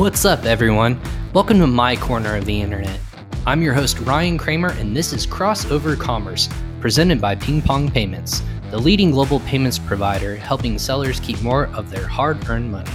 What's 0.00 0.24
up, 0.24 0.46
everyone? 0.46 0.98
Welcome 1.34 1.58
to 1.58 1.66
my 1.66 1.94
corner 1.94 2.34
of 2.34 2.46
the 2.46 2.58
internet. 2.58 2.98
I'm 3.46 3.60
your 3.60 3.74
host, 3.74 3.98
Ryan 3.98 4.38
Kramer, 4.38 4.70
and 4.70 4.96
this 4.96 5.12
is 5.12 5.26
Crossover 5.26 5.94
Commerce, 5.94 6.48
presented 6.80 7.20
by 7.20 7.34
Ping 7.34 7.60
Pong 7.60 7.90
Payments, 7.90 8.42
the 8.70 8.78
leading 8.78 9.10
global 9.10 9.40
payments 9.40 9.78
provider 9.78 10.36
helping 10.36 10.78
sellers 10.78 11.20
keep 11.20 11.42
more 11.42 11.66
of 11.74 11.90
their 11.90 12.06
hard 12.06 12.48
earned 12.48 12.72
money. 12.72 12.90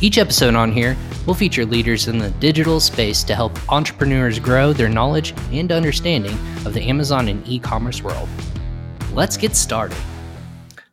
Each 0.00 0.16
episode 0.16 0.54
on 0.54 0.70
here 0.70 0.96
will 1.26 1.34
feature 1.34 1.66
leaders 1.66 2.06
in 2.06 2.18
the 2.18 2.30
digital 2.30 2.78
space 2.78 3.24
to 3.24 3.34
help 3.34 3.58
entrepreneurs 3.72 4.38
grow 4.38 4.72
their 4.72 4.88
knowledge 4.88 5.34
and 5.50 5.72
understanding 5.72 6.38
of 6.64 6.74
the 6.74 6.82
Amazon 6.82 7.26
and 7.26 7.44
e 7.48 7.58
commerce 7.58 8.04
world. 8.04 8.28
Let's 9.12 9.36
get 9.36 9.56
started. 9.56 9.98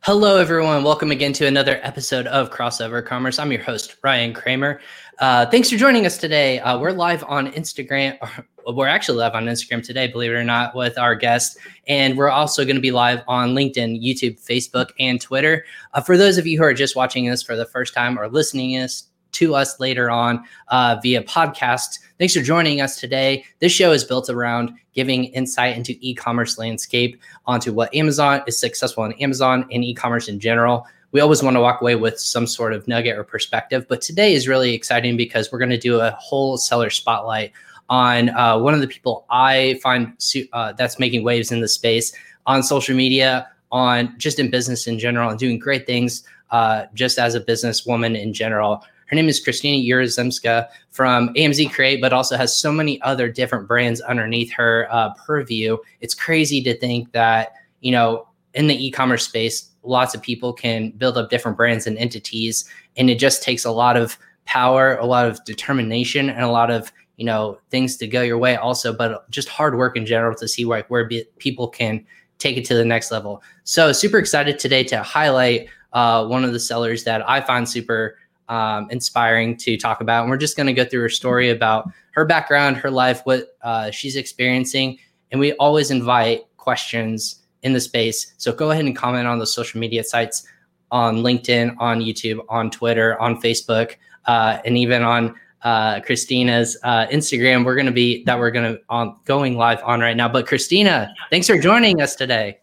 Hello, 0.03 0.37
everyone. 0.37 0.83
Welcome 0.83 1.11
again 1.11 1.31
to 1.33 1.45
another 1.45 1.79
episode 1.83 2.25
of 2.25 2.49
Crossover 2.49 3.05
Commerce. 3.05 3.37
I'm 3.37 3.51
your 3.51 3.61
host, 3.61 3.97
Ryan 4.01 4.33
Kramer. 4.33 4.81
Uh, 5.19 5.45
thanks 5.45 5.69
for 5.69 5.77
joining 5.77 6.05
us 6.05 6.17
today. 6.17 6.59
Uh, 6.59 6.79
we're 6.79 6.91
live 6.91 7.23
on 7.25 7.51
Instagram. 7.51 8.17
We're 8.67 8.87
actually 8.87 9.17
live 9.17 9.33
on 9.33 9.45
Instagram 9.45 9.83
today, 9.83 10.05
believe 10.05 10.29
it 10.31 10.35
or 10.35 10.43
not, 10.43 10.75
with 10.75 10.95
our 10.95 11.15
guest. 11.15 11.57
And 11.87 12.15
we're 12.15 12.29
also 12.29 12.63
going 12.63 12.75
to 12.75 12.81
be 12.81 12.91
live 12.91 13.23
on 13.27 13.55
LinkedIn, 13.55 14.05
YouTube, 14.05 14.39
Facebook, 14.39 14.91
and 14.99 15.19
Twitter. 15.19 15.65
Uh, 15.95 16.01
for 16.01 16.15
those 16.15 16.37
of 16.37 16.45
you 16.45 16.59
who 16.59 16.63
are 16.63 16.73
just 16.73 16.95
watching 16.95 17.25
this 17.25 17.41
for 17.41 17.55
the 17.55 17.65
first 17.65 17.95
time 17.95 18.19
or 18.19 18.29
listening 18.29 18.77
us 18.77 19.09
to 19.33 19.55
us 19.55 19.79
later 19.79 20.11
on 20.11 20.43
uh, 20.67 20.97
via 21.01 21.23
podcast. 21.23 21.99
Thanks 22.19 22.35
for 22.35 22.41
joining 22.41 22.81
us 22.81 22.99
today. 22.99 23.45
This 23.59 23.71
show 23.71 23.91
is 23.91 24.03
built 24.03 24.29
around 24.29 24.73
giving 24.93 25.25
insight 25.25 25.75
into 25.75 25.95
e-commerce 26.01 26.57
landscape, 26.57 27.19
onto 27.45 27.73
what 27.73 27.93
Amazon 27.95 28.43
is 28.45 28.59
successful 28.59 29.05
in 29.05 29.13
Amazon 29.13 29.65
and 29.71 29.83
e-commerce 29.83 30.27
in 30.27 30.39
general. 30.39 30.85
We 31.11 31.19
always 31.19 31.43
want 31.43 31.55
to 31.55 31.61
walk 31.61 31.81
away 31.81 31.95
with 31.95 32.19
some 32.19 32.47
sort 32.47 32.73
of 32.73 32.87
nugget 32.87 33.17
or 33.17 33.23
perspective, 33.23 33.85
but 33.89 34.01
today 34.01 34.33
is 34.33 34.47
really 34.47 34.73
exciting 34.73 35.17
because 35.17 35.51
we're 35.51 35.59
going 35.59 35.69
to 35.71 35.77
do 35.77 35.99
a 35.99 36.11
whole 36.11 36.57
seller 36.57 36.89
spotlight 36.89 37.51
on 37.89 38.29
uh, 38.29 38.57
one 38.57 38.73
of 38.73 38.79
the 38.79 38.87
people 38.87 39.25
I 39.29 39.79
find 39.83 40.13
uh, 40.53 40.71
that's 40.73 40.99
making 40.99 41.23
waves 41.23 41.51
in 41.51 41.59
the 41.59 41.67
space 41.67 42.13
on 42.45 42.63
social 42.63 42.95
media, 42.95 43.49
on 43.71 44.15
just 44.17 44.39
in 44.39 44.49
business 44.49 44.87
in 44.87 44.97
general, 44.97 45.29
and 45.29 45.37
doing 45.37 45.59
great 45.59 45.85
things 45.85 46.23
uh, 46.51 46.85
just 46.93 47.19
as 47.19 47.35
a 47.35 47.41
businesswoman 47.41 48.19
in 48.19 48.33
general. 48.33 48.83
Her 49.07 49.15
name 49.15 49.27
is 49.27 49.41
Christina 49.41 49.77
Yurzemska 49.77 50.69
from 50.91 51.33
AMZ 51.33 51.73
Create, 51.73 51.99
but 51.99 52.13
also 52.13 52.37
has 52.37 52.57
so 52.57 52.71
many 52.71 53.01
other 53.01 53.29
different 53.29 53.67
brands 53.67 53.99
underneath 53.99 54.53
her 54.53 54.87
uh, 54.89 55.13
purview. 55.15 55.77
It's 55.99 56.13
crazy 56.13 56.63
to 56.63 56.77
think 56.77 57.11
that, 57.11 57.51
you 57.81 57.91
know, 57.91 58.27
in 58.53 58.67
the 58.67 58.85
e-commerce 58.85 59.25
space, 59.25 59.69
lots 59.83 60.13
of 60.13 60.21
people 60.21 60.53
can 60.53 60.91
build 60.91 61.17
up 61.17 61.29
different 61.29 61.57
brands 61.57 61.87
and 61.87 61.97
entities, 61.97 62.65
and 62.97 63.09
it 63.09 63.19
just 63.19 63.43
takes 63.43 63.65
a 63.65 63.71
lot 63.71 63.97
of 63.97 64.17
power, 64.45 64.97
a 64.97 65.05
lot 65.05 65.27
of 65.27 65.43
determination, 65.45 66.29
and 66.29 66.43
a 66.43 66.49
lot 66.49 66.71
of 66.71 66.91
you 67.17 67.25
know 67.25 67.59
things 67.69 67.97
to 67.97 68.07
go 68.07 68.21
your 68.23 68.39
way 68.39 68.55
also 68.55 68.91
but 68.91 69.29
just 69.29 69.47
hard 69.47 69.77
work 69.77 69.95
in 69.95 70.07
general 70.07 70.33
to 70.33 70.47
see 70.47 70.65
like 70.65 70.89
where 70.89 71.05
be- 71.05 71.25
people 71.37 71.67
can 71.67 72.03
take 72.39 72.57
it 72.57 72.65
to 72.65 72.73
the 72.73 72.85
next 72.85 73.11
level 73.11 73.43
so 73.63 73.91
super 73.91 74.17
excited 74.17 74.57
today 74.57 74.83
to 74.83 75.03
highlight 75.03 75.67
uh, 75.93 76.25
one 76.25 76.43
of 76.43 76.51
the 76.51 76.59
sellers 76.59 77.03
that 77.03 77.21
i 77.29 77.39
find 77.39 77.69
super 77.69 78.15
um, 78.51 78.87
inspiring 78.91 79.55
to 79.55 79.77
talk 79.77 80.01
about. 80.01 80.23
And 80.23 80.29
we're 80.29 80.37
just 80.37 80.57
going 80.57 80.67
to 80.67 80.73
go 80.73 80.83
through 80.83 81.01
her 81.01 81.09
story 81.09 81.49
about 81.49 81.89
her 82.11 82.25
background, 82.25 82.75
her 82.77 82.91
life, 82.91 83.21
what 83.23 83.55
uh, 83.61 83.91
she's 83.91 84.17
experiencing. 84.17 84.99
And 85.31 85.39
we 85.39 85.53
always 85.53 85.89
invite 85.89 86.41
questions 86.57 87.37
in 87.63 87.73
the 87.73 87.81
space. 87.81 88.33
So 88.37 88.51
go 88.51 88.71
ahead 88.71 88.85
and 88.85 88.95
comment 88.95 89.27
on 89.27 89.39
the 89.39 89.47
social 89.47 89.79
media 89.79 90.03
sites 90.03 90.43
on 90.91 91.17
LinkedIn, 91.17 91.75
on 91.79 91.99
YouTube, 91.99 92.39
on 92.49 92.69
Twitter, 92.69 93.19
on 93.21 93.41
Facebook, 93.41 93.95
uh, 94.25 94.59
and 94.65 94.77
even 94.77 95.03
on 95.03 95.35
uh, 95.63 96.01
Christina's 96.01 96.77
uh, 96.83 97.07
Instagram. 97.07 97.63
We're 97.65 97.75
going 97.75 97.85
to 97.85 97.91
be 97.91 98.23
that 98.25 98.37
we're 98.37 98.51
going 98.51 98.73
to 98.73 98.81
on 98.89 99.17
going 99.25 99.57
live 99.57 99.81
on 99.83 99.99
right 99.99 100.17
now. 100.17 100.27
But 100.27 100.47
Christina, 100.47 101.13
thanks 101.29 101.47
for 101.47 101.57
joining 101.57 102.01
us 102.01 102.15
today. 102.15 102.59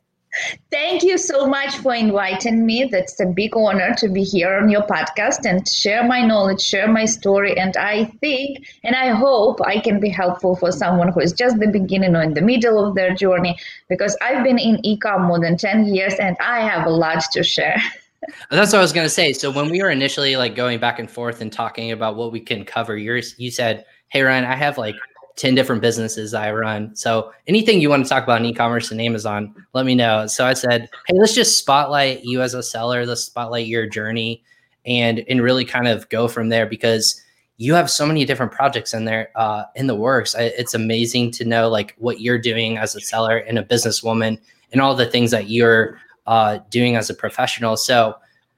Thank 0.70 1.02
you 1.02 1.18
so 1.18 1.46
much 1.46 1.76
for 1.78 1.94
inviting 1.94 2.66
me. 2.66 2.84
That's 2.84 3.18
a 3.20 3.26
big 3.26 3.56
honor 3.56 3.94
to 3.96 4.08
be 4.08 4.22
here 4.22 4.58
on 4.58 4.68
your 4.68 4.82
podcast 4.82 5.44
and 5.44 5.66
share 5.66 6.06
my 6.06 6.20
knowledge, 6.20 6.60
share 6.60 6.88
my 6.88 7.06
story. 7.06 7.58
And 7.58 7.76
I 7.76 8.04
think 8.20 8.68
and 8.84 8.94
I 8.94 9.08
hope 9.08 9.60
I 9.64 9.80
can 9.80 10.00
be 10.00 10.08
helpful 10.08 10.56
for 10.56 10.70
someone 10.70 11.08
who 11.12 11.20
is 11.20 11.32
just 11.32 11.58
the 11.58 11.68
beginning 11.68 12.14
or 12.14 12.22
in 12.22 12.34
the 12.34 12.42
middle 12.42 12.84
of 12.84 12.94
their 12.94 13.14
journey 13.14 13.58
because 13.88 14.16
I've 14.20 14.44
been 14.44 14.58
in 14.58 14.76
ecom 14.82 15.26
more 15.26 15.40
than 15.40 15.56
10 15.56 15.86
years 15.94 16.14
and 16.14 16.36
I 16.40 16.60
have 16.60 16.86
a 16.86 16.90
lot 16.90 17.24
to 17.32 17.42
share. 17.42 17.80
That's 18.50 18.72
what 18.72 18.78
I 18.78 18.82
was 18.82 18.92
going 18.92 19.06
to 19.06 19.10
say. 19.10 19.32
So 19.32 19.50
when 19.50 19.70
we 19.70 19.82
were 19.82 19.90
initially 19.90 20.36
like 20.36 20.54
going 20.54 20.78
back 20.78 20.98
and 20.98 21.10
forth 21.10 21.40
and 21.40 21.52
talking 21.52 21.92
about 21.92 22.16
what 22.16 22.32
we 22.32 22.40
can 22.40 22.64
cover, 22.64 22.96
yours, 22.96 23.34
you 23.38 23.50
said, 23.50 23.86
"Hey 24.08 24.22
Ryan, 24.22 24.44
I 24.44 24.56
have 24.56 24.76
like 24.76 24.96
10 25.38 25.54
different 25.54 25.80
businesses 25.80 26.34
I 26.34 26.50
run. 26.50 26.94
So 26.96 27.32
anything 27.46 27.80
you 27.80 27.88
want 27.88 28.04
to 28.04 28.08
talk 28.08 28.24
about 28.24 28.40
in 28.40 28.46
e-commerce 28.46 28.90
and 28.90 29.00
Amazon, 29.00 29.54
let 29.72 29.86
me 29.86 29.94
know. 29.94 30.26
So 30.26 30.44
I 30.44 30.52
said, 30.52 30.90
hey, 31.06 31.14
let's 31.16 31.34
just 31.34 31.58
spotlight 31.58 32.24
you 32.24 32.42
as 32.42 32.54
a 32.54 32.62
seller, 32.62 33.06
let's 33.06 33.24
spotlight 33.24 33.68
your 33.68 33.86
journey 33.86 34.42
and 34.84 35.24
and 35.28 35.42
really 35.42 35.64
kind 35.64 35.86
of 35.86 36.08
go 36.08 36.28
from 36.28 36.48
there 36.48 36.66
because 36.66 37.22
you 37.56 37.74
have 37.74 37.90
so 37.90 38.06
many 38.06 38.24
different 38.24 38.52
projects 38.52 38.94
in 38.94 39.04
there 39.04 39.30
uh, 39.36 39.64
in 39.76 39.86
the 39.86 39.94
works. 39.94 40.34
I, 40.34 40.42
it's 40.42 40.74
amazing 40.74 41.30
to 41.32 41.44
know 41.44 41.68
like 41.68 41.94
what 41.98 42.20
you're 42.20 42.38
doing 42.38 42.76
as 42.76 42.96
a 42.96 43.00
seller 43.00 43.38
and 43.38 43.58
a 43.58 43.64
businesswoman 43.64 44.38
and 44.72 44.80
all 44.80 44.94
the 44.94 45.06
things 45.06 45.30
that 45.30 45.48
you're 45.48 45.98
uh, 46.26 46.58
doing 46.70 46.96
as 46.96 47.10
a 47.10 47.14
professional. 47.14 47.76
So 47.76 48.16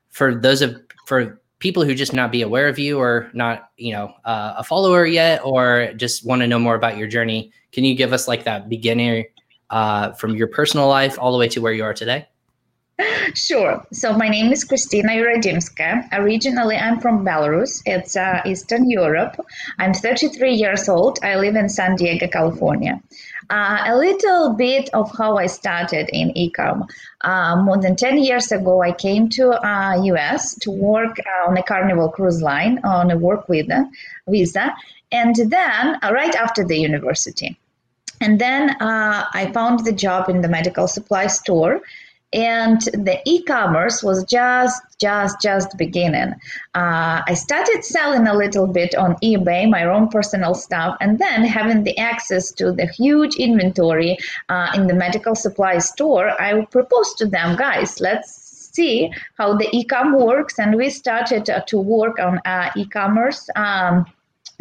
for 0.08 0.34
those 0.34 0.62
of 0.62 0.80
for 1.06 1.39
people 1.60 1.84
who 1.84 1.94
just 1.94 2.12
not 2.12 2.32
be 2.32 2.42
aware 2.42 2.68
of 2.68 2.78
you 2.78 2.98
or 2.98 3.30
not, 3.32 3.70
you 3.76 3.92
know, 3.92 4.12
uh, 4.24 4.54
a 4.56 4.64
follower 4.64 5.06
yet, 5.06 5.40
or 5.44 5.92
just 5.96 6.26
want 6.26 6.42
to 6.42 6.48
know 6.48 6.58
more 6.58 6.74
about 6.74 6.96
your 6.96 7.06
journey, 7.06 7.52
can 7.72 7.84
you 7.84 7.94
give 7.94 8.12
us 8.12 8.26
like 8.26 8.44
that 8.44 8.68
beginner 8.68 9.24
uh, 9.70 10.12
from 10.12 10.34
your 10.34 10.48
personal 10.48 10.88
life 10.88 11.16
all 11.18 11.30
the 11.30 11.38
way 11.38 11.48
to 11.48 11.60
where 11.60 11.72
you 11.72 11.84
are 11.84 11.94
today? 11.94 12.26
Sure. 13.34 13.84
So 13.92 14.12
my 14.12 14.28
name 14.28 14.52
is 14.52 14.64
Kristina 14.64 15.10
Yuradimska. 15.10 16.08
Originally, 16.12 16.76
I'm 16.76 17.00
from 17.00 17.24
Belarus. 17.24 17.82
It's 17.86 18.16
uh, 18.16 18.42
Eastern 18.44 18.90
Europe. 18.90 19.36
I'm 19.78 19.94
33 19.94 20.54
years 20.54 20.88
old. 20.88 21.18
I 21.22 21.36
live 21.36 21.56
in 21.56 21.68
San 21.68 21.96
Diego, 21.96 22.28
California. 22.28 23.00
Uh, 23.48 23.82
a 23.86 23.96
little 23.96 24.54
bit 24.54 24.88
of 24.94 25.10
how 25.16 25.36
I 25.36 25.46
started 25.46 26.08
in 26.12 26.32
ecom. 26.34 26.86
Uh, 27.22 27.56
more 27.62 27.78
than 27.78 27.96
10 27.96 28.18
years 28.18 28.52
ago, 28.52 28.82
I 28.82 28.92
came 28.92 29.28
to 29.30 29.50
uh, 29.50 30.02
US 30.04 30.54
to 30.60 30.70
work 30.70 31.16
on 31.46 31.56
a 31.56 31.62
Carnival 31.62 32.08
cruise 32.10 32.40
line 32.40 32.80
on 32.84 33.10
a 33.10 33.18
work 33.18 33.46
visa, 33.48 33.88
visa. 34.28 34.72
and 35.10 35.34
then 35.34 35.98
uh, 36.02 36.12
right 36.12 36.34
after 36.36 36.64
the 36.64 36.78
university. 36.78 37.58
And 38.20 38.38
then 38.38 38.70
uh, 38.82 39.24
I 39.32 39.50
found 39.52 39.84
the 39.84 39.92
job 39.92 40.28
in 40.28 40.42
the 40.42 40.48
medical 40.48 40.86
supply 40.86 41.26
store 41.26 41.80
and 42.32 42.82
the 42.92 43.20
e-commerce 43.24 44.02
was 44.02 44.24
just 44.24 44.82
just 44.98 45.40
just 45.40 45.76
beginning. 45.76 46.32
Uh, 46.74 47.22
i 47.26 47.34
started 47.34 47.84
selling 47.84 48.26
a 48.26 48.34
little 48.34 48.66
bit 48.66 48.94
on 48.94 49.16
ebay 49.16 49.68
my 49.68 49.84
own 49.84 50.08
personal 50.08 50.54
stuff 50.54 50.96
and 51.00 51.18
then 51.18 51.44
having 51.44 51.82
the 51.82 51.96
access 51.98 52.52
to 52.52 52.72
the 52.72 52.86
huge 52.86 53.34
inventory 53.36 54.16
uh, 54.48 54.70
in 54.74 54.86
the 54.86 54.94
medical 54.94 55.34
supply 55.34 55.78
store 55.78 56.30
i 56.40 56.64
proposed 56.66 57.18
to 57.18 57.26
them 57.26 57.56
guys 57.56 58.00
let's 58.00 58.50
see 58.72 59.12
how 59.38 59.56
the 59.56 59.68
e-com 59.76 60.12
works. 60.12 60.58
And 60.58 60.76
we 60.76 60.90
started 60.90 61.50
uh, 61.50 61.60
to 61.66 61.78
work 61.78 62.18
on 62.18 62.38
uh, 62.44 62.70
e-commerce 62.76 63.48
um, 63.56 64.06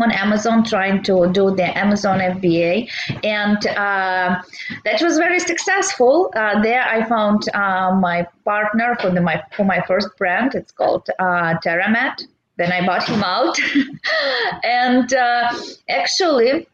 on 0.02 0.12
Amazon 0.12 0.64
trying 0.64 1.04
to 1.04 1.32
do 1.32 1.56
the 1.56 1.78
Amazon 1.78 2.20
FBA, 2.20 2.90
and 3.24 3.66
uh, 3.68 4.42
that 4.86 5.02
was 5.02 5.18
very 5.18 5.40
successful. 5.40 6.32
Uh, 6.36 6.62
there, 6.62 6.84
I 6.84 7.04
found 7.08 7.44
uh, 7.54 7.96
my 7.96 8.28
partner 8.46 8.98
for 9.02 9.10
the 9.10 9.22
my 9.22 9.42
for 9.56 9.66
my 9.66 9.82
first 9.88 10.10
brand. 10.18 10.56
It's 10.56 10.72
called 10.72 11.10
uh, 11.20 11.56
TerraMed. 11.64 12.28
Then 12.58 12.72
I 12.72 12.86
bought 12.86 13.08
him 13.08 13.24
out, 13.24 13.56
and 14.64 15.14
uh, 15.14 15.54
actually 15.88 16.68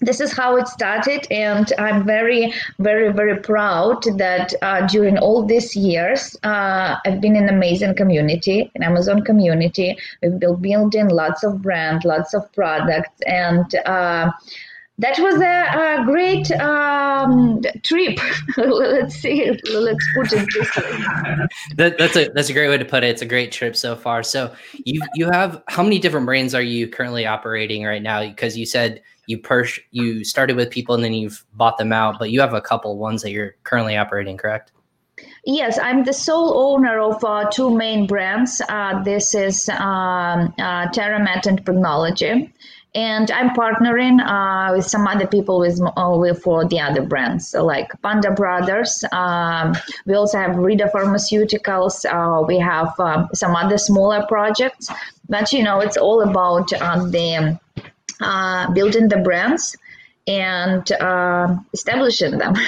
this 0.00 0.20
is 0.20 0.32
how 0.32 0.56
it 0.56 0.66
started 0.68 1.26
and 1.30 1.72
i'm 1.78 2.04
very 2.04 2.52
very 2.78 3.12
very 3.12 3.38
proud 3.40 4.02
that 4.16 4.52
uh, 4.62 4.86
during 4.86 5.18
all 5.18 5.44
these 5.44 5.76
years 5.76 6.36
uh, 6.42 6.96
i've 7.04 7.20
been 7.20 7.36
in 7.36 7.44
an 7.44 7.54
amazing 7.54 7.94
community 7.94 8.70
an 8.74 8.82
amazon 8.82 9.22
community 9.22 9.96
we've 10.22 10.38
been 10.38 10.56
building 10.56 11.08
lots 11.08 11.42
of 11.44 11.62
brand 11.62 12.04
lots 12.04 12.34
of 12.34 12.50
products 12.52 13.20
and 13.26 13.74
uh, 13.86 14.30
that 14.98 15.18
was 15.18 15.40
a, 15.40 16.00
a 16.00 16.04
great 16.04 16.50
um, 16.52 17.60
trip. 17.82 18.18
let's 18.56 19.16
see. 19.16 19.50
Let's 19.50 20.06
put 20.14 20.32
it 20.32 20.48
this 20.54 20.76
way. 20.76 21.46
that, 21.76 21.98
that's 21.98 22.16
a 22.16 22.28
that's 22.28 22.48
a 22.48 22.52
great 22.52 22.68
way 22.68 22.78
to 22.78 22.84
put 22.84 23.02
it. 23.02 23.08
It's 23.08 23.22
a 23.22 23.26
great 23.26 23.50
trip 23.50 23.74
so 23.74 23.96
far. 23.96 24.22
So 24.22 24.54
you 24.84 25.02
you 25.16 25.28
have 25.30 25.62
how 25.66 25.82
many 25.82 25.98
different 25.98 26.26
brands 26.26 26.54
are 26.54 26.62
you 26.62 26.86
currently 26.86 27.26
operating 27.26 27.82
right 27.82 28.02
now? 28.02 28.24
Because 28.24 28.56
you 28.56 28.66
said 28.66 29.02
you 29.26 29.38
purch 29.38 29.80
you 29.90 30.24
started 30.24 30.56
with 30.56 30.70
people 30.70 30.94
and 30.94 31.04
then 31.04 31.12
you've 31.12 31.44
bought 31.54 31.78
them 31.78 31.92
out, 31.92 32.18
but 32.18 32.30
you 32.30 32.40
have 32.40 32.54
a 32.54 32.60
couple 32.60 32.96
ones 32.98 33.22
that 33.22 33.30
you're 33.30 33.54
currently 33.64 33.96
operating, 33.96 34.36
correct? 34.36 34.72
Yes, 35.44 35.78
I'm 35.78 36.04
the 36.04 36.12
sole 36.12 36.56
owner 36.56 36.98
of 36.98 37.22
uh, 37.22 37.48
two 37.50 37.74
main 37.74 38.06
brands. 38.06 38.62
Uh, 38.68 39.02
this 39.02 39.34
is 39.34 39.68
um, 39.68 40.54
uh, 40.58 40.88
TerraMed 40.88 41.46
and 41.46 41.64
Prognology. 41.64 42.52
And 42.96 43.28
I'm 43.32 43.50
partnering 43.50 44.20
uh, 44.24 44.72
with 44.72 44.86
some 44.86 45.06
other 45.06 45.26
people 45.26 45.58
with, 45.58 45.80
uh, 45.82 46.16
with 46.16 46.40
for 46.42 46.64
the 46.64 46.78
other 46.78 47.02
brands, 47.02 47.52
like 47.52 47.90
Panda 48.02 48.30
Brothers. 48.30 49.04
Um, 49.10 49.74
we 50.06 50.14
also 50.14 50.38
have 50.38 50.52
Rida 50.52 50.92
Pharmaceuticals. 50.92 52.04
Uh, 52.06 52.42
we 52.46 52.56
have 52.58 52.98
um, 53.00 53.28
some 53.34 53.56
other 53.56 53.78
smaller 53.78 54.24
projects, 54.28 54.90
but 55.28 55.52
you 55.52 55.64
know, 55.64 55.80
it's 55.80 55.96
all 55.96 56.22
about 56.22 56.68
the 56.68 57.58
building 58.74 59.08
the 59.08 59.20
brands 59.22 59.76
and 60.26 60.90
establishing 61.72 62.38
them. 62.38 62.54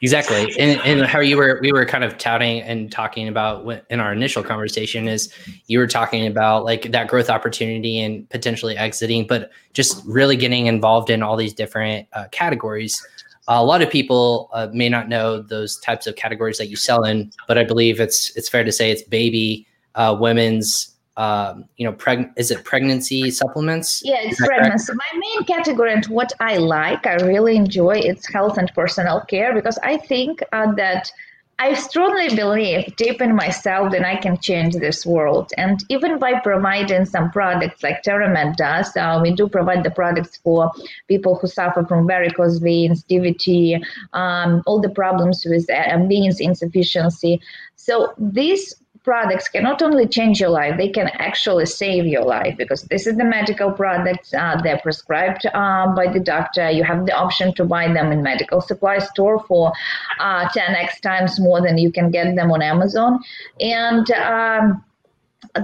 Exactly, 0.00 0.54
and, 0.58 0.80
and 0.82 1.06
how 1.06 1.20
you 1.20 1.36
were 1.36 1.58
we 1.60 1.72
were 1.72 1.84
kind 1.84 2.04
of 2.04 2.16
touting 2.18 2.60
and 2.62 2.90
talking 2.90 3.28
about 3.28 3.66
in 3.90 4.00
our 4.00 4.12
initial 4.12 4.42
conversation 4.42 5.08
is 5.08 5.32
you 5.66 5.78
were 5.78 5.86
talking 5.86 6.26
about 6.26 6.64
like 6.64 6.92
that 6.92 7.08
growth 7.08 7.28
opportunity 7.28 8.00
and 8.00 8.28
potentially 8.30 8.76
exiting, 8.76 9.26
but 9.26 9.50
just 9.72 10.02
really 10.06 10.36
getting 10.36 10.66
involved 10.66 11.10
in 11.10 11.22
all 11.22 11.36
these 11.36 11.52
different 11.52 12.08
uh, 12.12 12.26
categories. 12.30 13.04
Uh, 13.48 13.54
a 13.58 13.64
lot 13.64 13.82
of 13.82 13.90
people 13.90 14.50
uh, 14.52 14.68
may 14.72 14.88
not 14.88 15.08
know 15.08 15.40
those 15.40 15.78
types 15.78 16.06
of 16.06 16.16
categories 16.16 16.58
that 16.58 16.68
you 16.68 16.76
sell 16.76 17.04
in, 17.04 17.30
but 17.46 17.58
I 17.58 17.64
believe 17.64 18.00
it's 18.00 18.34
it's 18.36 18.48
fair 18.48 18.64
to 18.64 18.72
say 18.72 18.90
it's 18.90 19.02
baby, 19.02 19.66
uh, 19.94 20.16
women's, 20.18 20.95
um, 21.16 21.64
you 21.76 21.86
know, 21.86 21.92
preg- 21.92 22.32
is 22.36 22.50
it 22.50 22.64
pregnancy 22.64 23.30
supplements? 23.30 24.02
Yeah, 24.04 24.16
it's 24.20 24.38
pregnancy. 24.38 24.92
Correct? 24.92 25.12
My 25.12 25.18
main 25.18 25.44
category 25.44 25.92
and 25.92 26.04
what 26.06 26.32
I 26.40 26.58
like, 26.58 27.06
I 27.06 27.14
really 27.14 27.56
enjoy, 27.56 27.96
it's 27.96 28.30
health 28.32 28.58
and 28.58 28.70
personal 28.74 29.22
care 29.22 29.54
because 29.54 29.78
I 29.82 29.96
think 29.96 30.42
uh, 30.52 30.72
that 30.74 31.10
I 31.58 31.72
strongly 31.72 32.36
believe 32.36 32.94
deep 32.96 33.22
in 33.22 33.34
myself 33.34 33.90
that 33.92 34.04
I 34.04 34.16
can 34.16 34.36
change 34.38 34.74
this 34.74 35.06
world. 35.06 35.52
And 35.56 35.82
even 35.88 36.18
by 36.18 36.38
providing 36.40 37.06
some 37.06 37.30
products 37.30 37.82
like 37.82 38.02
TerraMed 38.02 38.56
does, 38.56 38.94
uh, 38.94 39.18
we 39.22 39.34
do 39.34 39.48
provide 39.48 39.82
the 39.82 39.90
products 39.90 40.36
for 40.36 40.70
people 41.08 41.36
who 41.36 41.46
suffer 41.46 41.82
from 41.86 42.06
varicose 42.06 42.58
veins, 42.58 43.04
DVT, 43.04 43.82
um, 44.12 44.62
all 44.66 44.82
the 44.82 44.90
problems 44.90 45.46
with 45.48 45.68
uh, 45.70 45.96
veins 46.06 46.40
insufficiency. 46.40 47.40
So 47.76 48.12
these 48.18 48.74
products 49.06 49.48
can 49.48 49.62
not 49.62 49.80
only 49.82 50.06
change 50.06 50.40
your 50.40 50.50
life, 50.50 50.76
they 50.76 50.88
can 50.88 51.08
actually 51.28 51.64
save 51.64 52.04
your 52.06 52.24
life 52.24 52.56
because 52.58 52.82
this 52.92 53.06
is 53.06 53.16
the 53.16 53.24
medical 53.24 53.70
products. 53.70 54.34
Uh, 54.34 54.60
they're 54.62 54.80
prescribed 54.80 55.46
uh, 55.46 55.86
by 55.94 56.12
the 56.12 56.18
doctor. 56.18 56.68
You 56.68 56.82
have 56.82 57.06
the 57.06 57.12
option 57.12 57.54
to 57.54 57.64
buy 57.64 57.86
them 57.98 58.10
in 58.10 58.20
medical 58.22 58.60
supply 58.60 58.98
store 58.98 59.38
for 59.44 59.72
uh, 60.18 60.48
10x 60.48 61.00
times 61.00 61.38
more 61.38 61.62
than 61.62 61.78
you 61.78 61.92
can 61.92 62.10
get 62.10 62.34
them 62.34 62.50
on 62.50 62.60
Amazon. 62.62 63.20
And 63.60 64.10
um, 64.10 64.84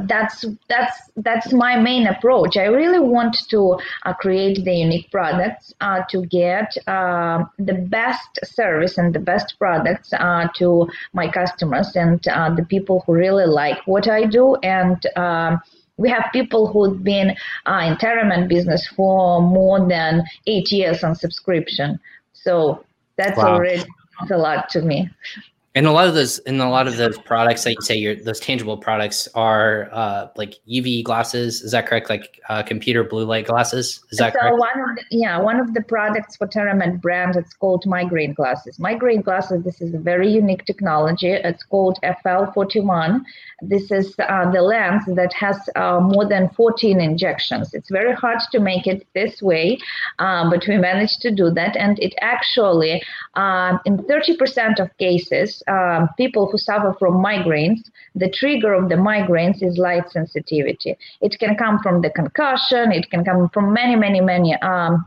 that's 0.07 0.45
that's 0.69 1.11
that's 1.17 1.53
my 1.53 1.77
main 1.77 2.07
approach. 2.07 2.57
I 2.57 2.65
really 2.65 2.99
want 2.99 3.37
to 3.51 3.79
uh, 4.05 4.13
create 4.15 4.65
the 4.65 4.75
unique 4.75 5.11
products 5.11 5.73
uh, 5.81 6.03
to 6.11 6.27
get 6.27 6.77
uh, 6.87 7.45
the 7.59 7.75
best 7.75 8.39
service 8.45 8.99
and 8.99 9.15
the 9.15 9.21
best 9.21 9.55
products 9.59 10.13
uh, 10.13 10.49
to 10.57 10.89
my 11.13 11.29
customers 11.31 11.95
and 11.97 12.27
uh, 12.29 12.55
the 12.55 12.65
people 12.65 13.03
who 13.07 13.13
really 13.15 13.47
like 13.47 13.79
what 13.87 14.09
I 14.09 14.25
do. 14.25 14.57
And 14.57 15.05
um, 15.17 15.61
we 15.97 16.09
have 16.11 16.27
people 16.33 16.67
who've 16.67 17.03
been 17.03 17.37
uh, 17.67 17.85
in 17.87 17.97
TerraMed 17.97 18.49
business 18.49 18.87
for 18.89 19.41
more 19.41 19.87
than 19.87 20.23
eight 20.47 20.73
years 20.73 21.05
on 21.05 21.15
subscription. 21.15 22.01
So 22.33 22.85
that's 23.17 23.39
wow. 23.39 23.55
already 23.55 23.85
a 24.31 24.37
lot 24.37 24.69
to 24.71 24.83
me. 24.83 25.11
And 25.75 25.87
a 25.87 25.93
lot 25.93 26.07
of 26.07 26.13
those, 26.13 26.39
and 26.41 26.61
a 26.61 26.69
lot 26.69 26.87
of 26.87 26.99
those 26.99 27.17
products 27.17 27.65
that 27.65 27.71
you 27.71 27.81
say, 27.81 27.97
your 27.97 28.15
those 28.15 28.39
tangible 28.41 28.77
products 28.77 29.27
are 29.35 29.89
uh, 29.93 30.29
like 30.37 30.59
UV 30.69 31.03
glasses. 31.03 31.63
Is 31.63 31.73
that 31.73 31.87
correct? 31.87 32.11
Like 32.11 32.41
uh, 32.51 32.63
computer 32.63 33.03
blue 33.03 33.25
light 33.25 33.47
glasses. 33.47 34.05
Is 34.11 34.19
that 34.19 34.35
so 34.35 34.39
correct? 34.39 34.59
One 34.59 34.91
of 34.91 34.97
the, 34.97 35.03
yeah, 35.11 35.41
one 35.41 35.59
of 35.59 35.73
the 35.73 35.81
products 35.83 36.37
for 36.37 36.47
TerraMed 36.47 37.01
brand. 37.01 37.37
It's 37.37 37.55
called 37.55 37.87
migraine 37.87 38.35
glasses. 38.35 38.79
Migraine 38.79 39.23
glasses. 39.23 39.65
This 39.65 39.81
is 39.81 39.95
a 39.95 39.99
very 39.99 40.31
unique 40.31 40.67
technology. 40.67 41.31
It's 41.33 41.65
called 41.65 41.99
FL41. 42.03 43.23
This 43.63 43.91
is 43.91 44.15
uh, 44.19 44.51
the 44.51 44.61
lens 44.61 45.05
that 45.07 45.33
has 45.33 45.57
uh, 45.75 46.01
more 46.01 46.29
than 46.29 46.51
14 46.51 47.01
injections. 47.01 47.73
It's 47.73 47.91
very 47.91 48.15
hard 48.15 48.41
to 48.51 48.61
make 48.61 48.87
it 48.87 49.07
this 49.15 49.41
way, 49.41 49.79
um, 50.19 50.51
but 50.51 50.67
we 50.69 50.77
managed 50.77 51.23
to 51.23 51.31
do 51.31 51.51
that, 51.51 51.77
and 51.77 51.99
it 52.01 52.15
actually, 52.21 53.03
um, 53.35 53.81
in 53.87 53.99
30% 53.99 54.79
of 54.79 54.95
cases 54.99 55.62
um, 55.69 56.09
people 56.17 56.51
who 56.51 56.59
suffer 56.59 56.95
from 56.99 57.15
migraines, 57.15 57.81
the 58.15 58.31
trigger 58.31 58.73
of 58.73 58.89
the 58.89 58.97
migraines 58.97 59.63
is 59.63 59.79
light 59.79 60.11
sensitivity. 60.11 60.97
It 61.21 61.39
can 61.39 61.57
come 61.57 61.79
from 61.83 62.03
the 62.03 62.11
concussion, 62.11 62.93
it 62.93 63.11
can 63.11 63.25
come 63.25 63.49
from 63.51 63.73
many, 63.73 63.97
many, 63.97 64.21
many 64.21 64.55
um, 64.63 65.07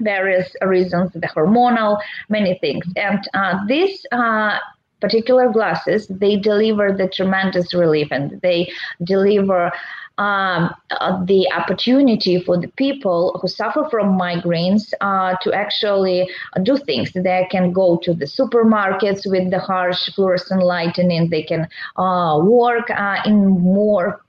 various 0.00 0.54
reasons, 0.62 1.12
the 1.12 1.20
hormonal, 1.20 2.00
many 2.28 2.58
things. 2.58 2.84
And 2.96 3.20
uh, 3.34 3.64
these 3.66 4.04
uh, 4.12 4.58
particular 5.00 5.50
glasses, 5.52 6.06
they 6.08 6.36
deliver 6.36 6.92
the 6.92 7.08
tremendous 7.08 7.74
relief 7.74 8.08
and 8.10 8.40
they 8.40 8.72
deliver 9.04 9.70
um, 10.18 10.70
uh, 10.90 11.24
the 11.24 11.50
opportunity 11.52 12.40
for 12.40 12.56
the 12.60 12.68
people 12.68 13.38
who 13.40 13.48
suffer 13.48 13.86
from 13.90 14.18
migraines 14.18 14.92
uh, 15.00 15.34
to 15.42 15.52
actually 15.52 16.28
do 16.62 16.76
things. 16.76 17.12
They 17.12 17.48
can 17.50 17.72
go 17.72 17.98
to 18.04 18.14
the 18.14 18.26
supermarkets 18.26 19.28
with 19.28 19.50
the 19.50 19.58
harsh 19.58 20.14
fluorescent 20.14 20.62
lighting. 20.62 21.28
They 21.30 21.42
can 21.42 21.68
uh, 21.96 22.40
work 22.42 22.90
uh, 22.90 23.16
in 23.24 23.48
more 23.60 24.24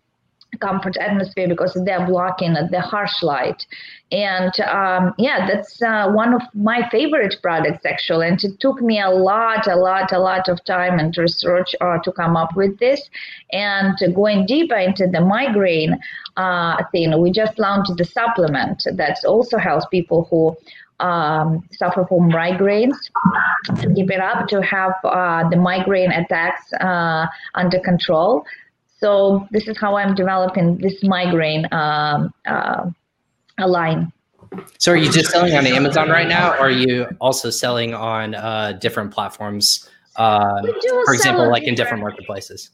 comfort 0.59 0.97
atmosphere 0.97 1.47
because 1.47 1.77
they're 1.85 2.05
blocking 2.05 2.53
the 2.53 2.81
harsh 2.81 3.21
light 3.21 3.65
and 4.11 4.59
um, 4.61 5.13
yeah 5.17 5.47
that's 5.47 5.81
uh, 5.81 6.09
one 6.11 6.33
of 6.33 6.41
my 6.53 6.87
favorite 6.89 7.35
products 7.41 7.85
actually. 7.85 8.27
And 8.27 8.43
it 8.43 8.59
took 8.59 8.81
me 8.81 9.01
a 9.01 9.09
lot 9.09 9.67
a 9.67 9.75
lot 9.75 10.11
a 10.11 10.19
lot 10.19 10.47
of 10.47 10.63
time 10.65 10.99
and 10.99 11.15
research 11.17 11.75
uh, 11.81 11.97
to 12.03 12.11
come 12.11 12.37
up 12.37 12.55
with 12.55 12.77
this. 12.79 13.09
And 13.51 13.97
going 14.13 14.45
deeper 14.45 14.75
into 14.75 15.07
the 15.07 15.21
migraine 15.21 15.99
uh, 16.37 16.83
thing 16.91 17.19
we 17.19 17.31
just 17.31 17.57
launched 17.57 17.91
the 17.97 18.05
supplement 18.05 18.83
that 18.93 19.17
also 19.25 19.57
helps 19.57 19.85
people 19.87 20.27
who 20.29 20.55
um, 20.99 21.67
suffer 21.71 22.05
from 22.07 22.29
migraines 22.29 22.95
to 23.81 23.93
keep 23.93 24.09
it 24.11 24.19
up 24.19 24.47
to 24.47 24.61
have 24.61 24.93
uh, 25.03 25.47
the 25.49 25.57
migraine 25.57 26.11
attacks 26.11 26.71
uh, 26.79 27.25
under 27.55 27.79
control. 27.79 28.45
So 28.99 29.45
this 29.51 29.67
is 29.67 29.77
how 29.77 29.97
I'm 29.97 30.15
developing 30.15 30.77
this 30.77 31.03
migraine 31.03 31.67
um, 31.71 32.33
uh, 33.59 33.67
line. 33.67 34.11
So 34.77 34.91
are 34.91 34.97
you 34.97 35.11
just 35.11 35.31
selling 35.31 35.53
on 35.55 35.65
Amazon 35.67 36.09
right 36.09 36.27
now, 36.27 36.51
or 36.53 36.67
are 36.67 36.69
you 36.69 37.07
also 37.19 37.49
selling 37.49 37.93
on 37.93 38.35
uh, 38.35 38.73
different 38.73 39.11
platforms? 39.11 39.89
Uh, 40.15 40.61
for 41.05 41.13
example, 41.13 41.49
like 41.49 41.63
in 41.63 41.75
different 41.75 42.01
marketplaces. 42.01 42.69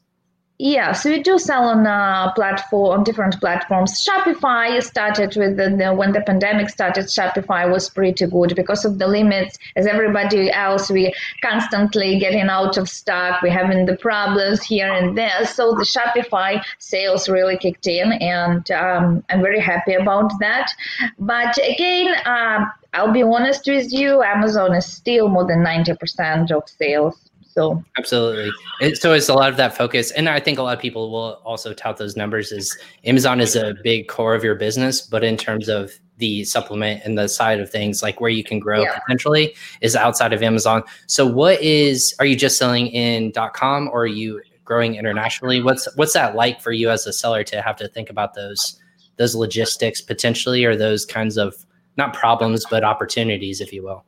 Yeah, 0.64 0.92
so 0.92 1.10
we 1.10 1.24
do 1.24 1.40
sell 1.40 1.64
on 1.70 1.88
uh, 1.88 2.32
platform 2.34 3.00
on 3.00 3.04
different 3.04 3.40
platforms. 3.40 4.06
Shopify 4.06 4.84
started 4.84 5.36
with 5.36 5.58
the, 5.58 5.76
the, 5.76 5.92
when 5.92 6.12
the 6.12 6.22
pandemic 6.22 6.70
started. 6.70 7.06
Shopify 7.06 7.68
was 7.68 7.90
pretty 7.90 8.28
good 8.28 8.56
because 8.56 8.86
of 8.86 9.00
the 9.00 9.08
limits. 9.08 9.58
As 9.76 9.88
everybody 9.88 10.52
else, 10.52 10.92
we 10.92 11.16
constantly 11.42 12.20
getting 12.20 12.48
out 12.48 12.78
of 12.78 12.88
stock. 12.88 13.42
We're 13.42 13.50
having 13.50 13.88
the 13.88 13.98
problems 13.98 14.62
here 14.62 14.94
and 14.94 15.18
there. 15.18 15.48
So 15.48 15.74
the 15.74 15.84
Shopify 15.84 16.64
sales 16.78 17.28
really 17.28 17.58
kicked 17.58 17.88
in, 17.88 18.12
and 18.12 18.70
um, 18.70 19.24
I'm 19.32 19.42
very 19.42 19.60
happy 19.60 19.96
about 19.96 20.32
that. 20.42 20.72
But 21.18 21.58
again. 21.58 22.14
Uh, 22.24 22.66
I'll 22.94 23.14
be 23.14 23.24
honest 23.24 23.68
with 23.68 23.94
you, 23.94 24.22
Amazon 24.22 24.76
is 24.76 24.86
still 24.86 25.30
more 25.30 25.48
than 25.48 25.64
90% 25.64 26.52
of 26.52 26.68
sales 26.68 27.31
so 27.54 27.84
absolutely. 27.98 28.52
It, 28.80 28.98
so 28.98 29.14
it's 29.14 29.30
a 29.30 29.34
lot 29.34 29.50
of 29.50 29.58
that 29.58 29.76
focus, 29.76 30.12
and 30.12 30.30
I 30.30 30.40
think 30.40 30.58
a 30.58 30.64
lot 30.64 30.76
of 30.76 30.82
people 30.82 31.12
will 31.12 31.42
also 31.44 31.74
tout 31.74 31.98
those 31.98 32.16
numbers. 32.16 32.52
Is 32.52 32.78
Amazon 33.06 33.42
is 33.42 33.56
a 33.56 33.76
big 33.84 34.08
core 34.08 34.36
of 34.36 34.44
your 34.44 34.56
business, 34.56 35.02
but 35.02 35.24
in 35.24 35.38
terms 35.38 35.68
of 35.68 35.92
the 36.18 36.44
supplement 36.44 37.02
and 37.04 37.18
the 37.18 37.28
side 37.28 37.60
of 37.60 37.70
things, 37.70 38.04
like 38.04 38.22
where 38.22 38.30
you 38.30 38.44
can 38.44 38.60
grow 38.60 38.84
yeah. 38.84 39.00
potentially, 39.00 39.56
is 39.82 39.96
outside 39.96 40.34
of 40.34 40.44
Amazon. 40.44 40.84
So 41.08 41.26
what 41.26 41.62
is? 41.62 42.16
Are 42.20 42.26
you 42.26 42.36
just 42.36 42.58
selling 42.58 42.88
in 42.88 43.34
.com, 43.54 43.90
or 43.92 44.04
are 44.04 44.08
you 44.08 44.42
growing 44.64 44.96
internationally? 44.96 45.62
What's 45.62 45.94
what's 45.98 46.14
that 46.14 46.36
like 46.36 46.62
for 46.62 46.72
you 46.72 46.90
as 46.90 47.06
a 47.06 47.14
seller 47.14 47.44
to 47.46 47.62
have 47.62 47.76
to 47.78 47.88
think 47.88 48.10
about 48.10 48.34
those 48.34 48.80
those 49.18 49.36
logistics 49.36 50.02
potentially, 50.02 50.64
or 50.64 50.76
those 50.76 51.06
kinds 51.06 51.38
of 51.38 51.54
not 51.98 52.14
problems 52.14 52.66
but 52.70 52.84
opportunities, 52.84 53.60
if 53.60 53.74
you 53.74 53.84
will? 53.84 54.06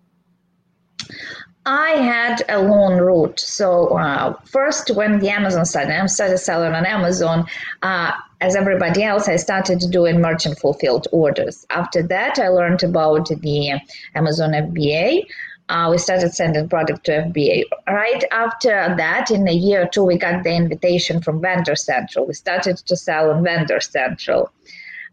I 1.65 1.91
had 1.91 2.43
a 2.49 2.61
long 2.61 2.97
route. 2.97 3.39
So 3.39 3.97
uh, 3.97 4.33
first, 4.45 4.91
when 4.91 5.19
the 5.19 5.29
Amazon 5.29 5.65
started, 5.65 5.97
I 5.97 6.05
started 6.07 6.37
selling 6.39 6.73
on 6.73 6.85
Amazon. 6.85 7.45
Uh, 7.81 8.11
as 8.41 8.55
everybody 8.57 9.03
else, 9.03 9.29
I 9.29 9.37
started 9.37 9.79
doing 9.89 10.19
merchant 10.19 10.59
fulfilled 10.59 11.07
orders. 11.13 11.65
After 11.69 12.03
that, 12.03 12.37
I 12.37 12.49
learned 12.49 12.83
about 12.83 13.29
the 13.29 13.79
Amazon 14.15 14.51
FBA. 14.51 15.25
uh, 15.69 15.87
we 15.89 15.97
started 15.97 16.33
sending 16.33 16.67
product 16.67 17.05
to 17.05 17.11
FBA. 17.11 17.63
Right 17.87 18.23
after 18.31 18.93
that, 18.97 19.31
in 19.31 19.47
a 19.47 19.53
year 19.53 19.83
or 19.83 19.87
two, 19.87 20.03
we 20.03 20.17
got 20.17 20.43
the 20.43 20.53
invitation 20.53 21.21
from 21.21 21.41
Vendor 21.41 21.75
Central. 21.75 22.25
We 22.25 22.33
started 22.33 22.77
to 22.77 22.97
sell 22.97 23.31
on 23.31 23.43
Vendor 23.43 23.79
Central. 23.79 24.51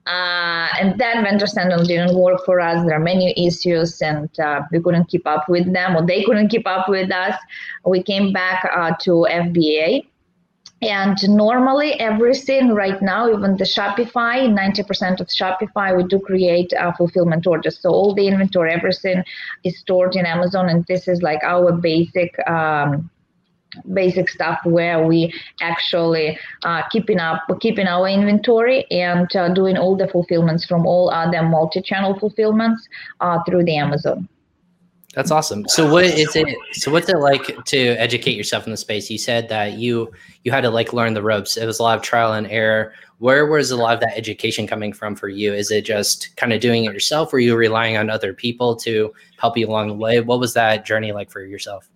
Uh, 0.07 0.69
and 0.81 0.99
then 0.99 1.23
Vendor 1.23 1.47
Central 1.47 1.85
didn't 1.85 2.15
work 2.17 2.45
for 2.45 2.61
us. 2.61 2.85
There 2.85 2.97
are 2.97 3.01
many 3.01 3.35
issues, 3.47 4.01
and 4.01 4.29
uh, 4.41 4.63
we 4.73 4.81
couldn't 4.81 5.09
keep 5.09 5.27
up 5.27 5.49
with 5.49 5.73
them, 5.73 5.97
or 5.97 6.05
they 6.07 6.25
couldn't 6.25 6.49
keep 6.49 6.67
up 6.67 6.89
with 6.89 7.13
us. 7.13 7.35
We 7.85 8.03
came 8.03 8.33
back 8.33 8.69
uh, 8.75 8.95
to 9.03 9.27
FBA. 9.31 10.07
And 10.83 11.19
normally, 11.29 11.93
everything 12.01 12.71
right 12.71 13.01
now, 13.03 13.29
even 13.29 13.59
the 13.59 13.65
Shopify, 13.65 14.49
90% 14.49 15.21
of 15.21 15.27
Shopify, 15.29 15.95
we 15.95 16.05
do 16.05 16.19
create 16.19 16.73
uh, 16.73 16.93
fulfillment 16.93 17.47
orders. 17.47 17.79
So 17.79 17.91
all 17.91 18.15
the 18.15 18.27
inventory, 18.27 18.73
everything 18.73 19.23
is 19.63 19.79
stored 19.79 20.17
in 20.17 20.25
Amazon, 20.25 20.71
and 20.71 20.87
this 20.87 21.07
is 21.07 21.21
like 21.21 21.43
our 21.45 21.73
basic. 21.73 22.35
Um, 22.49 23.11
basic 23.93 24.29
stuff 24.29 24.59
where 24.65 25.07
we 25.07 25.33
actually 25.61 26.39
uh, 26.65 26.83
keeping 26.91 27.19
up 27.19 27.43
keeping 27.61 27.87
our 27.87 28.09
inventory 28.09 28.85
and 28.91 29.35
uh, 29.37 29.49
doing 29.53 29.77
all 29.77 29.97
the 29.97 30.09
fulfillments 30.09 30.67
from 30.67 30.87
all 30.87 31.11
other 31.11 31.43
multi-channel 31.43 32.19
fulfillments 32.19 32.89
uh, 33.21 33.39
through 33.45 33.65
the 33.65 33.77
amazon 33.77 34.29
that's 35.15 35.33
awesome. 35.33 35.67
So 35.67 35.91
what 35.91 36.05
is 36.05 36.37
it? 36.37 36.47
So 36.73 36.93
what's 36.93 37.09
it 37.09 37.19
like 37.19 37.65
to 37.65 37.79
educate 37.79 38.37
yourself 38.37 38.65
in 38.65 38.71
the 38.71 38.77
space? 38.77 39.11
You 39.11 39.19
said 39.19 39.49
that 39.49 39.73
you 39.73 40.13
you 40.45 40.53
had 40.53 40.61
to 40.61 40.71
like 40.71 40.93
learn 40.93 41.15
the 41.15 41.23
ropes. 41.23 41.57
It 41.57 41.67
was 41.67 41.81
a 41.81 41.83
lot 41.83 41.99
of 41.99 42.05
trial 42.05 42.33
and 42.33 42.47
error. 42.47 42.93
Where 43.19 43.45
was 43.47 43.73
a 43.73 43.77
lot 43.77 43.95
of 43.95 44.01
that 44.01 44.17
education 44.17 44.69
coming 44.69 44.93
from 44.93 45.17
for 45.17 45.29
you? 45.29 45.53
Is 45.53 45.73
it 45.73 45.85
just 45.85 46.35
kind 46.37 46.53
of 46.53 46.61
doing 46.61 46.85
it 46.85 46.93
yourself? 46.93 47.33
Were 47.33 47.41
you 47.41 47.57
relying 47.57 47.97
on 47.97 48.09
other 48.09 48.33
people 48.33 48.77
to 48.77 49.13
help 49.37 49.59
you 49.59 49.67
along 49.67 49.89
the 49.89 49.95
way? 49.95 50.21
What 50.21 50.39
was 50.39 50.55
that 50.55 50.87
journey 50.87 51.11
like 51.11 51.31
for 51.31 51.45
yourself? 51.45 51.91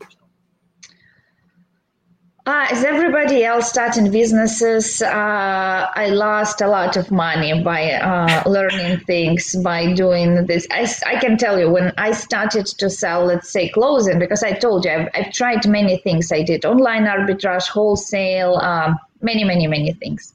Uh, 2.46 2.66
as 2.70 2.84
everybody 2.84 3.42
else 3.42 3.70
starting 3.70 4.10
businesses, 4.10 5.00
uh, 5.00 5.86
I 5.94 6.08
lost 6.08 6.60
a 6.60 6.68
lot 6.68 6.98
of 6.98 7.10
money 7.10 7.62
by 7.62 7.92
uh, 7.92 8.42
learning 8.46 9.00
things, 9.06 9.56
by 9.64 9.94
doing 9.94 10.44
this. 10.44 10.66
I, 10.70 10.86
I 11.06 11.16
can 11.18 11.38
tell 11.38 11.58
you 11.58 11.70
when 11.70 11.94
I 11.96 12.12
started 12.12 12.66
to 12.66 12.90
sell, 12.90 13.24
let's 13.24 13.50
say, 13.50 13.70
clothing, 13.70 14.18
because 14.18 14.42
I 14.42 14.52
told 14.52 14.84
you 14.84 14.90
I've, 14.90 15.08
I've 15.14 15.32
tried 15.32 15.66
many 15.66 15.96
things. 15.98 16.30
I 16.32 16.42
did 16.42 16.66
online 16.66 17.04
arbitrage, 17.04 17.66
wholesale, 17.66 18.56
um, 18.56 18.98
many, 19.22 19.42
many, 19.42 19.66
many 19.66 19.94
things. 19.94 20.34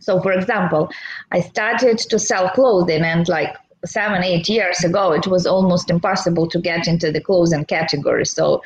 So, 0.00 0.20
for 0.20 0.30
example, 0.30 0.90
I 1.32 1.40
started 1.40 1.98
to 1.98 2.20
sell 2.20 2.50
clothing 2.50 3.02
and 3.02 3.28
like 3.28 3.56
seven, 3.84 4.22
eight 4.22 4.48
years 4.48 4.84
ago, 4.84 5.12
it 5.12 5.26
was 5.26 5.46
almost 5.46 5.90
impossible 5.90 6.46
to 6.48 6.60
get 6.60 6.86
into 6.86 7.10
the 7.10 7.20
clothing 7.20 7.64
category. 7.64 8.24
So 8.24 8.62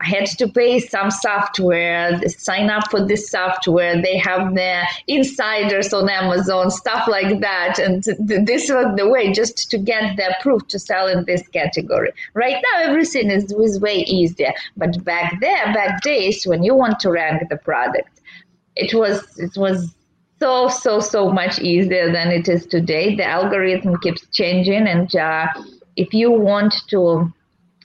I 0.00 0.06
had 0.06 0.26
to 0.26 0.48
pay 0.48 0.80
some 0.80 1.10
software, 1.10 2.20
sign 2.28 2.70
up 2.70 2.90
for 2.90 3.06
this 3.06 3.30
software. 3.30 4.00
They 4.00 4.18
have 4.18 4.54
the 4.54 4.84
insiders 5.06 5.92
on 5.92 6.08
Amazon, 6.08 6.70
stuff 6.70 7.06
like 7.06 7.40
that. 7.40 7.78
And 7.78 8.02
this 8.18 8.68
was 8.70 8.96
the 8.96 9.08
way 9.08 9.32
just 9.32 9.70
to 9.70 9.78
get 9.78 10.16
the 10.16 10.36
approved 10.36 10.68
to 10.70 10.78
sell 10.78 11.06
in 11.06 11.24
this 11.24 11.46
category. 11.48 12.12
Right 12.34 12.62
now, 12.72 12.80
everything 12.82 13.30
is, 13.30 13.52
is 13.52 13.80
way 13.80 13.98
easier. 13.98 14.52
But 14.76 15.04
back 15.04 15.40
there, 15.40 15.72
back 15.72 16.02
days 16.02 16.46
when 16.46 16.62
you 16.62 16.74
want 16.74 17.00
to 17.00 17.10
rank 17.10 17.48
the 17.48 17.56
product, 17.56 18.20
it 18.76 18.92
was 18.94 19.26
it 19.38 19.56
was 19.56 19.95
so 20.38 20.68
so 20.68 21.00
so 21.00 21.30
much 21.30 21.58
easier 21.60 22.12
than 22.12 22.28
it 22.28 22.48
is 22.48 22.66
today 22.66 23.16
the 23.16 23.24
algorithm 23.24 23.96
keeps 23.98 24.26
changing 24.32 24.86
and 24.86 25.14
uh, 25.16 25.46
if 25.96 26.12
you 26.12 26.30
want 26.30 26.74
to 26.88 27.32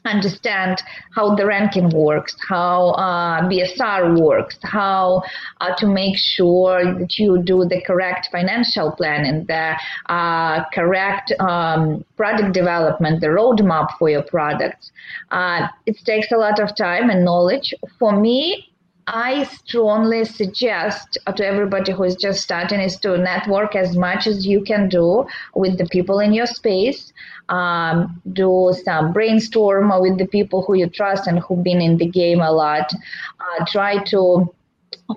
understand 0.05 0.81
how 1.15 1.35
the 1.35 1.45
ranking 1.45 1.89
works, 1.89 2.35
how 2.47 2.89
uh, 2.91 3.41
BSR 3.41 4.19
works, 4.19 4.57
how 4.63 5.21
uh, 5.59 5.75
to 5.77 5.87
make 5.87 6.17
sure 6.17 6.83
that 6.99 7.17
you 7.17 7.41
do 7.43 7.65
the 7.65 7.81
correct 7.81 8.29
financial 8.31 8.91
plan 8.91 9.25
and 9.25 9.47
the 9.47 9.75
uh, 10.07 10.63
correct 10.73 11.31
um, 11.39 12.03
product 12.17 12.53
development, 12.53 13.21
the 13.21 13.27
roadmap 13.27 13.89
for 13.99 14.09
your 14.09 14.23
products. 14.23 14.91
Uh, 15.29 15.67
it 15.85 15.97
takes 16.05 16.31
a 16.31 16.37
lot 16.37 16.59
of 16.59 16.75
time 16.75 17.09
and 17.09 17.23
knowledge. 17.23 17.73
For 17.99 18.19
me, 18.19 18.70
I 19.07 19.43
strongly 19.45 20.25
suggest 20.25 21.17
to 21.35 21.45
everybody 21.45 21.91
who 21.91 22.03
is 22.03 22.15
just 22.15 22.41
starting 22.41 22.79
is 22.79 22.97
to 22.99 23.17
network 23.17 23.75
as 23.75 23.97
much 23.97 24.27
as 24.27 24.45
you 24.45 24.63
can 24.63 24.89
do 24.89 25.25
with 25.55 25.77
the 25.77 25.85
people 25.87 26.19
in 26.19 26.33
your 26.33 26.45
space. 26.45 27.11
Um, 27.49 28.21
do 28.31 28.73
some 28.85 29.11
brainstorm 29.11 29.91
with 29.99 30.17
the 30.17 30.27
people 30.27 30.63
who 30.63 30.75
you 30.75 30.87
trust 30.87 31.27
and 31.27 31.39
who've 31.39 31.63
been 31.63 31.81
in 31.81 31.97
the 31.97 32.05
game 32.05 32.39
a 32.39 32.51
lot. 32.51 32.91
Uh, 33.39 33.65
try 33.67 34.03
to 34.05 34.53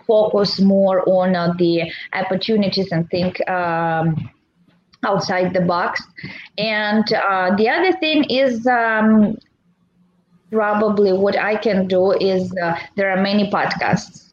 focus 0.06 0.60
more 0.60 1.08
on 1.08 1.36
uh, 1.36 1.52
the 1.58 1.92
opportunities 2.12 2.90
and 2.90 3.08
think 3.10 3.46
um, 3.48 4.30
outside 5.04 5.52
the 5.52 5.60
box. 5.60 6.02
And 6.58 7.04
uh, 7.12 7.54
the 7.56 7.68
other 7.68 7.92
thing 7.92 8.24
is 8.24 8.66
um, 8.66 9.36
probably 10.54 11.12
what 11.12 11.36
I 11.38 11.56
can 11.56 11.86
do 11.88 12.12
is 12.12 12.54
uh, 12.62 12.78
there 12.96 13.10
are 13.10 13.20
many 13.20 13.50
podcasts 13.50 14.24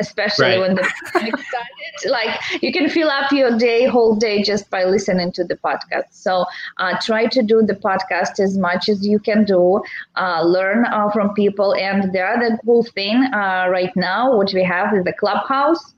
especially 0.00 0.46
right. 0.46 0.60
when 0.60 0.74
the 0.74 0.90
pandemic 1.12 1.38
started. 1.48 2.10
Like 2.10 2.62
you 2.62 2.72
can 2.72 2.88
fill 2.88 3.08
up 3.08 3.30
your 3.30 3.56
day, 3.58 3.86
whole 3.86 4.16
day, 4.16 4.42
just 4.42 4.70
by 4.70 4.84
listening 4.84 5.30
to 5.32 5.44
the 5.44 5.56
podcast. 5.56 6.08
So 6.10 6.46
uh, 6.78 6.96
try 7.02 7.26
to 7.26 7.42
do 7.42 7.62
the 7.62 7.74
podcast 7.74 8.40
as 8.40 8.56
much 8.56 8.88
as 8.88 9.06
you 9.06 9.18
can 9.18 9.44
do. 9.44 9.82
Uh, 10.16 10.42
learn 10.42 10.86
uh, 10.86 11.10
from 11.10 11.34
people. 11.34 11.74
And 11.74 12.12
the 12.12 12.22
other 12.22 12.58
cool 12.64 12.82
thing 12.82 13.16
uh, 13.34 13.68
right 13.70 13.94
now, 13.94 14.34
what 14.36 14.52
we 14.52 14.64
have 14.64 14.94
is 14.94 15.04
the 15.04 15.12
clubhouse. 15.12 15.94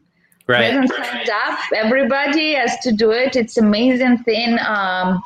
Right. 0.49 0.73
Signed 0.73 1.31
up. 1.31 1.59
Everybody 1.75 2.55
has 2.55 2.77
to 2.81 2.93
do 2.93 3.13
it. 3.13 3.37
It's 3.37 3.57
amazing 3.57 4.19
thing. 4.25 4.59
Um, 4.67 5.23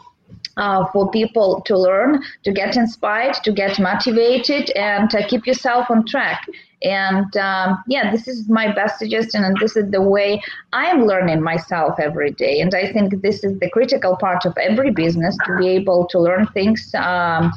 uh, 0.57 0.87
for 0.93 1.11
people 1.11 1.61
to 1.63 1.79
learn, 1.79 2.23
to 2.45 2.53
get 2.53 2.77
inspired, 2.77 3.35
to 3.45 3.53
get 3.53 3.79
motivated, 3.79 4.71
and 4.71 5.11
to 5.11 5.27
keep 5.27 5.47
yourself 5.47 5.91
on 5.91 6.07
track. 6.07 6.47
And 6.83 7.35
um, 7.37 7.83
yeah, 7.89 8.11
this 8.11 8.29
is 8.29 8.49
my 8.49 8.73
best 8.73 8.99
suggestion, 8.99 9.45
and 9.45 9.57
this 9.61 9.77
is 9.77 9.91
the 9.91 10.03
way 10.03 10.43
I 10.73 10.87
am 10.87 11.07
learning 11.07 11.43
myself 11.43 11.99
every 11.99 12.33
day. 12.33 12.61
And 12.61 12.75
I 12.75 12.93
think 12.93 13.23
this 13.23 13.45
is 13.45 13.59
the 13.59 13.71
critical 13.71 14.17
part 14.17 14.45
of 14.45 14.57
every 14.59 14.91
business 14.91 15.37
to 15.47 15.57
be 15.59 15.69
able 15.69 16.07
to 16.09 16.19
learn 16.19 16.47
things 16.49 16.95
um, 16.95 17.53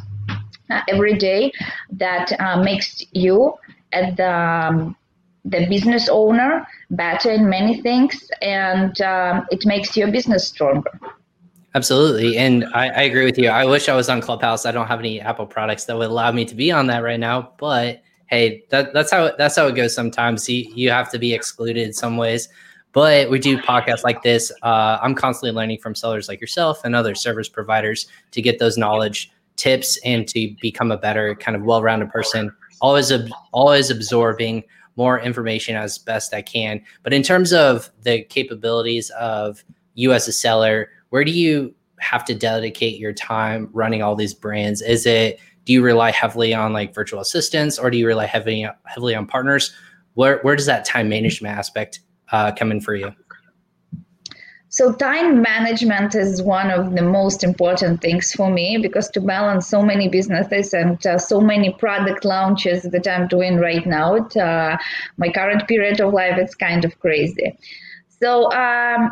every 0.87 1.17
day 1.17 1.51
that 1.91 2.31
uh, 2.39 2.61
makes 2.63 3.03
you 3.11 3.53
at 3.91 4.17
the 4.17 4.31
um, 4.31 4.95
the 5.45 5.65
business 5.67 6.09
owner 6.09 6.67
better 6.91 7.31
in 7.31 7.49
many 7.49 7.81
things, 7.81 8.29
and 8.41 8.99
um, 9.01 9.47
it 9.51 9.65
makes 9.65 9.95
your 9.95 10.11
business 10.11 10.47
stronger. 10.47 10.91
Absolutely. 11.75 12.38
And 12.38 12.65
I, 12.73 12.89
I, 12.89 13.01
agree 13.03 13.25
with 13.25 13.38
you. 13.38 13.49
I 13.49 13.63
wish 13.63 13.89
I 13.89 13.95
was 13.95 14.09
on 14.09 14.21
Clubhouse. 14.21 14.65
I 14.65 14.71
don't 14.71 14.88
have 14.88 14.99
any 14.99 15.21
Apple 15.21 15.45
products 15.45 15.85
that 15.85 15.97
would 15.97 16.09
allow 16.09 16.31
me 16.31 16.43
to 16.45 16.55
be 16.55 16.71
on 16.71 16.88
that 16.88 17.03
right 17.03 17.19
now. 17.19 17.53
But 17.59 18.01
hey, 18.27 18.63
that, 18.69 18.91
that's 18.93 19.11
how 19.11 19.35
that's 19.38 19.55
how 19.55 19.67
it 19.67 19.75
goes 19.75 19.93
sometimes. 19.93 20.49
You, 20.49 20.71
you 20.73 20.89
have 20.89 21.11
to 21.11 21.19
be 21.19 21.33
excluded 21.33 21.85
in 21.85 21.93
some 21.93 22.17
ways. 22.17 22.49
But 22.91 23.29
we 23.29 23.38
do 23.38 23.59
podcasts 23.59 24.03
like 24.03 24.23
this. 24.23 24.51
Uh, 24.63 24.97
I'm 25.01 25.13
constantly 25.13 25.55
learning 25.55 25.77
from 25.77 25.93
sellers 25.93 26.27
like 26.27 26.41
yourself 26.41 26.83
and 26.83 26.95
other 26.95 27.13
service 27.13 27.47
providers 27.47 28.07
to 28.31 28.41
get 28.41 28.57
those 28.57 28.77
knowledge 28.77 29.31
tips 29.57 29.99
and 30.03 30.27
to 30.29 30.55
become 30.59 30.91
a 30.91 30.97
better 30.97 31.35
kind 31.35 31.55
of 31.55 31.63
well-rounded 31.63 32.09
person. 32.09 32.51
Always, 32.81 33.11
always 33.51 33.91
absorbing 33.91 34.63
more 34.95 35.19
information 35.19 35.75
as 35.75 35.99
best 35.99 36.33
I 36.33 36.41
can. 36.41 36.81
But 37.03 37.13
in 37.13 37.21
terms 37.21 37.53
of 37.53 37.91
the 38.01 38.23
capabilities 38.23 39.11
of 39.11 39.63
you 39.93 40.11
as 40.11 40.27
a 40.27 40.33
seller, 40.33 40.89
where 41.09 41.23
do 41.23 41.31
you 41.31 41.73
have 41.99 42.23
to 42.25 42.33
dedicate 42.33 42.99
your 42.99 43.13
time 43.13 43.69
running 43.73 44.01
all 44.01 44.15
these 44.15 44.33
brands? 44.33 44.81
Is 44.81 45.05
it 45.05 45.39
do 45.65 45.73
you 45.73 45.83
rely 45.83 46.11
heavily 46.11 46.53
on 46.53 46.73
like 46.73 46.95
virtual 46.95 47.19
assistants 47.19 47.77
or 47.77 47.91
do 47.91 47.97
you 47.97 48.07
rely 48.07 48.25
heavily 48.25 48.67
heavily 48.85 49.15
on 49.15 49.27
partners? 49.27 49.73
Where 50.13 50.39
where 50.41 50.55
does 50.55 50.65
that 50.65 50.85
time 50.85 51.09
management 51.09 51.57
aspect 51.57 51.99
uh, 52.31 52.51
come 52.51 52.71
in 52.71 52.81
for 52.81 52.95
you? 52.95 53.13
So 54.71 54.93
time 54.93 55.41
management 55.41 56.13
is 56.13 56.43
one 56.43 56.69
of 56.69 56.95
the 56.95 57.01
most 57.01 57.43
important 57.43 58.01
things 58.01 58.31
for 58.33 58.51
me 58.51 58.77
because 58.77 59.09
to 59.09 59.21
balance 59.21 59.67
so 59.67 59.81
many 59.81 60.07
businesses 60.07 60.75
and 60.75 61.05
uh, 61.07 61.17
so 61.17 61.41
many 61.41 61.73
product 61.73 62.23
launches 62.23 62.83
that 62.83 63.07
I'm 63.07 63.27
doing 63.27 63.57
right 63.57 63.83
now, 63.87 64.17
uh, 64.17 64.77
my 65.17 65.31
current 65.31 65.67
period 65.67 65.99
of 65.99 66.13
life, 66.13 66.37
it's 66.37 66.53
kind 66.53 66.85
of 66.85 66.99
crazy. 66.99 67.57
So 68.21 68.51
um, 68.51 69.09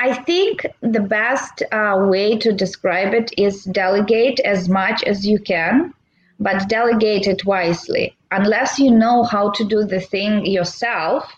I 0.00 0.14
think 0.24 0.66
the 0.80 1.00
best 1.00 1.62
uh, 1.70 2.06
way 2.08 2.36
to 2.38 2.52
describe 2.52 3.14
it 3.14 3.30
is 3.38 3.64
delegate 3.64 4.40
as 4.40 4.68
much 4.68 5.04
as 5.04 5.26
you 5.26 5.38
can, 5.38 5.94
but 6.40 6.68
delegate 6.68 7.28
it 7.28 7.44
wisely. 7.44 8.16
Unless 8.32 8.80
you 8.80 8.90
know 8.90 9.22
how 9.24 9.50
to 9.50 9.64
do 9.64 9.84
the 9.84 10.00
thing 10.00 10.46
yourself, 10.46 11.30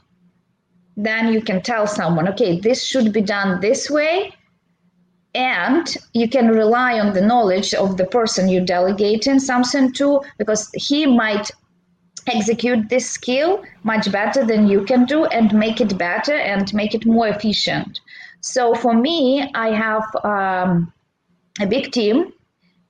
then 0.96 1.32
you 1.32 1.42
can 1.42 1.60
tell 1.60 1.86
someone, 1.86 2.28
okay, 2.28 2.60
this 2.60 2.84
should 2.84 3.12
be 3.12 3.22
done 3.22 3.60
this 3.60 3.90
way. 3.90 4.32
and 5.34 5.96
you 6.14 6.28
can 6.28 6.48
rely 6.48 6.98
on 7.00 7.12
the 7.14 7.20
knowledge 7.20 7.74
of 7.74 7.96
the 7.96 8.04
person 8.06 8.48
you're 8.48 8.64
delegating 8.64 9.38
something 9.38 9.92
to 9.94 10.20
because 10.38 10.70
he 10.74 11.06
might 11.06 11.50
execute 12.26 12.88
this 12.88 13.10
skill 13.10 13.62
much 13.82 14.10
better 14.12 14.44
than 14.44 14.68
you 14.68 14.84
can 14.84 15.04
do 15.06 15.24
and 15.26 15.52
make 15.54 15.80
it 15.80 15.98
better 15.98 16.34
and 16.34 16.72
make 16.74 16.94
it 16.94 17.06
more 17.06 17.28
efficient 17.28 18.00
so 18.42 18.74
for 18.74 18.92
me 18.94 19.50
i 19.54 19.68
have 19.68 20.04
um, 20.24 20.92
a 21.60 21.66
big 21.66 21.90
team 21.90 22.32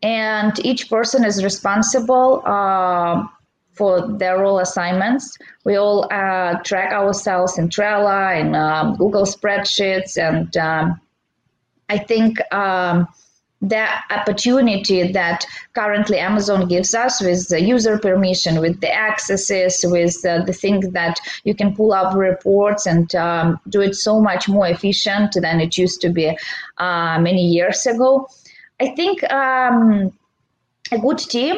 and 0.03 0.53
each 0.67 0.91
person 0.91 1.25
is 1.25 1.45
responsible 1.45 2.43
uh, 2.45 3.25
for 3.73 4.07
their 4.19 4.39
role 4.39 4.59
assignments. 4.59 5.37
We 5.65 5.77
all 5.77 6.13
uh, 6.13 6.59
track 6.63 6.93
ourselves 6.93 7.59
in 7.59 7.69
Trello 7.69 8.41
and 8.41 8.55
um, 8.57 8.97
Google 8.97 9.25
spreadsheets, 9.25 10.19
and 10.19 10.55
um, 10.57 11.01
I 11.89 11.99
think 11.99 12.39
um, 12.53 13.07
the 13.63 13.87
opportunity 14.11 15.13
that 15.13 15.47
currently 15.73 16.19
Amazon 16.19 16.67
gives 16.67 16.95
us 16.95 17.23
with 17.23 17.49
the 17.49 17.63
user 17.63 17.97
permission, 17.97 18.61
with 18.61 18.81
the 18.81 18.93
accesses, 18.93 19.85
with 19.87 20.17
uh, 20.27 20.45
the 20.45 20.53
thing 20.53 20.81
that 20.91 21.21
you 21.45 21.55
can 21.55 21.75
pull 21.75 21.93
up 21.93 22.15
reports 22.15 22.87
and 22.87 23.15
um, 23.15 23.61
do 23.69 23.81
it 23.81 23.95
so 23.95 24.21
much 24.21 24.49
more 24.49 24.67
efficient 24.67 25.35
than 25.41 25.61
it 25.61 25.79
used 25.79 26.01
to 26.01 26.09
be 26.09 26.37
uh, 26.79 27.19
many 27.21 27.47
years 27.47 27.87
ago. 27.87 28.29
I 28.81 28.89
think 28.97 29.23
um, 29.31 30.13
a 30.91 30.99
good 30.99 31.19
team 31.19 31.57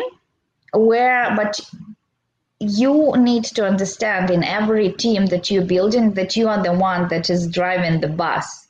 where, 0.74 1.34
but 1.34 1.58
you 2.60 3.14
need 3.16 3.44
to 3.44 3.66
understand 3.66 4.30
in 4.30 4.44
every 4.44 4.92
team 4.92 5.26
that 5.26 5.50
you're 5.50 5.64
building 5.64 6.12
that 6.14 6.36
you 6.36 6.48
are 6.48 6.62
the 6.62 6.72
one 6.72 7.08
that 7.08 7.30
is 7.30 7.46
driving 7.48 8.00
the 8.00 8.08
bus. 8.08 8.68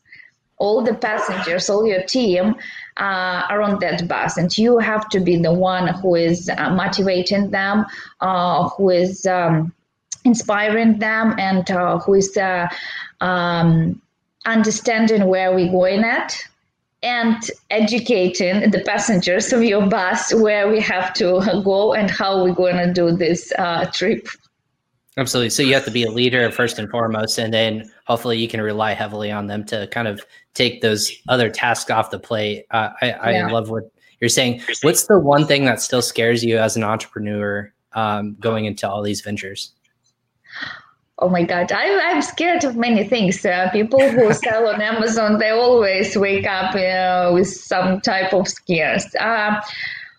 All 0.58 0.82
the 0.82 0.94
passengers, 0.94 1.68
all 1.68 1.84
your 1.84 2.02
team 2.04 2.54
uh, 2.96 3.42
are 3.48 3.62
on 3.62 3.78
that 3.80 4.06
bus, 4.06 4.36
and 4.36 4.56
you 4.56 4.78
have 4.78 5.08
to 5.10 5.20
be 5.20 5.36
the 5.36 5.52
one 5.52 5.88
who 5.88 6.14
is 6.14 6.48
uh, 6.48 6.70
motivating 6.70 7.50
them, 7.50 7.84
uh, 8.20 8.68
who 8.70 8.90
is 8.90 9.26
um, 9.26 9.72
inspiring 10.24 10.98
them, 10.98 11.34
and 11.38 11.70
uh, 11.70 11.98
who 11.98 12.14
is 12.14 12.36
uh, 12.36 12.68
um, 13.20 14.00
understanding 14.46 15.26
where 15.26 15.54
we're 15.54 15.72
going 15.72 16.04
at 16.04 16.36
and 17.02 17.50
educating 17.70 18.70
the 18.70 18.82
passengers 18.86 19.52
of 19.52 19.62
your 19.62 19.86
bus 19.86 20.32
where 20.34 20.70
we 20.70 20.80
have 20.80 21.12
to 21.12 21.40
go 21.62 21.92
and 21.92 22.10
how 22.10 22.42
we're 22.42 22.54
going 22.54 22.76
to 22.76 22.92
do 22.92 23.14
this 23.14 23.52
uh, 23.58 23.84
trip. 23.92 24.26
Absolutely. 25.16 25.50
So 25.50 25.62
you 25.62 25.74
have 25.74 25.84
to 25.84 25.92
be 25.92 26.02
a 26.02 26.10
leader 26.10 26.50
first 26.50 26.78
and 26.78 26.90
foremost, 26.90 27.38
and 27.38 27.54
then 27.54 27.90
hopefully 28.06 28.38
you 28.38 28.48
can 28.48 28.60
rely 28.60 28.94
heavily 28.94 29.30
on 29.30 29.46
them 29.46 29.64
to 29.66 29.86
kind 29.88 30.08
of 30.08 30.24
take 30.54 30.80
those 30.80 31.10
other 31.28 31.48
tasks 31.48 31.90
off 31.90 32.10
the 32.10 32.18
plate. 32.18 32.66
Uh, 32.70 32.90
I, 33.00 33.12
I 33.12 33.50
love 33.50 33.70
what 33.70 33.84
you're 34.20 34.28
saying. 34.28 34.62
What's 34.82 35.06
the 35.06 35.18
one 35.18 35.46
thing 35.46 35.66
that 35.66 35.80
still 35.80 36.02
scares 36.02 36.44
you 36.44 36.58
as 36.58 36.76
an 36.76 36.82
entrepreneur 36.82 37.72
um, 37.92 38.36
going 38.40 38.64
into 38.64 38.88
all 38.88 39.02
these 39.02 39.20
ventures? 39.20 39.72
Oh 41.20 41.28
my 41.28 41.44
God, 41.44 41.70
I, 41.70 42.10
I'm 42.10 42.20
scared 42.20 42.64
of 42.64 42.74
many 42.76 43.04
things. 43.04 43.44
Uh, 43.46 43.70
people 43.70 44.00
who 44.00 44.32
sell 44.32 44.66
on 44.66 44.80
Amazon, 44.82 45.38
they 45.38 45.50
always 45.50 46.16
wake 46.16 46.46
up 46.46 46.74
uh, 46.74 47.32
with 47.32 47.48
some 47.48 48.00
type 48.00 48.32
of 48.34 48.48
scares. 48.48 49.06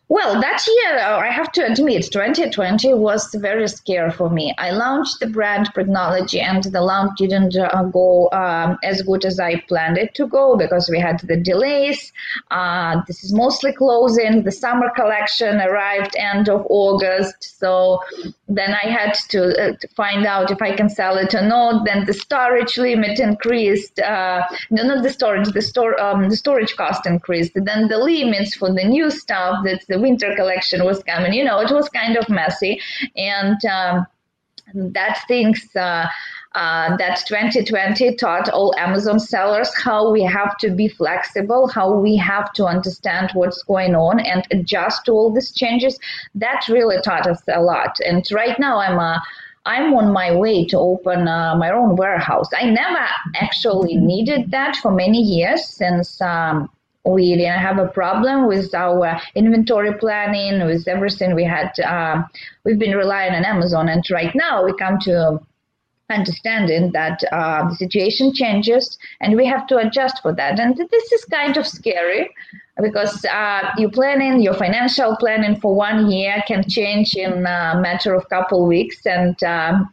Well, 0.07 0.39
that 0.39 0.63
year, 0.67 0.99
uh, 0.99 1.17
I 1.17 1.31
have 1.31 1.51
to 1.53 1.65
admit, 1.65 2.11
2020 2.11 2.93
was 2.93 3.33
very 3.33 3.67
scary 3.67 4.11
for 4.11 4.29
me. 4.29 4.53
I 4.59 4.69
launched 4.69 5.19
the 5.19 5.25
brand 5.25 5.71
Prognology, 5.73 6.39
and 6.39 6.63
the 6.63 6.81
launch 6.81 7.17
didn't 7.17 7.57
uh, 7.57 7.83
go 7.85 8.29
um, 8.31 8.77
as 8.83 9.01
good 9.01 9.25
as 9.25 9.39
I 9.39 9.61
planned 9.61 9.97
it 9.97 10.13
to 10.15 10.27
go 10.27 10.57
because 10.57 10.89
we 10.91 10.99
had 10.99 11.21
the 11.21 11.37
delays. 11.37 12.13
Uh, 12.51 13.01
this 13.07 13.23
is 13.23 13.33
mostly 13.33 13.73
closing. 13.73 14.43
The 14.43 14.51
summer 14.51 14.91
collection 14.95 15.59
arrived 15.59 16.15
end 16.17 16.49
of 16.49 16.67
August, 16.69 17.57
so 17.59 17.99
then 18.47 18.75
I 18.75 18.87
had 18.87 19.15
to, 19.29 19.41
uh, 19.59 19.75
to 19.75 19.87
find 19.95 20.27
out 20.27 20.51
if 20.51 20.61
I 20.61 20.75
can 20.75 20.87
sell 20.87 21.17
it 21.17 21.33
or 21.33 21.41
not. 21.41 21.83
Then 21.83 22.05
the 22.05 22.13
storage 22.13 22.77
limit 22.77 23.19
increased. 23.19 23.99
Uh, 23.99 24.43
no, 24.69 24.83
not 24.83 25.01
the 25.01 25.09
storage. 25.09 25.47
The 25.51 25.63
store, 25.63 25.99
um, 25.99 26.29
the 26.29 26.35
storage 26.35 26.75
cost 26.75 27.07
increased. 27.07 27.53
Then 27.55 27.87
the 27.87 27.97
limits 27.97 28.53
for 28.53 28.71
the 28.71 28.83
new 28.83 29.09
stuff 29.09 29.63
that's 29.65 29.87
the 29.87 29.94
winter 29.99 30.35
collection 30.35 30.83
was 30.85 31.03
coming. 31.03 31.33
You 31.33 31.43
know, 31.43 31.59
it 31.59 31.71
was 31.71 31.89
kind 31.89 32.17
of 32.17 32.29
messy, 32.29 32.81
and 33.15 33.63
um, 33.65 34.05
that 34.73 35.19
things. 35.27 35.75
Uh, 35.75 36.07
uh, 36.55 36.95
that 36.95 37.21
2020 37.27 38.15
taught 38.15 38.47
all 38.47 38.73
Amazon 38.77 39.19
sellers 39.19 39.75
how 39.75 40.09
we 40.09 40.23
have 40.23 40.57
to 40.57 40.69
be 40.71 40.87
flexible, 40.87 41.67
how 41.67 41.93
we 41.93 42.15
have 42.15 42.53
to 42.53 42.63
understand 42.63 43.29
what's 43.33 43.61
going 43.63 43.93
on 43.93 44.21
and 44.21 44.47
adjust 44.51 45.03
to 45.03 45.11
all 45.11 45.33
these 45.33 45.51
changes. 45.51 45.99
That 46.33 46.65
really 46.69 47.01
taught 47.01 47.27
us 47.27 47.41
a 47.49 47.61
lot. 47.61 47.97
And 48.05 48.25
right 48.31 48.57
now, 48.57 48.79
I'm 48.79 48.97
a 48.97 49.21
I'm 49.65 49.93
on 49.95 50.13
my 50.13 50.33
way 50.33 50.63
to 50.65 50.77
open 50.77 51.27
uh, 51.27 51.55
my 51.55 51.71
own 51.71 51.95
warehouse. 51.95 52.47
I 52.55 52.69
never 52.69 53.05
actually 53.35 53.97
needed 53.97 54.51
that 54.51 54.75
for 54.77 54.91
many 54.91 55.19
years 55.19 55.67
since 55.67 56.21
um, 56.21 56.69
we 57.05 57.35
didn't 57.35 57.59
have 57.59 57.77
a 57.77 57.87
problem 57.87 58.47
with 58.47 58.73
our 58.73 59.19
inventory 59.35 59.93
planning, 59.97 60.65
with 60.65 60.87
everything 60.87 61.35
we 61.35 61.43
had. 61.43 61.79
Uh, 61.79 62.23
we've 62.63 62.79
been 62.79 62.97
relying 62.97 63.33
on 63.33 63.45
Amazon, 63.45 63.89
and 63.89 64.03
right 64.11 64.33
now 64.35 64.63
we 64.63 64.73
come 64.77 64.99
to 65.01 65.39
understanding 66.09 66.91
that 66.91 67.23
uh, 67.31 67.67
the 67.67 67.75
situation 67.75 68.33
changes 68.33 68.97
and 69.21 69.35
we 69.35 69.45
have 69.45 69.65
to 69.67 69.77
adjust 69.77 70.21
for 70.21 70.33
that. 70.33 70.59
And 70.59 70.77
this 70.77 71.11
is 71.11 71.25
kind 71.25 71.57
of 71.57 71.65
scary 71.65 72.29
because 72.81 73.25
uh, 73.25 73.71
your 73.77 73.89
planning, 73.89 74.41
your 74.41 74.53
financial 74.53 75.15
planning 75.17 75.59
for 75.59 75.75
one 75.75 76.11
year 76.11 76.43
can 76.47 76.67
change 76.69 77.15
in 77.15 77.33
a 77.33 77.79
matter 77.81 78.13
of 78.13 78.27
couple 78.29 78.67
weeks 78.67 79.05
and 79.05 79.41
um, 79.43 79.89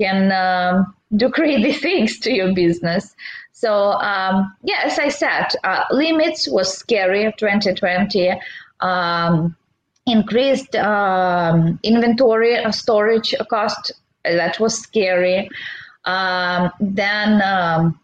can 0.00 0.32
um, 0.32 0.94
do 1.16 1.30
crazy 1.38 1.72
things 1.72 2.18
to 2.20 2.32
your 2.32 2.54
business. 2.54 3.14
So 3.62 3.92
um, 3.92 4.52
yeah, 4.64 4.80
as 4.82 4.98
I 4.98 5.08
said, 5.08 5.46
uh, 5.62 5.84
limits 5.92 6.48
was 6.48 6.76
scary 6.76 7.32
2020. 7.38 8.32
Um, 8.80 9.56
increased 10.04 10.74
um, 10.74 11.78
inventory 11.84 12.60
storage 12.72 13.36
cost 13.48 13.92
that 14.24 14.58
was 14.58 14.76
scary. 14.76 15.48
Um, 16.06 16.72
then 16.80 17.40
um, 17.40 18.00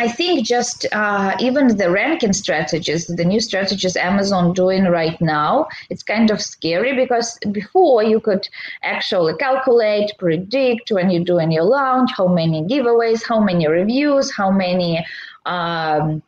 I 0.00 0.08
think 0.08 0.46
just 0.46 0.86
uh, 0.92 1.36
even 1.40 1.76
the 1.76 1.90
ranking 1.90 2.32
strategies, 2.32 3.06
the 3.06 3.22
new 3.22 3.38
strategies 3.38 3.96
Amazon 3.96 4.54
doing 4.54 4.84
right 4.84 5.20
now, 5.20 5.68
it's 5.90 6.02
kind 6.02 6.30
of 6.30 6.40
scary 6.40 6.96
because 6.96 7.38
before 7.52 8.02
you 8.02 8.18
could 8.18 8.48
actually 8.82 9.34
calculate, 9.34 10.12
predict 10.18 10.90
when 10.90 11.10
you're 11.10 11.30
doing 11.32 11.52
your 11.52 11.64
launch, 11.64 12.12
how 12.16 12.28
many 12.28 12.62
giveaways, 12.62 13.22
how 13.28 13.40
many 13.40 13.68
reviews, 13.68 14.34
how 14.34 14.50
many 14.50 15.04
um, 15.44 16.22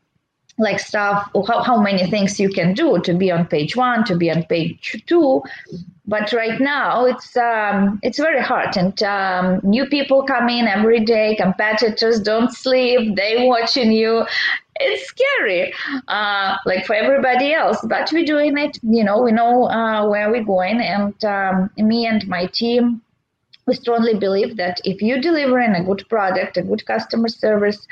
like 0.58 0.78
stuff, 0.78 1.30
how, 1.48 1.62
how 1.62 1.80
many 1.80 2.06
things 2.10 2.38
you 2.38 2.50
can 2.50 2.74
do 2.74 3.00
to 3.00 3.14
be 3.14 3.30
on 3.32 3.46
page 3.46 3.74
one, 3.74 4.04
to 4.04 4.14
be 4.14 4.30
on 4.30 4.42
page 4.44 5.02
two 5.06 5.42
but 6.06 6.32
right 6.32 6.60
now 6.60 7.04
it's 7.04 7.36
um, 7.36 8.00
it's 8.02 8.18
very 8.18 8.42
hard. 8.42 8.76
And 8.76 9.00
um, 9.02 9.60
new 9.62 9.86
people 9.86 10.24
come 10.24 10.48
in 10.48 10.66
every 10.66 11.04
day. 11.04 11.36
Competitors 11.36 12.20
don't 12.20 12.52
sleep. 12.52 13.16
They 13.16 13.46
watching 13.46 13.92
you. 13.92 14.26
It's 14.76 15.06
scary 15.06 15.72
uh, 16.08 16.56
like 16.66 16.86
for 16.86 16.94
everybody 16.94 17.52
else. 17.52 17.78
But 17.84 18.10
we're 18.12 18.24
doing 18.24 18.58
it 18.58 18.78
you 18.82 19.04
know 19.04 19.22
we 19.22 19.32
know 19.32 19.68
uh, 19.68 20.08
where 20.08 20.30
we're 20.30 20.44
going. 20.44 20.80
And 20.80 21.24
um, 21.24 21.70
me 21.76 22.06
and 22.06 22.26
my 22.26 22.46
team 22.46 23.00
we 23.66 23.74
strongly 23.74 24.14
believe 24.14 24.56
that 24.56 24.80
if 24.84 25.00
you're 25.00 25.20
delivering 25.20 25.76
a 25.76 25.84
good 25.84 26.04
product 26.08 26.56
a 26.56 26.62
good 26.62 26.84
customer 26.84 27.28
service 27.28 27.86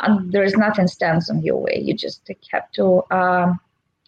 um, 0.00 0.28
there 0.32 0.42
is 0.42 0.56
nothing 0.56 0.88
stands 0.88 1.30
in 1.30 1.42
your 1.42 1.58
way. 1.58 1.80
You 1.80 1.94
just 1.94 2.28
have 2.50 2.72
to 2.72 3.04
um, 3.12 3.60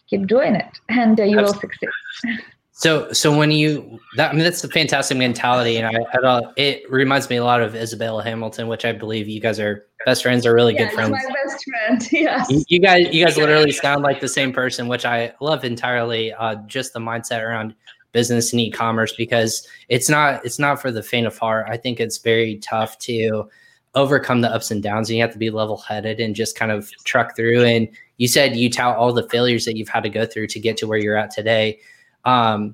keep 0.07 0.27
doing 0.27 0.55
it 0.55 0.79
and 0.89 1.17
uh, 1.17 1.23
you 1.23 1.37
will 1.37 1.53
succeed 1.53 1.89
So, 2.77 3.09
so 3.13 3.35
when 3.35 3.51
you 3.51 4.01
that 4.17 4.31
I 4.31 4.33
mean 4.33 4.43
that's 4.43 4.61
the 4.61 4.67
fantastic 4.67 5.17
mentality, 5.17 5.77
and 5.77 5.87
I, 5.87 6.05
I 6.13 6.41
it 6.57 6.83
reminds 6.91 7.29
me 7.29 7.37
a 7.37 7.43
lot 7.43 7.61
of 7.61 7.73
Isabella 7.73 8.21
Hamilton, 8.21 8.67
which 8.67 8.83
I 8.83 8.91
believe 8.91 9.29
you 9.29 9.39
guys 9.39 9.61
are 9.61 9.85
best 10.05 10.23
friends, 10.23 10.45
are 10.45 10.53
really 10.53 10.73
yeah, 10.73 10.89
good 10.89 10.93
friends. 10.93 11.11
My 11.11 11.33
best 11.45 11.63
friend, 11.63 12.07
yes. 12.11 12.51
You, 12.51 12.63
you, 12.67 12.79
guys, 12.81 13.07
you 13.13 13.23
guys 13.23 13.37
literally 13.37 13.71
sound 13.71 14.03
like 14.03 14.19
the 14.19 14.27
same 14.27 14.51
person, 14.51 14.89
which 14.89 15.05
I 15.05 15.33
love 15.39 15.63
entirely. 15.63 16.33
Uh, 16.33 16.55
just 16.67 16.91
the 16.91 16.99
mindset 16.99 17.41
around 17.41 17.73
business 18.11 18.51
and 18.51 18.59
e-commerce 18.59 19.13
because 19.13 19.65
it's 19.87 20.09
not 20.09 20.43
it's 20.45 20.59
not 20.59 20.81
for 20.81 20.91
the 20.91 21.01
faint 21.01 21.27
of 21.27 21.37
heart. 21.37 21.67
I 21.69 21.77
think 21.77 22.01
it's 22.01 22.17
very 22.17 22.57
tough 22.57 22.97
to 22.99 23.49
overcome 23.93 24.41
the 24.41 24.53
ups 24.53 24.69
and 24.69 24.83
downs, 24.83 25.09
and 25.09 25.15
you 25.15 25.21
have 25.21 25.31
to 25.31 25.39
be 25.39 25.49
level-headed 25.49 26.19
and 26.19 26.35
just 26.35 26.57
kind 26.57 26.73
of 26.73 26.91
truck 27.05 27.37
through. 27.37 27.63
And 27.63 27.87
you 28.17 28.27
said 28.27 28.57
you 28.57 28.69
tout 28.69 28.97
all 28.97 29.13
the 29.13 29.29
failures 29.29 29.63
that 29.63 29.77
you've 29.77 29.87
had 29.87 30.03
to 30.03 30.09
go 30.09 30.25
through 30.25 30.47
to 30.47 30.59
get 30.59 30.75
to 30.75 30.87
where 30.87 30.97
you're 30.97 31.15
at 31.15 31.31
today 31.31 31.79
um, 32.25 32.73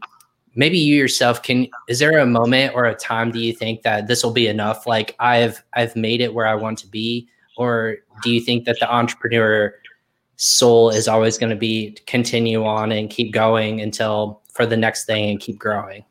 maybe 0.56 0.78
you 0.78 0.96
yourself 0.96 1.44
can 1.44 1.68
is 1.88 2.00
there 2.00 2.18
a 2.18 2.26
moment 2.26 2.74
or 2.76 2.86
a 2.86 2.96
time 2.96 3.32
do 3.32 3.40
you 3.40 3.54
think 3.54 3.84
that 3.84 4.08
this 4.08 4.24
will 4.24 4.34
be 4.34 4.48
enough 4.48 4.86
like 4.86 5.16
i've 5.20 5.64
i've 5.74 5.96
made 5.96 6.20
it 6.20 6.34
where 6.34 6.46
i 6.46 6.54
want 6.54 6.78
to 6.78 6.88
be 6.88 7.28
or 7.56 7.98
do 8.22 8.32
you 8.32 8.42
think 8.42 8.66
that 8.66 8.78
the 8.80 8.94
entrepreneur 8.94 9.74
soul 10.42 10.90
is 10.90 11.08
always 11.08 11.38
going 11.38 11.52
to 11.52 11.56
be 11.56 11.96
continue 12.08 12.66
on 12.66 12.92
and 12.92 13.12
keep 13.12 13.32
going 13.32 13.80
until 13.80 14.42
for 14.52 14.66
the 14.66 14.76
next 14.76 15.06
thing 15.06 15.30
and 15.30 15.40
keep 15.40 15.60
growing. 15.60 16.04